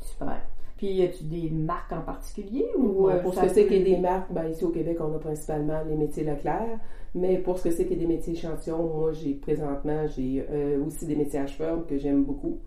Super. 0.00 0.40
Puis, 0.76 0.94
y 0.94 1.02
a-tu 1.04 1.24
des 1.24 1.48
marques 1.48 1.92
en 1.92 2.00
particulier 2.00 2.66
ou 2.76 3.08
euh, 3.08 3.22
pour 3.22 3.34
ce 3.34 3.42
que 3.42 3.48
c'est 3.48 3.66
qu'il 3.66 3.88
y 3.88 3.92
a 3.92 3.96
des 3.96 4.00
marques, 4.00 4.32
ben, 4.32 4.48
ici 4.48 4.64
au 4.64 4.70
Québec, 4.70 4.98
on 5.00 5.14
a 5.14 5.18
principalement 5.18 5.80
les 5.88 5.94
métiers 5.94 6.24
Leclerc. 6.24 6.78
Mais 7.14 7.38
pour 7.38 7.58
ce 7.58 7.64
que 7.64 7.70
c'est 7.70 7.84
qu'il 7.84 7.98
y 7.98 8.04
a 8.04 8.06
des 8.06 8.12
métiers 8.12 8.32
échantillons, 8.32 8.82
moi, 8.82 9.12
j'ai 9.12 9.34
présentement, 9.34 10.06
j'ai 10.08 10.44
euh, 10.50 10.84
aussi 10.84 11.06
des 11.06 11.14
métiers 11.14 11.40
Ashford 11.40 11.86
que 11.86 11.98
j'aime 11.98 12.24
beaucoup. 12.24 12.58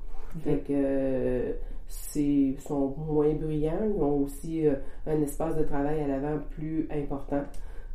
Fait 0.44 0.60
que 0.66 0.74
euh, 0.74 1.54
c'est 1.88 2.56
sont 2.66 2.94
moins 2.98 3.34
bruyants. 3.34 3.92
Ils 3.96 4.02
ont 4.02 4.20
aussi 4.24 4.64
un 5.08 5.22
espace 5.22 5.56
de 5.58 5.64
travail 5.64 6.02
à 6.02 6.08
l'avant 6.08 6.40
plus 6.52 6.88
important. 6.92 7.44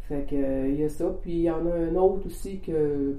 Fait 0.03 0.27
que 0.29 0.69
il 0.69 0.81
y 0.81 0.85
a 0.85 0.89
ça. 0.89 1.07
Puis 1.23 1.33
il 1.33 1.43
y 1.43 1.51
en 1.51 1.67
a 1.67 1.75
un 1.75 1.95
autre 1.97 2.27
aussi 2.27 2.61
que 2.61 3.17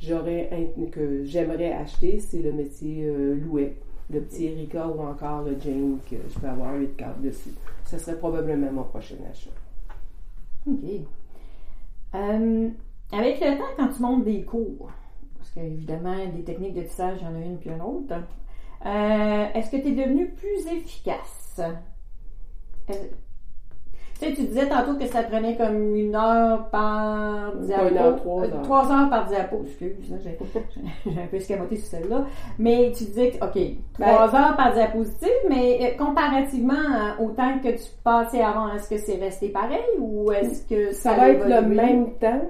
j'aurais 0.00 0.72
que 0.92 1.24
j'aimerais 1.24 1.72
acheter, 1.72 2.18
c'est 2.18 2.42
le 2.42 2.52
métier 2.52 3.04
euh, 3.06 3.34
louet, 3.34 3.76
le 4.10 4.20
petit 4.20 4.46
Erika 4.46 4.86
ou 4.88 5.00
encore 5.00 5.42
le 5.42 5.58
Jane 5.60 5.98
que 6.08 6.16
je 6.28 6.38
peux 6.38 6.48
avoir 6.48 6.76
8 6.76 6.96
cartes 6.96 7.20
dessus. 7.20 7.54
Ce 7.84 7.98
serait 7.98 8.18
probablement 8.18 8.70
mon 8.72 8.84
prochain 8.84 9.16
achat. 9.30 9.50
OK. 10.66 10.90
Euh, 12.14 12.68
avec 13.12 13.40
le 13.40 13.58
temps, 13.58 13.64
quand 13.76 13.88
tu 13.88 14.02
montes 14.02 14.24
des 14.24 14.42
cours, 14.42 14.90
parce 15.36 15.50
qu'évidemment, 15.50 16.16
des 16.34 16.42
techniques 16.42 16.74
de 16.74 16.82
tissage, 16.82 17.18
il 17.20 17.24
y 17.24 17.28
en 17.28 17.34
a 17.34 17.44
une 17.44 17.58
puis 17.58 17.70
une 17.70 17.82
autre, 17.82 18.14
euh, 18.84 19.46
est-ce 19.54 19.70
que 19.70 19.76
tu 19.76 19.88
es 19.88 19.92
devenu 19.92 20.28
plus 20.30 20.66
efficace? 20.66 21.60
Tu 24.18 24.26
sais, 24.26 24.32
tu 24.34 24.42
disais 24.44 24.66
tantôt 24.66 24.94
que 24.94 25.06
ça 25.06 25.22
prenait 25.22 25.56
comme 25.56 25.94
une 25.94 26.14
heure 26.14 26.68
par 26.70 27.54
diapo. 27.56 27.88
Une 27.88 27.98
heure, 27.98 28.16
trois 28.16 28.42
heures. 28.44 28.62
Trois 28.62 28.92
heures 28.92 29.10
par 29.10 29.26
diapo, 29.26 29.62
excuse. 29.66 29.94
J'ai 31.04 31.10
un 31.10 31.26
peu 31.26 31.36
escamoté 31.36 31.76
sur 31.76 31.88
celle-là. 31.88 32.24
Mais 32.58 32.92
tu 32.96 33.04
disais 33.04 33.32
que, 33.32 33.44
OK, 33.44 33.54
ben, 33.98 34.06
trois 34.06 34.34
heures 34.34 34.56
par 34.56 34.72
diapositive, 34.72 35.28
mais 35.48 35.78
euh, 35.82 36.02
comparativement 36.02 36.74
euh, 36.74 37.24
au 37.24 37.30
temps 37.30 37.58
que 37.62 37.68
tu 37.68 37.84
passais 38.02 38.42
avant, 38.42 38.72
est-ce 38.74 38.88
que 38.88 38.98
c'est 38.98 39.16
resté 39.16 39.50
pareil 39.50 39.84
ou 39.98 40.32
est-ce 40.32 40.66
que 40.66 40.92
ça, 40.92 41.14
va 41.14 41.30
être 41.30 41.46
le 41.46 41.62
même 41.62 42.14
temps, 42.14 42.42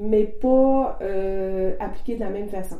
mais 0.00 0.24
pas 0.24 0.98
euh, 1.02 1.74
appliqué 1.80 2.14
de 2.14 2.20
la 2.20 2.30
même 2.30 2.48
façon. 2.48 2.76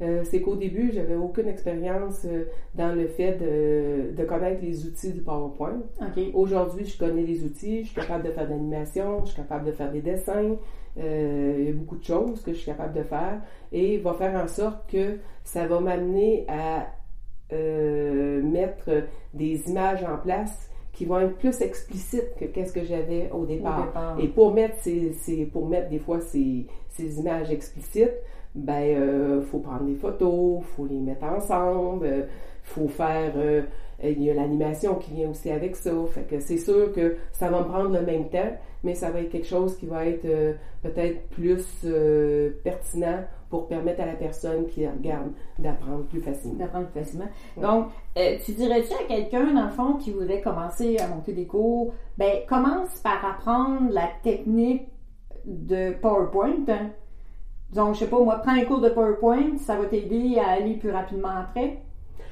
Euh, 0.00 0.22
c'est 0.24 0.40
qu'au 0.40 0.54
début, 0.54 0.92
j'avais 0.92 1.16
aucune 1.16 1.48
expérience 1.48 2.24
euh, 2.24 2.44
dans 2.74 2.94
le 2.94 3.08
fait 3.08 3.32
de, 3.32 4.14
de, 4.16 4.24
connaître 4.24 4.62
les 4.62 4.86
outils 4.86 5.12
du 5.12 5.20
PowerPoint. 5.20 5.80
Aujourd'hui, 6.34 6.84
je 6.84 6.96
connais 6.96 7.22
les 7.22 7.42
outils, 7.44 7.82
je 7.82 7.88
suis 7.88 7.96
capable 7.96 8.24
de 8.24 8.30
faire 8.30 8.44
de 8.44 8.50
l'animation, 8.50 9.20
je 9.24 9.32
suis 9.32 9.36
capable 9.36 9.64
de 9.66 9.72
faire 9.72 9.90
des 9.90 10.00
dessins. 10.00 10.56
Euh, 10.98 11.56
il 11.58 11.64
y 11.64 11.68
a 11.68 11.72
beaucoup 11.72 11.96
de 11.96 12.04
choses 12.04 12.42
que 12.42 12.52
je 12.52 12.58
suis 12.58 12.66
capable 12.66 12.94
de 12.94 13.02
faire 13.02 13.40
et 13.72 13.98
va 13.98 14.14
faire 14.14 14.40
en 14.40 14.48
sorte 14.48 14.88
que 14.90 15.18
ça 15.44 15.66
va 15.66 15.80
m'amener 15.80 16.44
à 16.48 16.86
mettre 17.50 18.90
des 19.32 19.70
images 19.70 20.04
en 20.04 20.18
place 20.18 20.68
qui 20.92 21.06
vont 21.06 21.18
être 21.20 21.36
plus 21.36 21.62
explicites 21.62 22.34
que 22.38 22.44
qu'est-ce 22.44 22.74
que 22.74 22.84
j'avais 22.84 23.30
au 23.30 23.46
départ. 23.46 24.16
Et 24.20 24.28
pour 24.28 24.52
mettre 24.52 24.76
ces, 24.80 25.48
pour 25.50 25.66
mettre 25.66 25.88
des 25.88 25.98
fois 25.98 26.20
ces, 26.20 26.66
ces 26.90 27.18
images 27.20 27.50
explicites, 27.50 28.12
ben 28.58 28.96
euh, 28.96 29.42
faut 29.42 29.58
prendre 29.58 29.84
des 29.84 29.94
photos, 29.94 30.62
faut 30.76 30.86
les 30.86 31.00
mettre 31.00 31.24
ensemble, 31.24 32.06
euh, 32.06 32.22
faut 32.62 32.88
faire 32.88 33.32
euh, 33.36 33.62
il 34.02 34.22
y 34.22 34.30
a 34.30 34.34
l'animation 34.34 34.94
qui 34.94 35.12
vient 35.12 35.30
aussi 35.30 35.50
avec 35.50 35.76
ça. 35.76 35.90
Fait 36.12 36.22
que 36.22 36.40
c'est 36.40 36.58
sûr 36.58 36.92
que 36.92 37.16
ça 37.32 37.50
va 37.50 37.60
me 37.60 37.64
prendre 37.64 37.90
le 37.90 38.02
même 38.02 38.28
temps, 38.28 38.56
mais 38.84 38.94
ça 38.94 39.10
va 39.10 39.20
être 39.20 39.30
quelque 39.30 39.46
chose 39.46 39.76
qui 39.76 39.86
va 39.86 40.06
être 40.06 40.24
euh, 40.24 40.54
peut-être 40.82 41.28
plus 41.30 41.66
euh, 41.84 42.50
pertinent 42.62 43.24
pour 43.50 43.66
permettre 43.66 44.02
à 44.02 44.06
la 44.06 44.12
personne 44.12 44.66
qui 44.66 44.86
regarde 44.86 45.32
d'apprendre 45.58 46.04
plus 46.04 46.20
facilement. 46.20 46.58
D'apprendre 46.58 46.86
plus 46.88 47.00
facilement. 47.00 47.28
Donc, 47.56 47.86
euh, 48.18 48.36
tu 48.44 48.52
dirais-tu 48.52 48.92
à 48.92 49.06
quelqu'un, 49.08 49.54
dans 49.54 49.64
le 49.64 49.70
fond, 49.70 49.94
qui 49.94 50.12
voudrait 50.12 50.42
commencer 50.42 50.98
à 50.98 51.08
monter 51.08 51.32
des 51.32 51.46
cours, 51.46 51.94
ben, 52.18 52.40
commence 52.46 52.98
par 53.00 53.24
apprendre 53.24 53.90
la 53.90 54.08
technique 54.22 54.86
de 55.46 55.92
PowerPoint. 55.94 56.64
Hein? 56.68 56.90
Donc, 57.74 57.94
je 57.94 58.00
sais 58.00 58.06
pas, 58.06 58.18
moi, 58.18 58.40
prends 58.42 58.52
un 58.52 58.64
cours 58.64 58.80
de 58.80 58.88
PowerPoint, 58.88 59.56
ça 59.58 59.76
va 59.76 59.86
t'aider 59.86 60.38
à 60.38 60.52
aller 60.52 60.74
plus 60.74 60.90
rapidement 60.90 61.28
après. 61.28 61.82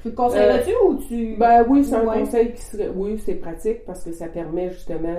Tu 0.01 0.09
le 0.09 0.15
conseillerais-tu 0.15 0.71
ou 0.85 0.95
tu. 0.95 1.35
Ben 1.37 1.65
oui, 1.67 1.83
c'est 1.83 1.95
un 1.95 2.05
conseil 2.05 2.53
qui 2.53 2.61
serait. 2.61 2.89
Oui, 2.95 3.17
c'est 3.17 3.35
pratique 3.35 3.83
parce 3.85 4.03
que 4.03 4.11
ça 4.11 4.27
permet 4.27 4.69
justement 4.69 5.15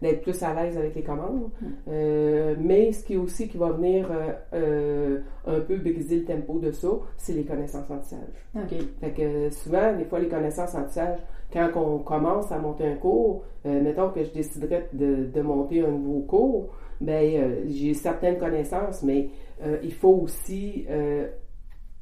d'être 0.00 0.22
plus 0.22 0.42
à 0.42 0.54
l'aise 0.54 0.76
avec 0.76 0.94
les 0.94 1.02
commandes. 1.02 1.50
Hmm. 1.60 1.66
Euh, 1.88 2.54
mais 2.58 2.92
ce 2.92 3.04
qui 3.04 3.14
est 3.14 3.16
aussi 3.16 3.48
qui 3.48 3.58
va 3.58 3.70
venir 3.70 4.08
euh, 4.10 4.32
euh, 4.54 5.18
un 5.46 5.60
peu 5.60 5.76
briser 5.76 6.20
le 6.20 6.24
tempo 6.24 6.58
de 6.58 6.70
ça, 6.70 6.88
c'est 7.16 7.32
les 7.32 7.44
connaissances 7.44 7.90
en 7.90 7.98
tissage. 7.98 8.46
OK. 8.54 8.78
Fait 9.00 9.10
que 9.10 9.50
souvent, 9.50 9.94
des 9.96 10.04
fois, 10.04 10.20
les 10.20 10.28
connaissances 10.28 10.74
en 10.74 10.84
tissage, 10.84 11.18
quand 11.52 11.70
on 11.74 11.98
commence 11.98 12.52
à 12.52 12.58
monter 12.58 12.86
un 12.86 12.94
cours, 12.94 13.42
mettons 13.64 14.10
que 14.10 14.22
je 14.22 14.30
déciderais 14.30 14.88
de, 14.92 15.26
de 15.26 15.40
monter 15.42 15.84
un 15.84 15.90
nouveau 15.90 16.20
cours, 16.20 16.68
ben 17.00 17.64
j'ai 17.68 17.94
certaines 17.94 18.38
connaissances, 18.38 19.02
mais 19.02 19.30
il 19.82 19.92
faut 19.92 20.20
aussi, 20.22 20.86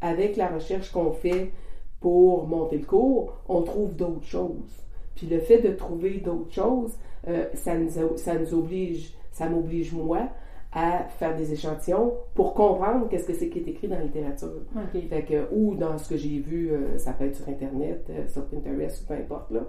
avec 0.01 0.37
la 0.37 0.49
recherche 0.49 0.91
qu'on 0.91 1.13
fait, 1.13 1.53
pour 2.01 2.47
monter 2.47 2.79
le 2.79 2.87
cours, 2.87 3.35
on 3.49 3.63
trouve 3.63 3.95
d'autres 3.95 4.27
choses. 4.27 4.85
Puis 5.15 5.27
le 5.27 5.41
fait 5.41 5.61
de 5.61 5.71
trouver 5.71 6.19
d'autres 6.19 6.53
choses, 6.53 6.97
euh, 7.27 7.47
ça, 7.55 7.77
nous, 7.77 8.17
ça 8.17 8.39
nous 8.39 8.55
oblige, 8.55 9.15
ça 9.33 9.49
m'oblige 9.49 9.93
moi 9.93 10.29
à 10.73 11.05
faire 11.19 11.35
des 11.35 11.53
échantillons 11.53 12.13
pour 12.35 12.55
comprendre 12.55 13.09
qu'est-ce 13.09 13.27
que 13.27 13.33
c'est 13.33 13.49
qui 13.49 13.59
est 13.59 13.69
écrit 13.69 13.89
dans 13.89 13.97
la 13.97 14.05
littérature. 14.05 14.53
Fait 14.93 15.23
que, 15.23 15.49
ou 15.53 15.75
dans 15.75 15.97
ce 15.99 16.11
que 16.11 16.17
j'ai 16.17 16.39
vu, 16.39 16.71
euh, 16.71 16.99
ça 16.99 17.13
peut 17.13 17.25
être 17.25 17.37
sur 17.37 17.49
Internet, 17.49 18.07
euh, 18.11 18.29
sur 18.29 18.45
Pinterest, 18.47 19.03
ou 19.03 19.07
peu 19.07 19.15
importe, 19.15 19.51
là. 19.51 19.61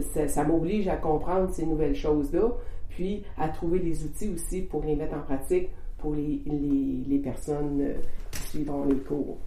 ça, 0.00 0.26
ça 0.26 0.44
m'oblige 0.44 0.88
à 0.88 0.96
comprendre 0.96 1.50
ces 1.50 1.66
nouvelles 1.66 1.94
choses-là, 1.94 2.52
puis 2.98 3.22
à 3.36 3.48
trouver 3.48 3.78
les 3.78 4.02
outils 4.02 4.28
aussi 4.28 4.62
pour 4.62 4.82
les 4.82 4.96
mettre 4.96 5.14
en 5.14 5.20
pratique 5.20 5.68
pour 5.98 6.16
les, 6.16 6.42
les, 6.46 7.04
les 7.06 7.18
personnes 7.20 7.94
qui 8.32 8.42
suivront 8.42 8.86
les 8.86 8.98
cours. 8.98 9.38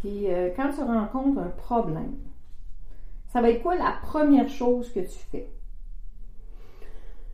Puis 0.00 0.28
euh, 0.28 0.50
quand 0.56 0.70
tu 0.72 0.80
rencontres 0.80 1.38
un 1.38 1.50
problème, 1.50 2.16
ça 3.32 3.40
va 3.40 3.50
être 3.50 3.62
quoi 3.62 3.76
la 3.76 3.94
première 4.02 4.48
chose 4.48 4.92
que 4.92 4.98
tu 4.98 5.18
fais? 5.30 5.48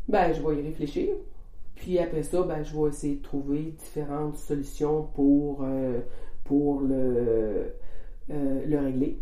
Ben, 0.09 0.35
je 0.35 0.47
vais 0.47 0.61
y 0.61 0.63
réfléchir. 0.63 1.15
Puis 1.75 1.99
après 1.99 2.23
ça, 2.23 2.43
ben, 2.43 2.63
je 2.63 2.79
vais 2.79 2.91
essayer 2.91 3.17
de 3.17 3.23
trouver 3.23 3.75
différentes 3.83 4.37
solutions 4.37 5.05
pour, 5.15 5.63
euh, 5.63 6.01
pour 6.45 6.83
le, 6.83 7.73
euh, 8.31 8.67
le 8.67 8.79
régler. 8.79 9.19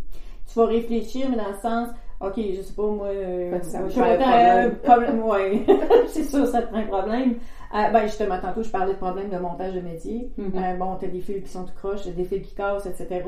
Tu 0.49 0.59
vas 0.59 0.67
réfléchir, 0.67 1.29
mais 1.31 1.37
dans 1.37 1.51
le 1.51 1.59
sens, 1.59 1.91
OK, 2.21 2.35
je 2.37 2.61
sais 2.61 2.75
pas, 2.75 2.87
moi, 2.87 3.09
ça 3.63 3.89
je 3.89 4.01
un 4.01 4.71
problème. 4.71 5.23
ouais. 5.25 5.65
c'est 6.09 6.25
sûr, 6.25 6.47
ça 6.47 6.63
te 6.63 6.69
prend 6.69 6.81
un 6.81 6.87
problème. 6.87 7.37
Euh, 7.75 7.91
ben, 7.91 8.03
justement, 8.03 8.39
tantôt, 8.41 8.63
je 8.63 8.69
parlais 8.69 8.93
de 8.93 8.99
problèmes 8.99 9.31
de 9.31 9.39
montage 9.39 9.75
de 9.75 9.81
métier. 9.81 10.31
Mm-hmm. 10.39 10.75
euh, 10.75 10.77
bon, 10.77 10.97
t'as 11.01 11.07
des 11.07 11.21
fils 11.21 11.43
qui 11.43 11.49
sont 11.49 11.65
tout 11.65 11.75
croches, 11.75 12.07
des 12.07 12.25
fils 12.25 12.47
qui 12.47 12.55
cassent, 12.55 12.87
etc. 12.87 13.23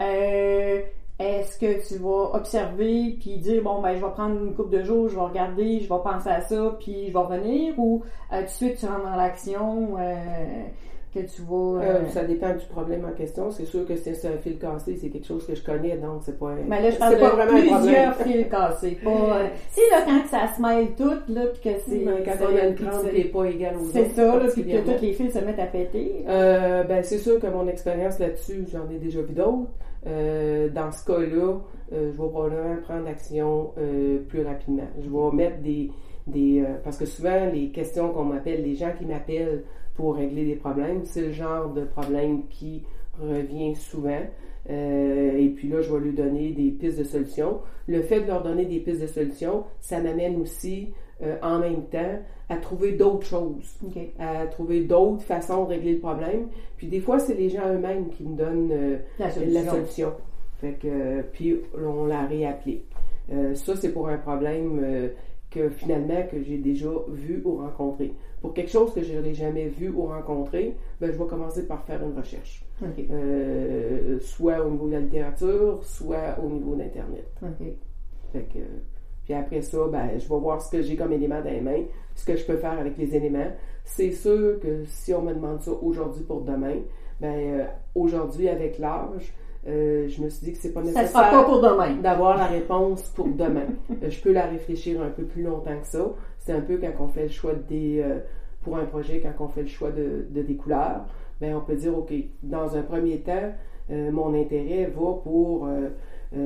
Euh, 0.00 0.80
est-ce 1.20 1.58
que 1.58 1.86
tu 1.86 1.98
vas 1.98 2.34
observer 2.34 3.18
puis 3.20 3.36
dire 3.36 3.62
bon 3.62 3.82
ben 3.82 3.94
je 3.94 4.02
vais 4.02 4.10
prendre 4.12 4.42
une 4.42 4.54
coupe 4.54 4.70
de 4.70 4.82
jours, 4.82 5.10
je 5.10 5.16
vais 5.16 5.20
regarder, 5.20 5.80
je 5.80 5.88
vais 5.88 6.00
penser 6.02 6.30
à 6.30 6.40
ça 6.40 6.76
puis 6.80 7.08
je 7.08 7.12
vais 7.12 7.18
revenir 7.18 7.78
ou 7.78 8.02
euh, 8.32 8.38
tout 8.38 8.44
de 8.44 8.48
suite 8.48 8.78
tu 8.78 8.86
rentres 8.86 9.04
dans 9.04 9.16
l'action 9.16 9.96
euh, 9.98 10.64
que 11.12 11.20
tu 11.20 11.42
vas. 11.42 11.82
Euh, 11.82 12.08
ça 12.10 12.24
dépend 12.24 12.54
du 12.54 12.64
problème 12.66 13.04
en 13.04 13.12
question. 13.12 13.50
C'est 13.50 13.64
sûr 13.64 13.86
que 13.86 13.96
si 13.96 14.14
c'est 14.14 14.28
un 14.28 14.38
fil 14.38 14.58
cassé, 14.58 14.96
c'est 14.96 15.08
quelque 15.08 15.26
chose 15.26 15.46
que 15.46 15.54
je 15.54 15.62
connais, 15.62 15.96
donc 15.96 16.22
c'est 16.22 16.38
pas. 16.38 16.54
Mais 16.66 16.82
là, 16.82 16.90
je 16.90 16.96
parle 16.96 17.14
de 17.14 17.20
pas 17.20 17.30
vraiment 17.30 17.78
plusieurs 17.80 18.16
fils 18.16 18.46
cassés. 18.48 18.98
Pas, 19.02 19.10
euh, 19.10 19.46
tu 19.74 19.80
sais, 19.80 19.90
là, 19.90 20.02
quand 20.06 20.26
ça 20.28 20.54
se 20.54 20.62
mêle 20.62 20.88
tout, 20.96 21.32
là, 21.32 21.46
puis 21.52 21.72
que 21.72 21.78
c'est. 21.86 22.04
quand 22.24 22.44
on 22.50 22.56
a 22.56 22.66
une 22.66 22.74
crampe 22.74 23.10
qui 23.10 23.16
n'est 23.16 23.24
pas 23.24 23.44
égale 23.44 23.76
aux 23.76 23.84
autres. 23.84 23.92
C'est 23.92 24.08
ça, 24.10 24.36
là, 24.36 24.46
puis 24.52 24.64
que 24.64 24.78
tous 24.78 25.02
les 25.02 25.12
fils 25.12 25.32
se 25.32 25.38
mettent 25.38 25.58
à 25.58 25.66
péter. 25.66 26.24
Euh, 26.28 26.84
ben, 26.84 27.02
c'est 27.02 27.18
sûr 27.18 27.38
que 27.40 27.46
mon 27.46 27.66
expérience 27.68 28.18
là-dessus, 28.18 28.66
j'en 28.70 28.88
ai 28.90 28.98
déjà 28.98 29.20
vu 29.20 29.32
d'autres. 29.32 29.68
Euh, 30.06 30.68
dans 30.70 30.90
ce 30.92 31.04
cas-là, 31.04 31.60
euh, 31.92 32.12
je 32.12 32.22
vais 32.22 32.28
probablement 32.28 32.76
prendre 32.82 33.06
action 33.06 33.72
euh, 33.78 34.18
plus 34.28 34.42
rapidement. 34.42 34.88
Je 34.98 35.08
vais 35.10 35.36
mettre 35.36 35.58
des. 35.58 35.90
des 36.26 36.64
parce 36.84 36.96
que 36.96 37.06
souvent, 37.06 37.46
les 37.52 37.68
questions 37.70 38.10
qu'on 38.10 38.24
m'appelle, 38.24 38.62
les 38.62 38.74
gens 38.74 38.92
qui 38.96 39.04
m'appellent 39.04 39.64
pour 40.00 40.16
régler 40.16 40.46
des 40.46 40.56
problèmes. 40.56 41.04
C'est 41.04 41.20
le 41.20 41.32
genre 41.32 41.68
de 41.74 41.84
problème 41.84 42.46
qui 42.48 42.84
revient 43.20 43.74
souvent. 43.74 44.22
Euh, 44.70 45.36
et 45.36 45.48
puis 45.50 45.68
là, 45.68 45.82
je 45.82 45.92
vais 45.92 46.00
lui 46.00 46.12
donner 46.14 46.52
des 46.52 46.70
pistes 46.70 46.98
de 46.98 47.04
solutions. 47.04 47.60
Le 47.86 48.00
fait 48.00 48.22
de 48.22 48.26
leur 48.26 48.42
donner 48.42 48.64
des 48.64 48.78
pistes 48.78 49.02
de 49.02 49.06
solutions, 49.06 49.64
ça 49.80 50.00
m'amène 50.00 50.40
aussi 50.40 50.94
euh, 51.22 51.36
en 51.42 51.58
même 51.58 51.84
temps 51.84 52.18
à 52.48 52.56
trouver 52.56 52.92
d'autres 52.92 53.26
choses, 53.26 53.78
à 54.18 54.46
trouver 54.46 54.80
d'autres 54.80 55.22
façons 55.22 55.64
de 55.64 55.68
régler 55.68 55.92
le 55.92 55.98
problème. 55.98 56.48
Puis 56.78 56.86
des 56.86 57.00
fois, 57.00 57.18
c'est 57.18 57.34
les 57.34 57.50
gens 57.50 57.68
eux-mêmes 57.68 58.08
qui 58.08 58.24
me 58.24 58.36
donnent 58.36 58.72
euh, 58.72 58.96
la, 59.18 59.30
solution. 59.30 59.64
la, 59.64 59.70
solution. 59.70 60.12
Fait 60.62 60.78
que, 60.80 61.20
puis 61.32 61.60
on 61.78 62.06
la 62.06 62.24
réapplique. 62.24 62.86
ça, 63.54 63.76
c'est 63.76 63.92
pour 63.92 64.08
un 64.08 64.18
problème 64.18 65.10
que 65.50 65.68
finalement 65.68 66.22
que 66.30 66.42
j'ai 66.42 66.58
déjà 66.58 66.90
vu 67.08 67.42
ou 67.44 67.56
rencontré. 67.56 68.12
Pour 68.40 68.54
quelque 68.54 68.70
chose 68.70 68.92
que 68.94 69.02
je 69.02 69.12
n'aurais 69.14 69.34
jamais 69.34 69.66
vu 69.68 69.90
ou 69.90 70.06
rencontré, 70.06 70.74
ben, 71.00 71.12
je 71.12 71.18
vais 71.18 71.26
commencer 71.26 71.66
par 71.66 71.84
faire 71.84 72.02
une 72.02 72.16
recherche. 72.16 72.64
Euh, 73.10 74.18
soit 74.20 74.64
au 74.64 74.70
niveau 74.70 74.86
de 74.86 74.92
la 74.92 75.00
littérature, 75.00 75.78
soit 75.82 76.38
au 76.42 76.48
niveau 76.48 76.74
d'Internet. 76.74 77.26
Fait 78.32 78.44
que, 78.44 78.60
puis 79.24 79.34
après 79.34 79.60
ça, 79.60 79.78
ben, 79.90 80.10
je 80.18 80.28
vais 80.28 80.40
voir 80.40 80.62
ce 80.62 80.70
que 80.70 80.80
j'ai 80.80 80.96
comme 80.96 81.12
élément 81.12 81.40
dans 81.40 81.50
les 81.50 81.60
mains, 81.60 81.82
ce 82.14 82.24
que 82.24 82.36
je 82.36 82.44
peux 82.44 82.56
faire 82.56 82.78
avec 82.78 82.96
les 82.96 83.14
éléments. 83.14 83.50
C'est 83.84 84.12
sûr 84.12 84.58
que 84.60 84.84
si 84.86 85.12
on 85.12 85.22
me 85.22 85.34
demande 85.34 85.60
ça 85.60 85.72
aujourd'hui 85.82 86.22
pour 86.24 86.40
demain, 86.42 86.76
ben, 87.20 87.60
euh, 87.60 87.64
aujourd'hui 87.94 88.48
avec 88.48 88.78
l'âge, 88.78 89.34
euh, 89.68 90.08
je 90.08 90.22
me 90.22 90.30
suis 90.30 90.46
dit 90.46 90.52
que 90.52 90.58
c'est 90.58 90.72
pas 90.72 90.80
nécessaire 90.80 91.12
d'avoir 92.02 92.38
la 92.38 92.46
réponse 92.46 93.02
pour 93.14 93.28
demain. 93.28 93.66
Je 94.08 94.20
peux 94.20 94.32
la 94.32 94.46
réfléchir 94.46 95.02
un 95.02 95.10
peu 95.10 95.24
plus 95.24 95.42
longtemps 95.42 95.78
que 95.78 95.86
ça. 95.86 96.06
C'est 96.40 96.52
un 96.52 96.60
peu 96.60 96.78
quand 96.78 97.04
on 97.04 97.08
fait 97.08 97.24
le 97.24 97.28
choix 97.28 97.54
des 97.54 98.00
euh, 98.00 98.18
pour 98.62 98.76
un 98.76 98.84
projet, 98.84 99.20
quand 99.20 99.44
on 99.44 99.48
fait 99.48 99.62
le 99.62 99.68
choix 99.68 99.90
de, 99.90 100.26
des 100.30 100.56
couleurs, 100.56 101.06
ben 101.40 101.54
on 101.54 101.60
peut 101.60 101.76
dire 101.76 101.96
ok, 101.96 102.12
dans 102.42 102.76
un 102.76 102.82
premier 102.82 103.20
temps, 103.20 103.52
mon 103.88 104.34
intérêt 104.34 104.84
va 104.84 105.14
pour 105.24 105.66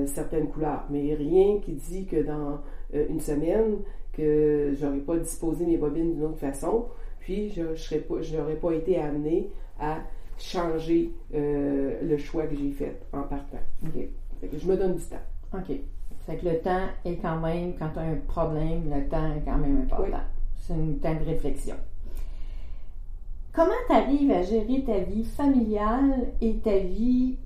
certaines 0.07 0.47
couleurs, 0.49 0.85
mais 0.89 1.15
rien 1.15 1.59
qui 1.61 1.73
dit 1.73 2.07
que 2.07 2.23
dans 2.23 2.61
une 2.93 3.19
semaine 3.19 3.79
que 4.13 4.73
j'aurais 4.79 5.01
pas 5.01 5.17
disposé 5.17 5.67
mes 5.67 5.77
bobines 5.77 6.15
d'une 6.15 6.25
autre 6.25 6.39
façon, 6.39 6.87
puis 7.19 7.51
je 7.51 7.63
n'aurais 8.37 8.55
pas, 8.55 8.69
pas 8.69 8.75
été 8.77 8.99
amené 8.99 9.51
à 9.81 9.99
changer 10.39 11.11
euh, 11.35 11.99
le 12.03 12.17
choix 12.17 12.47
que 12.47 12.57
j'ai 12.57 12.71
fait 12.71 12.97
en 13.13 13.23
partant. 13.23 13.59
je 13.85 14.67
me 14.67 14.77
donne 14.77 14.97
du 14.97 15.05
temps. 15.05 15.17
OK. 15.53 15.77
Fait 16.27 16.37
que 16.37 16.49
le 16.49 16.59
temps 16.61 16.87
est 17.05 17.17
quand 17.17 17.39
même, 17.41 17.75
quand 17.79 17.91
tu 17.93 17.99
as 17.99 18.03
un 18.03 18.17
problème, 18.27 18.91
le 18.95 19.09
temps 19.09 19.35
est 19.35 19.45
quand 19.45 19.59
même 19.59 19.83
important. 19.83 20.21
C'est 20.57 20.73
un 20.73 20.95
temps 21.03 21.21
de 21.21 21.27
réflexion. 21.27 21.77
Comment 23.53 23.75
tu 23.87 23.95
arrives 23.95 24.31
à 24.31 24.43
gérer 24.43 24.83
ta 24.85 24.99
vie 24.99 25.25
familiale 25.25 26.33
et 26.41 26.57
ta 26.59 26.79
vie 26.79 27.37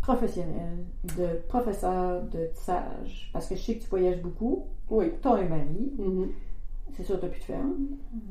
professionnelle 0.00 0.84
de 1.18 1.40
professeur 1.48 2.22
de 2.22 2.46
tissage? 2.54 3.28
Parce 3.32 3.48
que 3.48 3.56
je 3.56 3.60
sais 3.60 3.74
que 3.74 3.82
tu 3.82 3.90
voyages 3.90 4.22
beaucoup. 4.22 4.66
Oui. 4.88 5.12
Tu 5.20 5.28
as 5.28 5.32
un 5.32 5.42
mari. 5.48 5.92
Mm-hmm. 5.98 6.28
C'est 6.92 7.04
sûr, 7.04 7.18
tu 7.18 7.24
n'as 7.24 7.30
plus 7.30 7.40
de 7.40 7.44
ferme, 7.44 7.74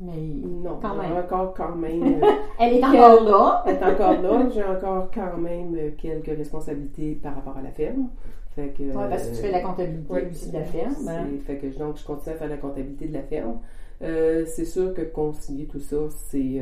mais 0.00 0.40
non, 0.44 0.78
quand 0.80 0.94
même. 0.94 1.16
encore 1.16 1.52
quand 1.52 1.74
même. 1.74 2.22
Euh, 2.22 2.64
Elle 2.64 2.74
est 2.74 2.84
encore 2.84 3.24
là. 3.24 3.64
Elle 3.66 3.74
est 3.74 3.84
encore 3.84 4.22
là. 4.22 4.48
J'ai 4.54 4.62
encore 4.62 5.10
quand 5.12 5.36
même 5.36 5.74
euh, 5.74 5.90
quelques 5.98 6.36
responsabilités 6.36 7.18
par 7.20 7.34
rapport 7.34 7.56
à 7.56 7.62
la 7.62 7.72
ferme. 7.72 8.08
Fait 8.54 8.68
que, 8.68 8.82
ouais, 8.82 9.08
parce 9.08 9.28
que 9.28 9.36
tu 9.36 9.42
fais 9.42 9.50
la 9.50 9.60
comptabilité 9.60 10.26
aussi 10.30 10.48
de 10.50 10.54
la 10.54 10.64
ferme. 10.64 11.08
Hein. 11.08 11.26
Fait 11.46 11.56
que 11.56 11.66
donc 11.78 11.96
je 11.96 12.04
continue 12.04 12.34
à 12.34 12.38
faire 12.38 12.48
la 12.48 12.58
comptabilité 12.58 13.06
de 13.06 13.14
la 13.14 13.22
ferme. 13.22 13.58
Euh, 14.02 14.44
c'est 14.46 14.64
sûr 14.64 14.92
que 14.94 15.02
concilier 15.02 15.66
tout 15.66 15.80
ça, 15.80 15.96
c'est 16.28 16.60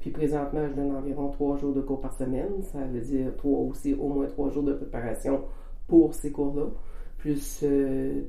puis 0.00 0.10
présentement 0.10 0.68
je 0.68 0.74
donne 0.74 0.94
environ 0.94 1.28
trois 1.30 1.56
jours 1.56 1.72
de 1.72 1.80
cours 1.80 2.00
par 2.00 2.12
semaine. 2.12 2.62
Ça 2.62 2.78
veut 2.92 3.00
dire 3.00 3.34
trois 3.36 3.60
aussi 3.60 3.94
au 3.94 4.08
moins 4.08 4.26
trois 4.26 4.50
jours 4.50 4.62
de 4.62 4.74
préparation 4.74 5.40
pour 5.88 6.14
ces 6.14 6.30
cours-là, 6.30 6.66
plus 7.18 7.64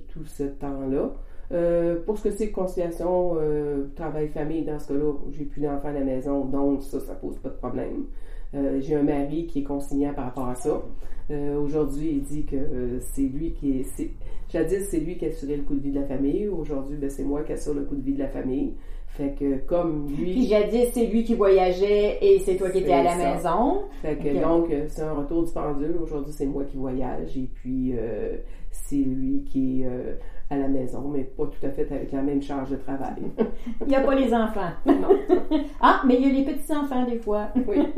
tout 0.09 0.25
ce 0.25 0.43
temps-là. 0.43 1.11
Euh, 1.51 2.01
pour 2.05 2.17
ce 2.17 2.25
que 2.25 2.31
c'est 2.31 2.51
conciliation, 2.51 3.37
euh, 3.39 3.87
travail-famille, 3.95 4.63
dans 4.63 4.79
ce 4.79 4.89
cas-là, 4.89 5.13
j'ai 5.31 5.45
plus 5.45 5.61
d'enfants 5.61 5.87
à 5.89 5.93
la 5.93 6.01
maison, 6.03 6.45
donc 6.45 6.83
ça, 6.83 6.99
ça 6.99 7.13
pose 7.15 7.37
pas 7.39 7.49
de 7.49 7.55
problème. 7.55 8.05
Euh, 8.53 8.79
j'ai 8.81 8.95
un 8.95 9.03
mari 9.03 9.47
qui 9.47 9.59
est 9.59 9.63
consignant 9.63 10.13
par 10.13 10.25
rapport 10.25 10.49
à 10.49 10.55
ça. 10.55 10.81
Euh, 11.30 11.59
aujourd'hui, 11.59 12.09
il 12.13 12.21
dit 12.23 12.45
que 12.45 12.55
euh, 12.55 12.99
c'est 13.01 13.21
lui 13.23 13.51
qui 13.51 13.80
est. 13.80 13.84
c'est- 13.84 14.11
Jadis, 14.49 14.88
c'est 14.89 14.99
lui 15.01 15.17
qui 15.17 15.25
assurait 15.25 15.57
le 15.57 15.63
coût 15.63 15.75
de 15.75 15.82
vie 15.82 15.91
de 15.91 15.99
la 15.99 16.05
famille. 16.05 16.47
Aujourd'hui, 16.47 16.95
ben, 16.95 17.09
c'est 17.09 17.23
moi 17.23 17.43
qui 17.43 17.51
assure 17.51 17.73
le 17.73 17.84
coût 17.84 17.95
de 17.95 18.01
vie 18.01 18.13
de 18.13 18.19
la 18.19 18.30
famille. 18.30 18.75
Fait 19.09 19.34
que 19.38 19.57
comme 19.65 20.05
Puis 20.07 20.23
lui. 20.36 20.45
jadis, 20.47 20.89
c'est 20.93 21.07
lui 21.07 21.23
qui 21.23 21.34
voyageait 21.34 22.17
et 22.21 22.39
c'est 22.39 22.55
toi 22.55 22.69
qui 22.69 22.78
étais 22.80 22.91
à 22.93 23.03
la 23.03 23.17
ça. 23.17 23.34
maison. 23.36 23.82
Fait 24.01 24.15
que 24.15 24.41
donc, 24.41 24.69
euh, 24.71 24.86
c'est 24.88 25.01
un 25.01 25.13
retour 25.13 25.43
du 25.43 25.51
pendule. 25.51 25.97
Aujourd'hui, 26.01 26.32
c'est 26.32 26.45
moi 26.45 26.63
qui 26.63 26.78
voyage 26.78 27.36
et 27.36 27.49
puis 27.55 27.93
euh, 27.97 28.38
c'est 28.71 28.95
lui 28.95 29.43
qui 29.43 29.82
est 29.82 29.86
euh, 29.88 30.13
à 30.49 30.57
la 30.57 30.67
maison, 30.67 31.09
mais 31.09 31.23
pas 31.23 31.45
tout 31.45 31.65
à 31.65 31.69
fait 31.69 31.91
avec 31.91 32.11
la 32.11 32.21
même 32.21 32.41
charge 32.41 32.71
de 32.71 32.77
travail. 32.77 33.15
Il 33.81 33.87
n'y 33.87 33.95
a 33.95 34.01
pas 34.01 34.15
les 34.15 34.33
enfants. 34.33 34.71
ah, 35.81 36.01
mais 36.05 36.15
il 36.15 36.27
y 36.27 36.29
a 36.29 36.33
les 36.33 36.53
petits-enfants 36.53 37.05
des 37.05 37.19
fois. 37.19 37.49
oui. 37.55 37.79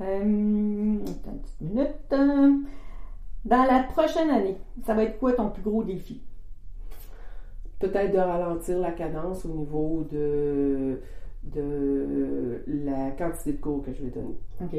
Euh, 0.00 0.98
attends 1.04 1.30
une 1.32 1.40
petite 1.42 1.60
minute. 1.60 2.64
Dans 3.44 3.64
la 3.64 3.84
prochaine 3.84 4.30
année, 4.30 4.56
ça 4.84 4.94
va 4.94 5.04
être 5.04 5.18
quoi 5.18 5.32
ton 5.34 5.50
plus 5.50 5.62
gros 5.62 5.84
défi? 5.84 6.22
peut-être 7.82 8.12
de 8.12 8.18
ralentir 8.18 8.78
la 8.78 8.92
cadence 8.92 9.44
au 9.44 9.48
niveau 9.48 10.06
de, 10.10 11.00
de 11.42 12.62
la 12.66 13.10
quantité 13.10 13.52
de 13.52 13.60
cours 13.60 13.82
que 13.82 13.92
je 13.92 14.04
vais 14.04 14.10
donner. 14.10 14.38
OK. 14.60 14.76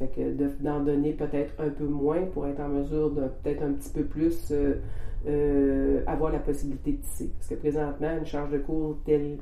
Fait 0.00 0.08
que 0.08 0.32
de- 0.32 0.50
d'en 0.60 0.80
donner 0.80 1.12
peut-être 1.12 1.52
un 1.60 1.68
peu 1.68 1.84
moins 1.84 2.22
pour 2.32 2.46
être 2.48 2.58
en 2.60 2.68
mesure 2.68 3.10
de 3.12 3.20
peut-être 3.42 3.62
un 3.62 3.72
petit 3.74 3.90
peu 3.90 4.02
plus 4.04 4.50
euh, 4.50 4.80
euh, 5.28 6.02
avoir 6.08 6.32
la 6.32 6.38
possibilité 6.40 6.92
de 6.94 7.02
tisser. 7.02 7.30
Parce 7.36 7.48
que 7.48 7.54
présentement, 7.54 8.16
une 8.18 8.24
charge 8.26 8.50
de 8.50 8.58
cours 8.58 8.96
telle 9.04 9.36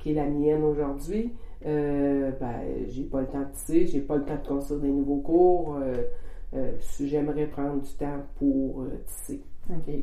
qui 0.00 0.10
est 0.10 0.14
la 0.14 0.26
mienne 0.26 0.64
aujourd'hui, 0.64 1.32
euh, 1.64 2.30
ben, 2.40 2.60
j'ai 2.88 3.04
pas 3.04 3.20
le 3.22 3.28
temps 3.28 3.40
de 3.40 3.52
tisser, 3.54 3.86
j'ai 3.86 4.00
pas 4.00 4.16
le 4.16 4.24
temps 4.24 4.36
de 4.42 4.46
construire 4.48 4.80
des 4.80 4.88
nouveaux 4.90 5.20
cours. 5.20 5.78
euh, 5.80 6.02
J'aimerais 7.00 7.46
prendre 7.46 7.80
du 7.80 7.90
temps 7.94 8.20
pour 8.36 8.84
tisser. 9.06 9.40
OK. 9.70 9.94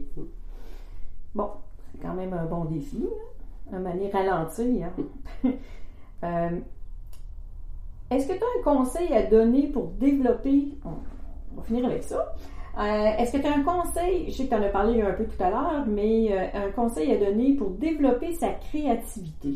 Bon, 1.36 1.50
c'est 1.92 2.02
quand 2.02 2.14
même 2.14 2.32
un 2.34 2.46
bon 2.46 2.64
défi. 2.66 3.04
hein. 3.06 3.76
Un 3.76 3.80
manière 3.80 4.14
ralenti. 4.14 4.82
Hein? 5.44 5.52
Est-ce 8.10 8.28
que 8.28 8.34
tu 8.34 8.40
as 8.40 8.60
un 8.60 8.64
conseil 8.64 9.14
à 9.14 9.24
donner 9.24 9.68
pour 9.68 9.88
développer. 9.88 10.70
On, 10.86 11.58
va 11.58 11.64
finir 11.64 11.86
avec 11.86 12.04
ça. 12.04 12.34
Euh, 12.80 12.82
Est-ce 13.18 13.34
que 13.34 13.38
tu 13.42 13.48
as 13.48 13.54
un 13.56 13.64
conseil, 13.64 14.26
je 14.28 14.32
sais 14.32 14.46
que 14.46 14.50
tu 14.50 14.56
en 14.56 14.62
as 14.64 14.70
parlé 14.70 15.02
un 15.02 15.12
peu 15.12 15.26
tout 15.26 15.44
à 15.44 15.50
l'heure, 15.50 15.86
mais 15.88 16.30
euh, 16.32 16.68
un 16.68 16.72
conseil 16.72 17.12
à 17.12 17.18
donner 17.18 17.54
pour 17.54 17.72
développer 17.72 18.34
sa 18.34 18.50
créativité? 18.52 19.56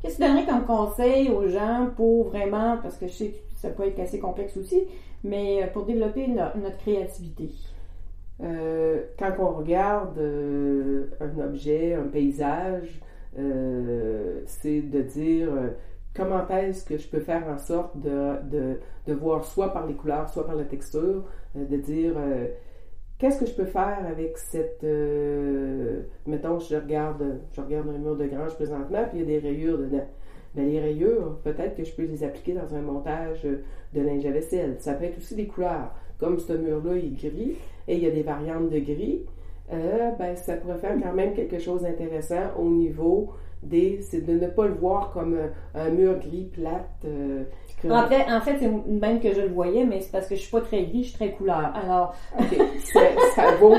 Qu'est-ce 0.00 0.18
que 0.18 0.22
tu 0.22 0.28
donnerais 0.28 0.46
comme 0.46 0.64
conseil 0.64 1.30
aux 1.30 1.46
gens 1.48 1.88
pour 1.96 2.28
vraiment, 2.28 2.78
parce 2.82 2.96
que 2.96 3.06
je 3.06 3.12
sais 3.12 3.28
que 3.28 3.36
ça 3.56 3.70
peut 3.70 3.86
être 3.86 3.98
assez 4.00 4.18
complexe 4.18 4.56
aussi, 4.56 4.82
mais 5.24 5.62
euh, 5.62 5.66
pour 5.66 5.84
développer 5.84 6.28
no- 6.28 6.54
notre 6.62 6.78
créativité? 6.78 7.50
Quand 8.40 9.30
on 9.38 9.52
regarde 9.58 10.18
un 10.18 11.38
objet, 11.44 11.94
un 11.94 12.08
paysage, 12.08 13.00
c'est 13.36 14.80
de 14.80 15.02
dire 15.02 15.48
comment 16.14 16.46
est-ce 16.48 16.84
que 16.84 16.98
je 16.98 17.08
peux 17.08 17.20
faire 17.20 17.46
en 17.48 17.58
sorte 17.58 17.96
de, 17.98 18.78
voir 19.08 19.44
soit 19.44 19.72
par 19.72 19.86
les 19.86 19.94
couleurs, 19.94 20.28
soit 20.28 20.46
par 20.46 20.56
la 20.56 20.64
texture, 20.64 21.24
euh, 21.56 21.64
de 21.64 21.76
dire 21.76 22.14
euh, 22.16 22.48
qu'est-ce 23.18 23.40
que 23.40 23.46
je 23.46 23.54
peux 23.54 23.64
faire 23.64 23.98
avec 24.06 24.36
cette... 24.38 24.84
euh, 24.84 26.02
mettons, 26.26 26.58
je 26.58 26.76
regarde, 26.76 27.40
je 27.52 27.60
regarde 27.60 27.88
un 27.88 27.98
mur 27.98 28.16
de 28.16 28.26
grange 28.26 28.54
présentement, 28.54 29.04
puis 29.08 29.20
il 29.20 29.20
y 29.20 29.22
a 29.22 29.40
des 29.40 29.46
rayures 29.46 29.78
dedans. 29.78 30.06
Ben, 30.54 30.68
les 30.68 30.80
rayures, 30.80 31.38
peut-être 31.42 31.76
que 31.76 31.84
je 31.84 31.94
peux 31.94 32.04
les 32.04 32.24
appliquer 32.24 32.52
dans 32.52 32.74
un 32.74 32.82
montage 32.82 33.42
de 33.42 34.00
linge 34.00 34.26
à 34.26 34.32
vaisselle. 34.32 34.76
Ça 34.80 34.92
peut 34.92 35.04
être 35.04 35.16
aussi 35.16 35.34
des 35.34 35.46
couleurs. 35.46 35.94
Comme 36.18 36.38
ce 36.38 36.52
mur-là 36.52 36.96
est 36.96 37.16
gris, 37.16 37.56
et 37.88 37.96
il 37.96 38.02
y 38.02 38.06
a 38.06 38.10
des 38.10 38.22
variantes 38.22 38.68
de 38.68 38.78
gris, 38.78 39.24
euh, 39.72 40.10
ben, 40.18 40.36
ça 40.36 40.54
pourrait 40.54 40.78
faire 40.78 40.94
quand 41.02 41.12
même 41.12 41.34
quelque 41.34 41.58
chose 41.58 41.82
d'intéressant 41.82 42.50
au 42.58 42.64
niveau 42.68 43.30
des. 43.62 44.00
C'est 44.02 44.20
de 44.26 44.32
ne 44.32 44.46
pas 44.48 44.66
le 44.66 44.74
voir 44.74 45.10
comme 45.12 45.36
un, 45.74 45.80
un 45.80 45.90
mur 45.90 46.18
gris 46.18 46.50
plate. 46.52 46.88
euh, 47.04 47.44
que- 47.82 47.88
En 47.88 48.06
fait, 48.06 48.24
en 48.30 48.40
fait 48.40 48.56
c'est 48.60 48.70
même 48.88 49.20
que 49.20 49.32
je 49.32 49.40
le 49.40 49.48
voyais, 49.48 49.84
mais 49.84 50.00
c'est 50.00 50.12
parce 50.12 50.28
que 50.28 50.34
je 50.36 50.40
suis 50.40 50.50
pas 50.50 50.60
très 50.60 50.84
gris, 50.84 51.02
je 51.04 51.08
suis 51.08 51.16
très 51.18 51.32
couleur. 51.32 51.72
Alors, 51.74 52.14
Ok, 52.38 52.56
ça, 53.34 53.54
vaut. 53.60 53.74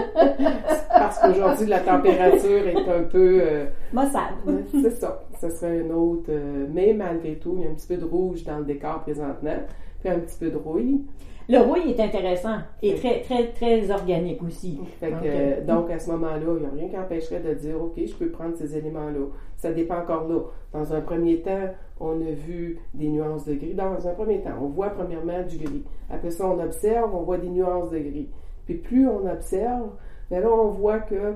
Parce 0.90 1.20
qu'aujourd'hui, 1.20 1.68
la 1.68 1.80
température 1.80 2.68
est 2.68 2.90
un 2.90 3.04
peu. 3.04 3.40
euh, 3.42 3.66
maussade. 3.92 4.34
c'est 4.82 4.92
ça. 4.92 5.24
Ça 5.40 5.50
serait 5.50 5.80
une 5.80 5.92
autre. 5.92 6.26
euh, 6.30 6.66
mais 6.72 6.94
malgré 6.94 7.36
tout, 7.36 7.56
il 7.58 7.64
y 7.64 7.68
a 7.68 7.70
un 7.70 7.74
petit 7.74 7.88
peu 7.88 7.98
de 7.98 8.06
rouge 8.06 8.44
dans 8.46 8.60
le 8.60 8.66
décor 8.66 9.02
présentement, 9.02 9.56
puis 10.00 10.10
un 10.10 10.20
petit 10.20 10.38
peu 10.40 10.50
de 10.50 10.58
rouille. 10.58 11.02
Le 11.50 11.60
rouille 11.60 11.92
est 11.92 12.00
intéressant 12.00 12.58
et 12.82 12.96
très, 12.96 13.22
très, 13.22 13.48
très 13.52 13.92
organique 13.92 14.42
aussi. 14.44 14.80
Fait 15.00 15.10
que, 15.10 15.16
Ok. 15.16 15.22
euh, 15.26 15.66
donc, 15.66 15.92
à 15.92 16.00
ce 16.00 16.10
moment-là, 16.12 16.40
il 16.40 16.60
n'y 16.62 16.66
a 16.66 16.70
rien 16.70 16.88
qui 16.90 16.98
empêcherait 16.98 17.42
de 17.42 17.54
dire, 17.54 17.82
OK, 17.82 17.94
je 17.98 18.14
peux 18.16 18.30
prendre 18.30 18.56
ces 18.56 18.78
éléments-là. 18.78 19.26
Ça 19.58 19.72
dépend 19.74 19.98
encore 20.00 20.28
là. 20.28 20.40
Dans 20.72 20.94
un 20.94 21.02
premier 21.02 21.42
temps, 21.42 21.68
on 22.00 22.22
a 22.22 22.32
vu 22.32 22.80
des 22.94 23.08
nuances 23.10 23.46
de 23.46 23.56
gris. 23.56 23.74
Dans 23.74 24.08
un 24.08 24.14
premier 24.14 24.42
temps, 24.42 24.58
on 24.62 24.68
voit 24.68 24.90
premièrement 24.90 25.42
du 25.44 25.58
gris. 25.58 25.84
Après 26.10 26.32
ça, 26.32 26.48
on 26.48 26.60
observe, 26.60 27.14
on 27.14 27.24
voit 27.24 27.38
des 27.38 27.50
nuances 27.50 27.90
de 27.90 28.00
gris. 28.00 28.30
Puis 28.66 28.76
plus 28.76 29.08
on 29.08 29.28
observe, 29.30 29.90
ben 30.32 30.42
là, 30.42 30.50
on 30.50 30.70
voit 30.70 31.00
que 31.00 31.34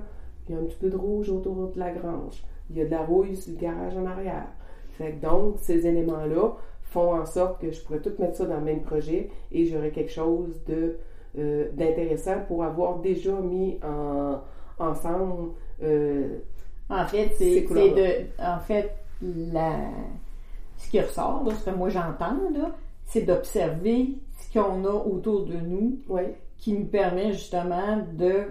il 0.47 0.55
y 0.55 0.57
a 0.57 0.61
un 0.61 0.63
petit 0.63 0.77
peu 0.77 0.89
de 0.89 0.95
rouge 0.95 1.29
autour 1.29 1.71
de 1.73 1.79
la 1.79 1.91
grange. 1.91 2.43
Il 2.69 2.77
y 2.77 2.81
a 2.81 2.85
de 2.85 2.91
la 2.91 3.01
rouille 3.01 3.35
sur 3.35 3.51
le 3.53 3.59
garage 3.59 3.97
en 3.97 4.05
arrière. 4.05 4.47
Fait 4.91 5.11
que 5.11 5.21
donc, 5.25 5.55
ces 5.57 5.85
éléments-là 5.85 6.55
font 6.89 7.13
en 7.19 7.25
sorte 7.25 7.59
que 7.61 7.71
je 7.71 7.81
pourrais 7.81 7.99
tout 7.99 8.13
mettre 8.19 8.35
ça 8.37 8.45
dans 8.45 8.57
le 8.57 8.61
même 8.65 8.81
projet 8.81 9.29
et 9.51 9.65
j'aurais 9.65 9.91
quelque 9.91 10.11
chose 10.11 10.61
de 10.65 10.97
euh, 11.37 11.69
d'intéressant 11.73 12.39
pour 12.47 12.63
avoir 12.63 12.97
déjà 12.99 13.33
mis 13.33 13.79
en, 13.83 14.39
ensemble. 14.79 15.51
euh, 15.83 16.39
En 16.89 17.05
fait, 17.05 17.31
Ces 17.35 17.67
c'est 17.67 17.89
de. 17.89 18.25
En 18.41 18.59
fait, 18.59 18.91
la, 19.21 19.71
ce 20.77 20.89
qui 20.89 20.99
ressort, 21.01 21.43
là, 21.45 21.53
ce 21.55 21.65
que 21.69 21.75
moi 21.75 21.89
j'entends, 21.89 22.37
c'est 23.05 23.21
d'observer 23.21 24.09
ce 24.37 24.53
qu'on 24.59 24.85
a 24.85 24.89
autour 24.93 25.45
de 25.45 25.55
nous 25.55 25.99
qui 26.57 26.73
nous 26.73 26.85
permet 26.85 27.33
justement 27.33 27.97
de. 28.13 28.43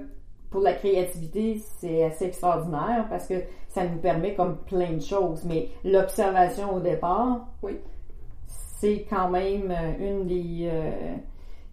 Pour 0.51 0.61
la 0.63 0.73
créativité, 0.75 1.61
c'est 1.81 2.05
assez 2.05 2.27
extraordinaire 2.27 3.07
parce 3.11 3.27
que 3.27 3.35
ça 3.69 3.85
nous 3.85 3.99
permet 3.99 4.35
comme 4.35 4.57
plein 4.59 4.93
de 4.93 5.01
choses. 5.03 5.45
Mais 5.45 5.69
l'observation 5.85 6.75
au 6.75 6.81
départ, 6.81 7.47
Oui. 7.63 7.79
C'est 8.77 9.07
quand 9.09 9.31
même 9.31 9.71
euh, 9.71 11.17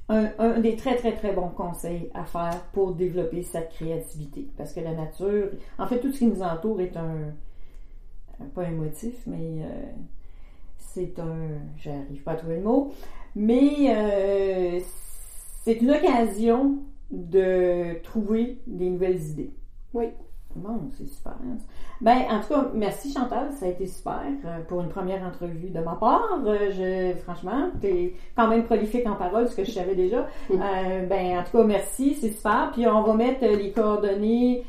euh, 0.10 0.28
un, 0.38 0.60
des 0.60 0.76
très 0.76 0.96
très 0.96 1.14
très 1.14 1.34
bons 1.34 1.50
conseils 1.50 2.10
à 2.14 2.26
faire 2.26 2.64
pour 2.74 2.94
développer 2.94 3.44
sa 3.44 3.62
créativité. 3.62 4.48
Parce 4.58 4.74
que 4.74 4.80
la 4.80 4.94
nature, 4.94 5.50
en 5.78 5.88
fait, 5.88 6.00
tout 6.00 6.12
ce 6.12 6.20
qui 6.20 6.28
nous 6.28 6.42
entoure 6.42 6.82
est 6.82 6.96
un, 6.98 7.34
pas 8.56 8.64
un 8.64 8.72
motif, 8.72 9.16
mais 9.28 9.64
euh, 9.64 9.92
c'est 10.78 11.20
un, 11.20 11.60
j'arrive 11.78 12.24
pas 12.24 12.32
à 12.32 12.36
trouver 12.36 12.58
le 12.58 12.64
mot, 12.64 12.94
mais 13.36 13.88
euh, 13.90 14.80
c'est 15.64 15.82
une 15.82 15.92
occasion 15.92 16.78
de 17.12 18.02
trouver 18.04 18.60
des 18.66 18.90
nouvelles 18.90 19.22
idées. 19.22 19.52
Oui. 19.94 20.06
Bon, 20.56 20.90
c'est 20.92 21.08
super. 21.08 21.36
Ben, 22.02 22.18
en 22.30 22.40
tout 22.42 22.50
cas, 22.50 22.70
merci 22.76 23.12
Chantal, 23.12 23.52
ça 23.54 23.66
a 23.66 23.70
été 23.70 23.88
super 23.88 24.22
euh, 24.46 24.60
pour 24.68 24.82
une 24.82 24.90
première 24.90 25.24
entrevue 25.24 25.70
de 25.70 25.80
ma 25.80 25.96
part. 25.96 26.42
Euh, 26.46 26.70
je, 26.72 27.18
franchement, 27.22 27.72
t'es 27.82 28.14
quand 28.36 28.48
même 28.48 28.64
prolifique 28.64 29.08
en 29.08 29.16
parole, 29.16 29.48
ce 29.48 29.56
que 29.56 29.64
je 29.64 29.72
savais 29.72 29.96
déjà. 29.96 30.28
Euh, 30.52 31.06
ben, 31.08 31.40
en 31.40 31.44
tout 31.44 31.58
cas, 31.58 31.64
merci, 31.64 32.14
c'est 32.16 32.30
super. 32.30 32.70
Puis 32.74 32.88
on 32.88 33.02
va 33.02 33.14
mettre 33.14 33.46
les 33.46 33.72
coordonnées. 33.72 34.64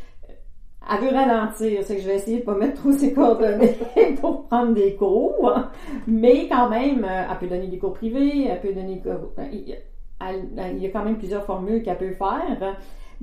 Elle 0.90 1.00
veut 1.06 1.14
ralentir, 1.14 1.82
c'est 1.82 1.96
que 1.96 2.02
je 2.02 2.06
vais 2.06 2.16
essayer 2.16 2.40
de 2.40 2.44
pas 2.44 2.54
mettre 2.54 2.80
trop 2.82 2.92
ses 2.92 3.12
coordonnées 3.12 3.76
pour 4.20 4.46
prendre 4.46 4.74
des 4.74 4.96
cours. 4.96 5.52
Mais 6.06 6.46
quand 6.48 6.68
même, 6.68 7.04
elle 7.04 7.38
peut 7.38 7.46
donner 7.46 7.68
des 7.68 7.78
cours 7.78 7.94
privés, 7.94 8.48
elle 8.48 8.60
peut 8.60 8.72
donner. 8.72 9.02
Il 9.52 10.78
y 10.78 10.86
a 10.86 10.90
quand 10.90 11.04
même 11.04 11.16
plusieurs 11.16 11.44
formules 11.44 11.82
qu'elle 11.82 11.98
peut 11.98 12.12
faire. 12.12 12.76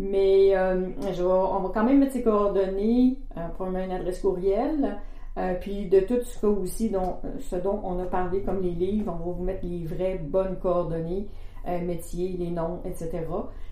Mais 0.04 0.56
euh, 0.58 0.88
je 1.14 1.22
vais- 1.24 1.30
on 1.30 1.60
va 1.60 1.70
quand 1.74 1.84
même 1.84 2.00
mettre 2.00 2.14
ses 2.14 2.24
coordonnées, 2.24 3.18
euh, 3.38 3.48
probablement 3.50 3.86
une 3.86 3.92
adresse 3.92 4.20
courriel, 4.22 4.98
euh, 5.38 5.54
puis 5.62 5.88
de 5.90 6.00
tout 6.00 6.22
ce 6.24 6.40
que 6.40 6.48
aussi 6.48 6.90
dont, 6.90 7.18
euh, 7.24 7.30
ce 7.40 7.56
dont 7.58 7.80
on 7.84 8.00
a 8.00 8.06
parlé, 8.06 8.42
comme 8.42 8.62
les 8.62 8.72
livres, 8.72 9.14
on 9.14 9.26
va 9.30 9.32
vous 9.34 9.44
mettre 9.44 9.64
les 9.66 9.86
vraies 9.86 10.18
bonnes 10.18 10.58
coordonnées, 10.60 11.28
euh, 11.68 11.80
métiers, 11.86 12.36
les 12.40 12.50
noms, 12.50 12.80
etc. 12.86 13.26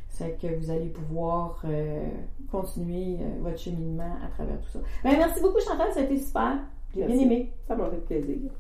C'est 0.08 0.38
que 0.40 0.48
vous 0.56 0.70
allez 0.70 0.90
pouvoir 0.90 1.62
euh, 1.66 2.08
continuer 2.52 3.18
votre 3.42 3.58
cheminement 3.58 4.16
à 4.26 4.28
travers 4.36 4.60
tout 4.62 4.70
ça. 4.74 4.80
Ben, 5.04 5.16
merci 5.18 5.42
beaucoup 5.42 5.60
Chantal, 5.60 5.92
ça 5.94 6.02
a 6.02 6.04
été 6.04 6.18
super. 6.18 6.60
J'ai 6.94 7.02
bien 7.06 7.08
Merci. 7.10 7.24
aimé. 7.26 7.54
Ça 7.68 7.76
m'a 7.76 7.90
fait 7.90 7.98
plaisir. 7.98 8.52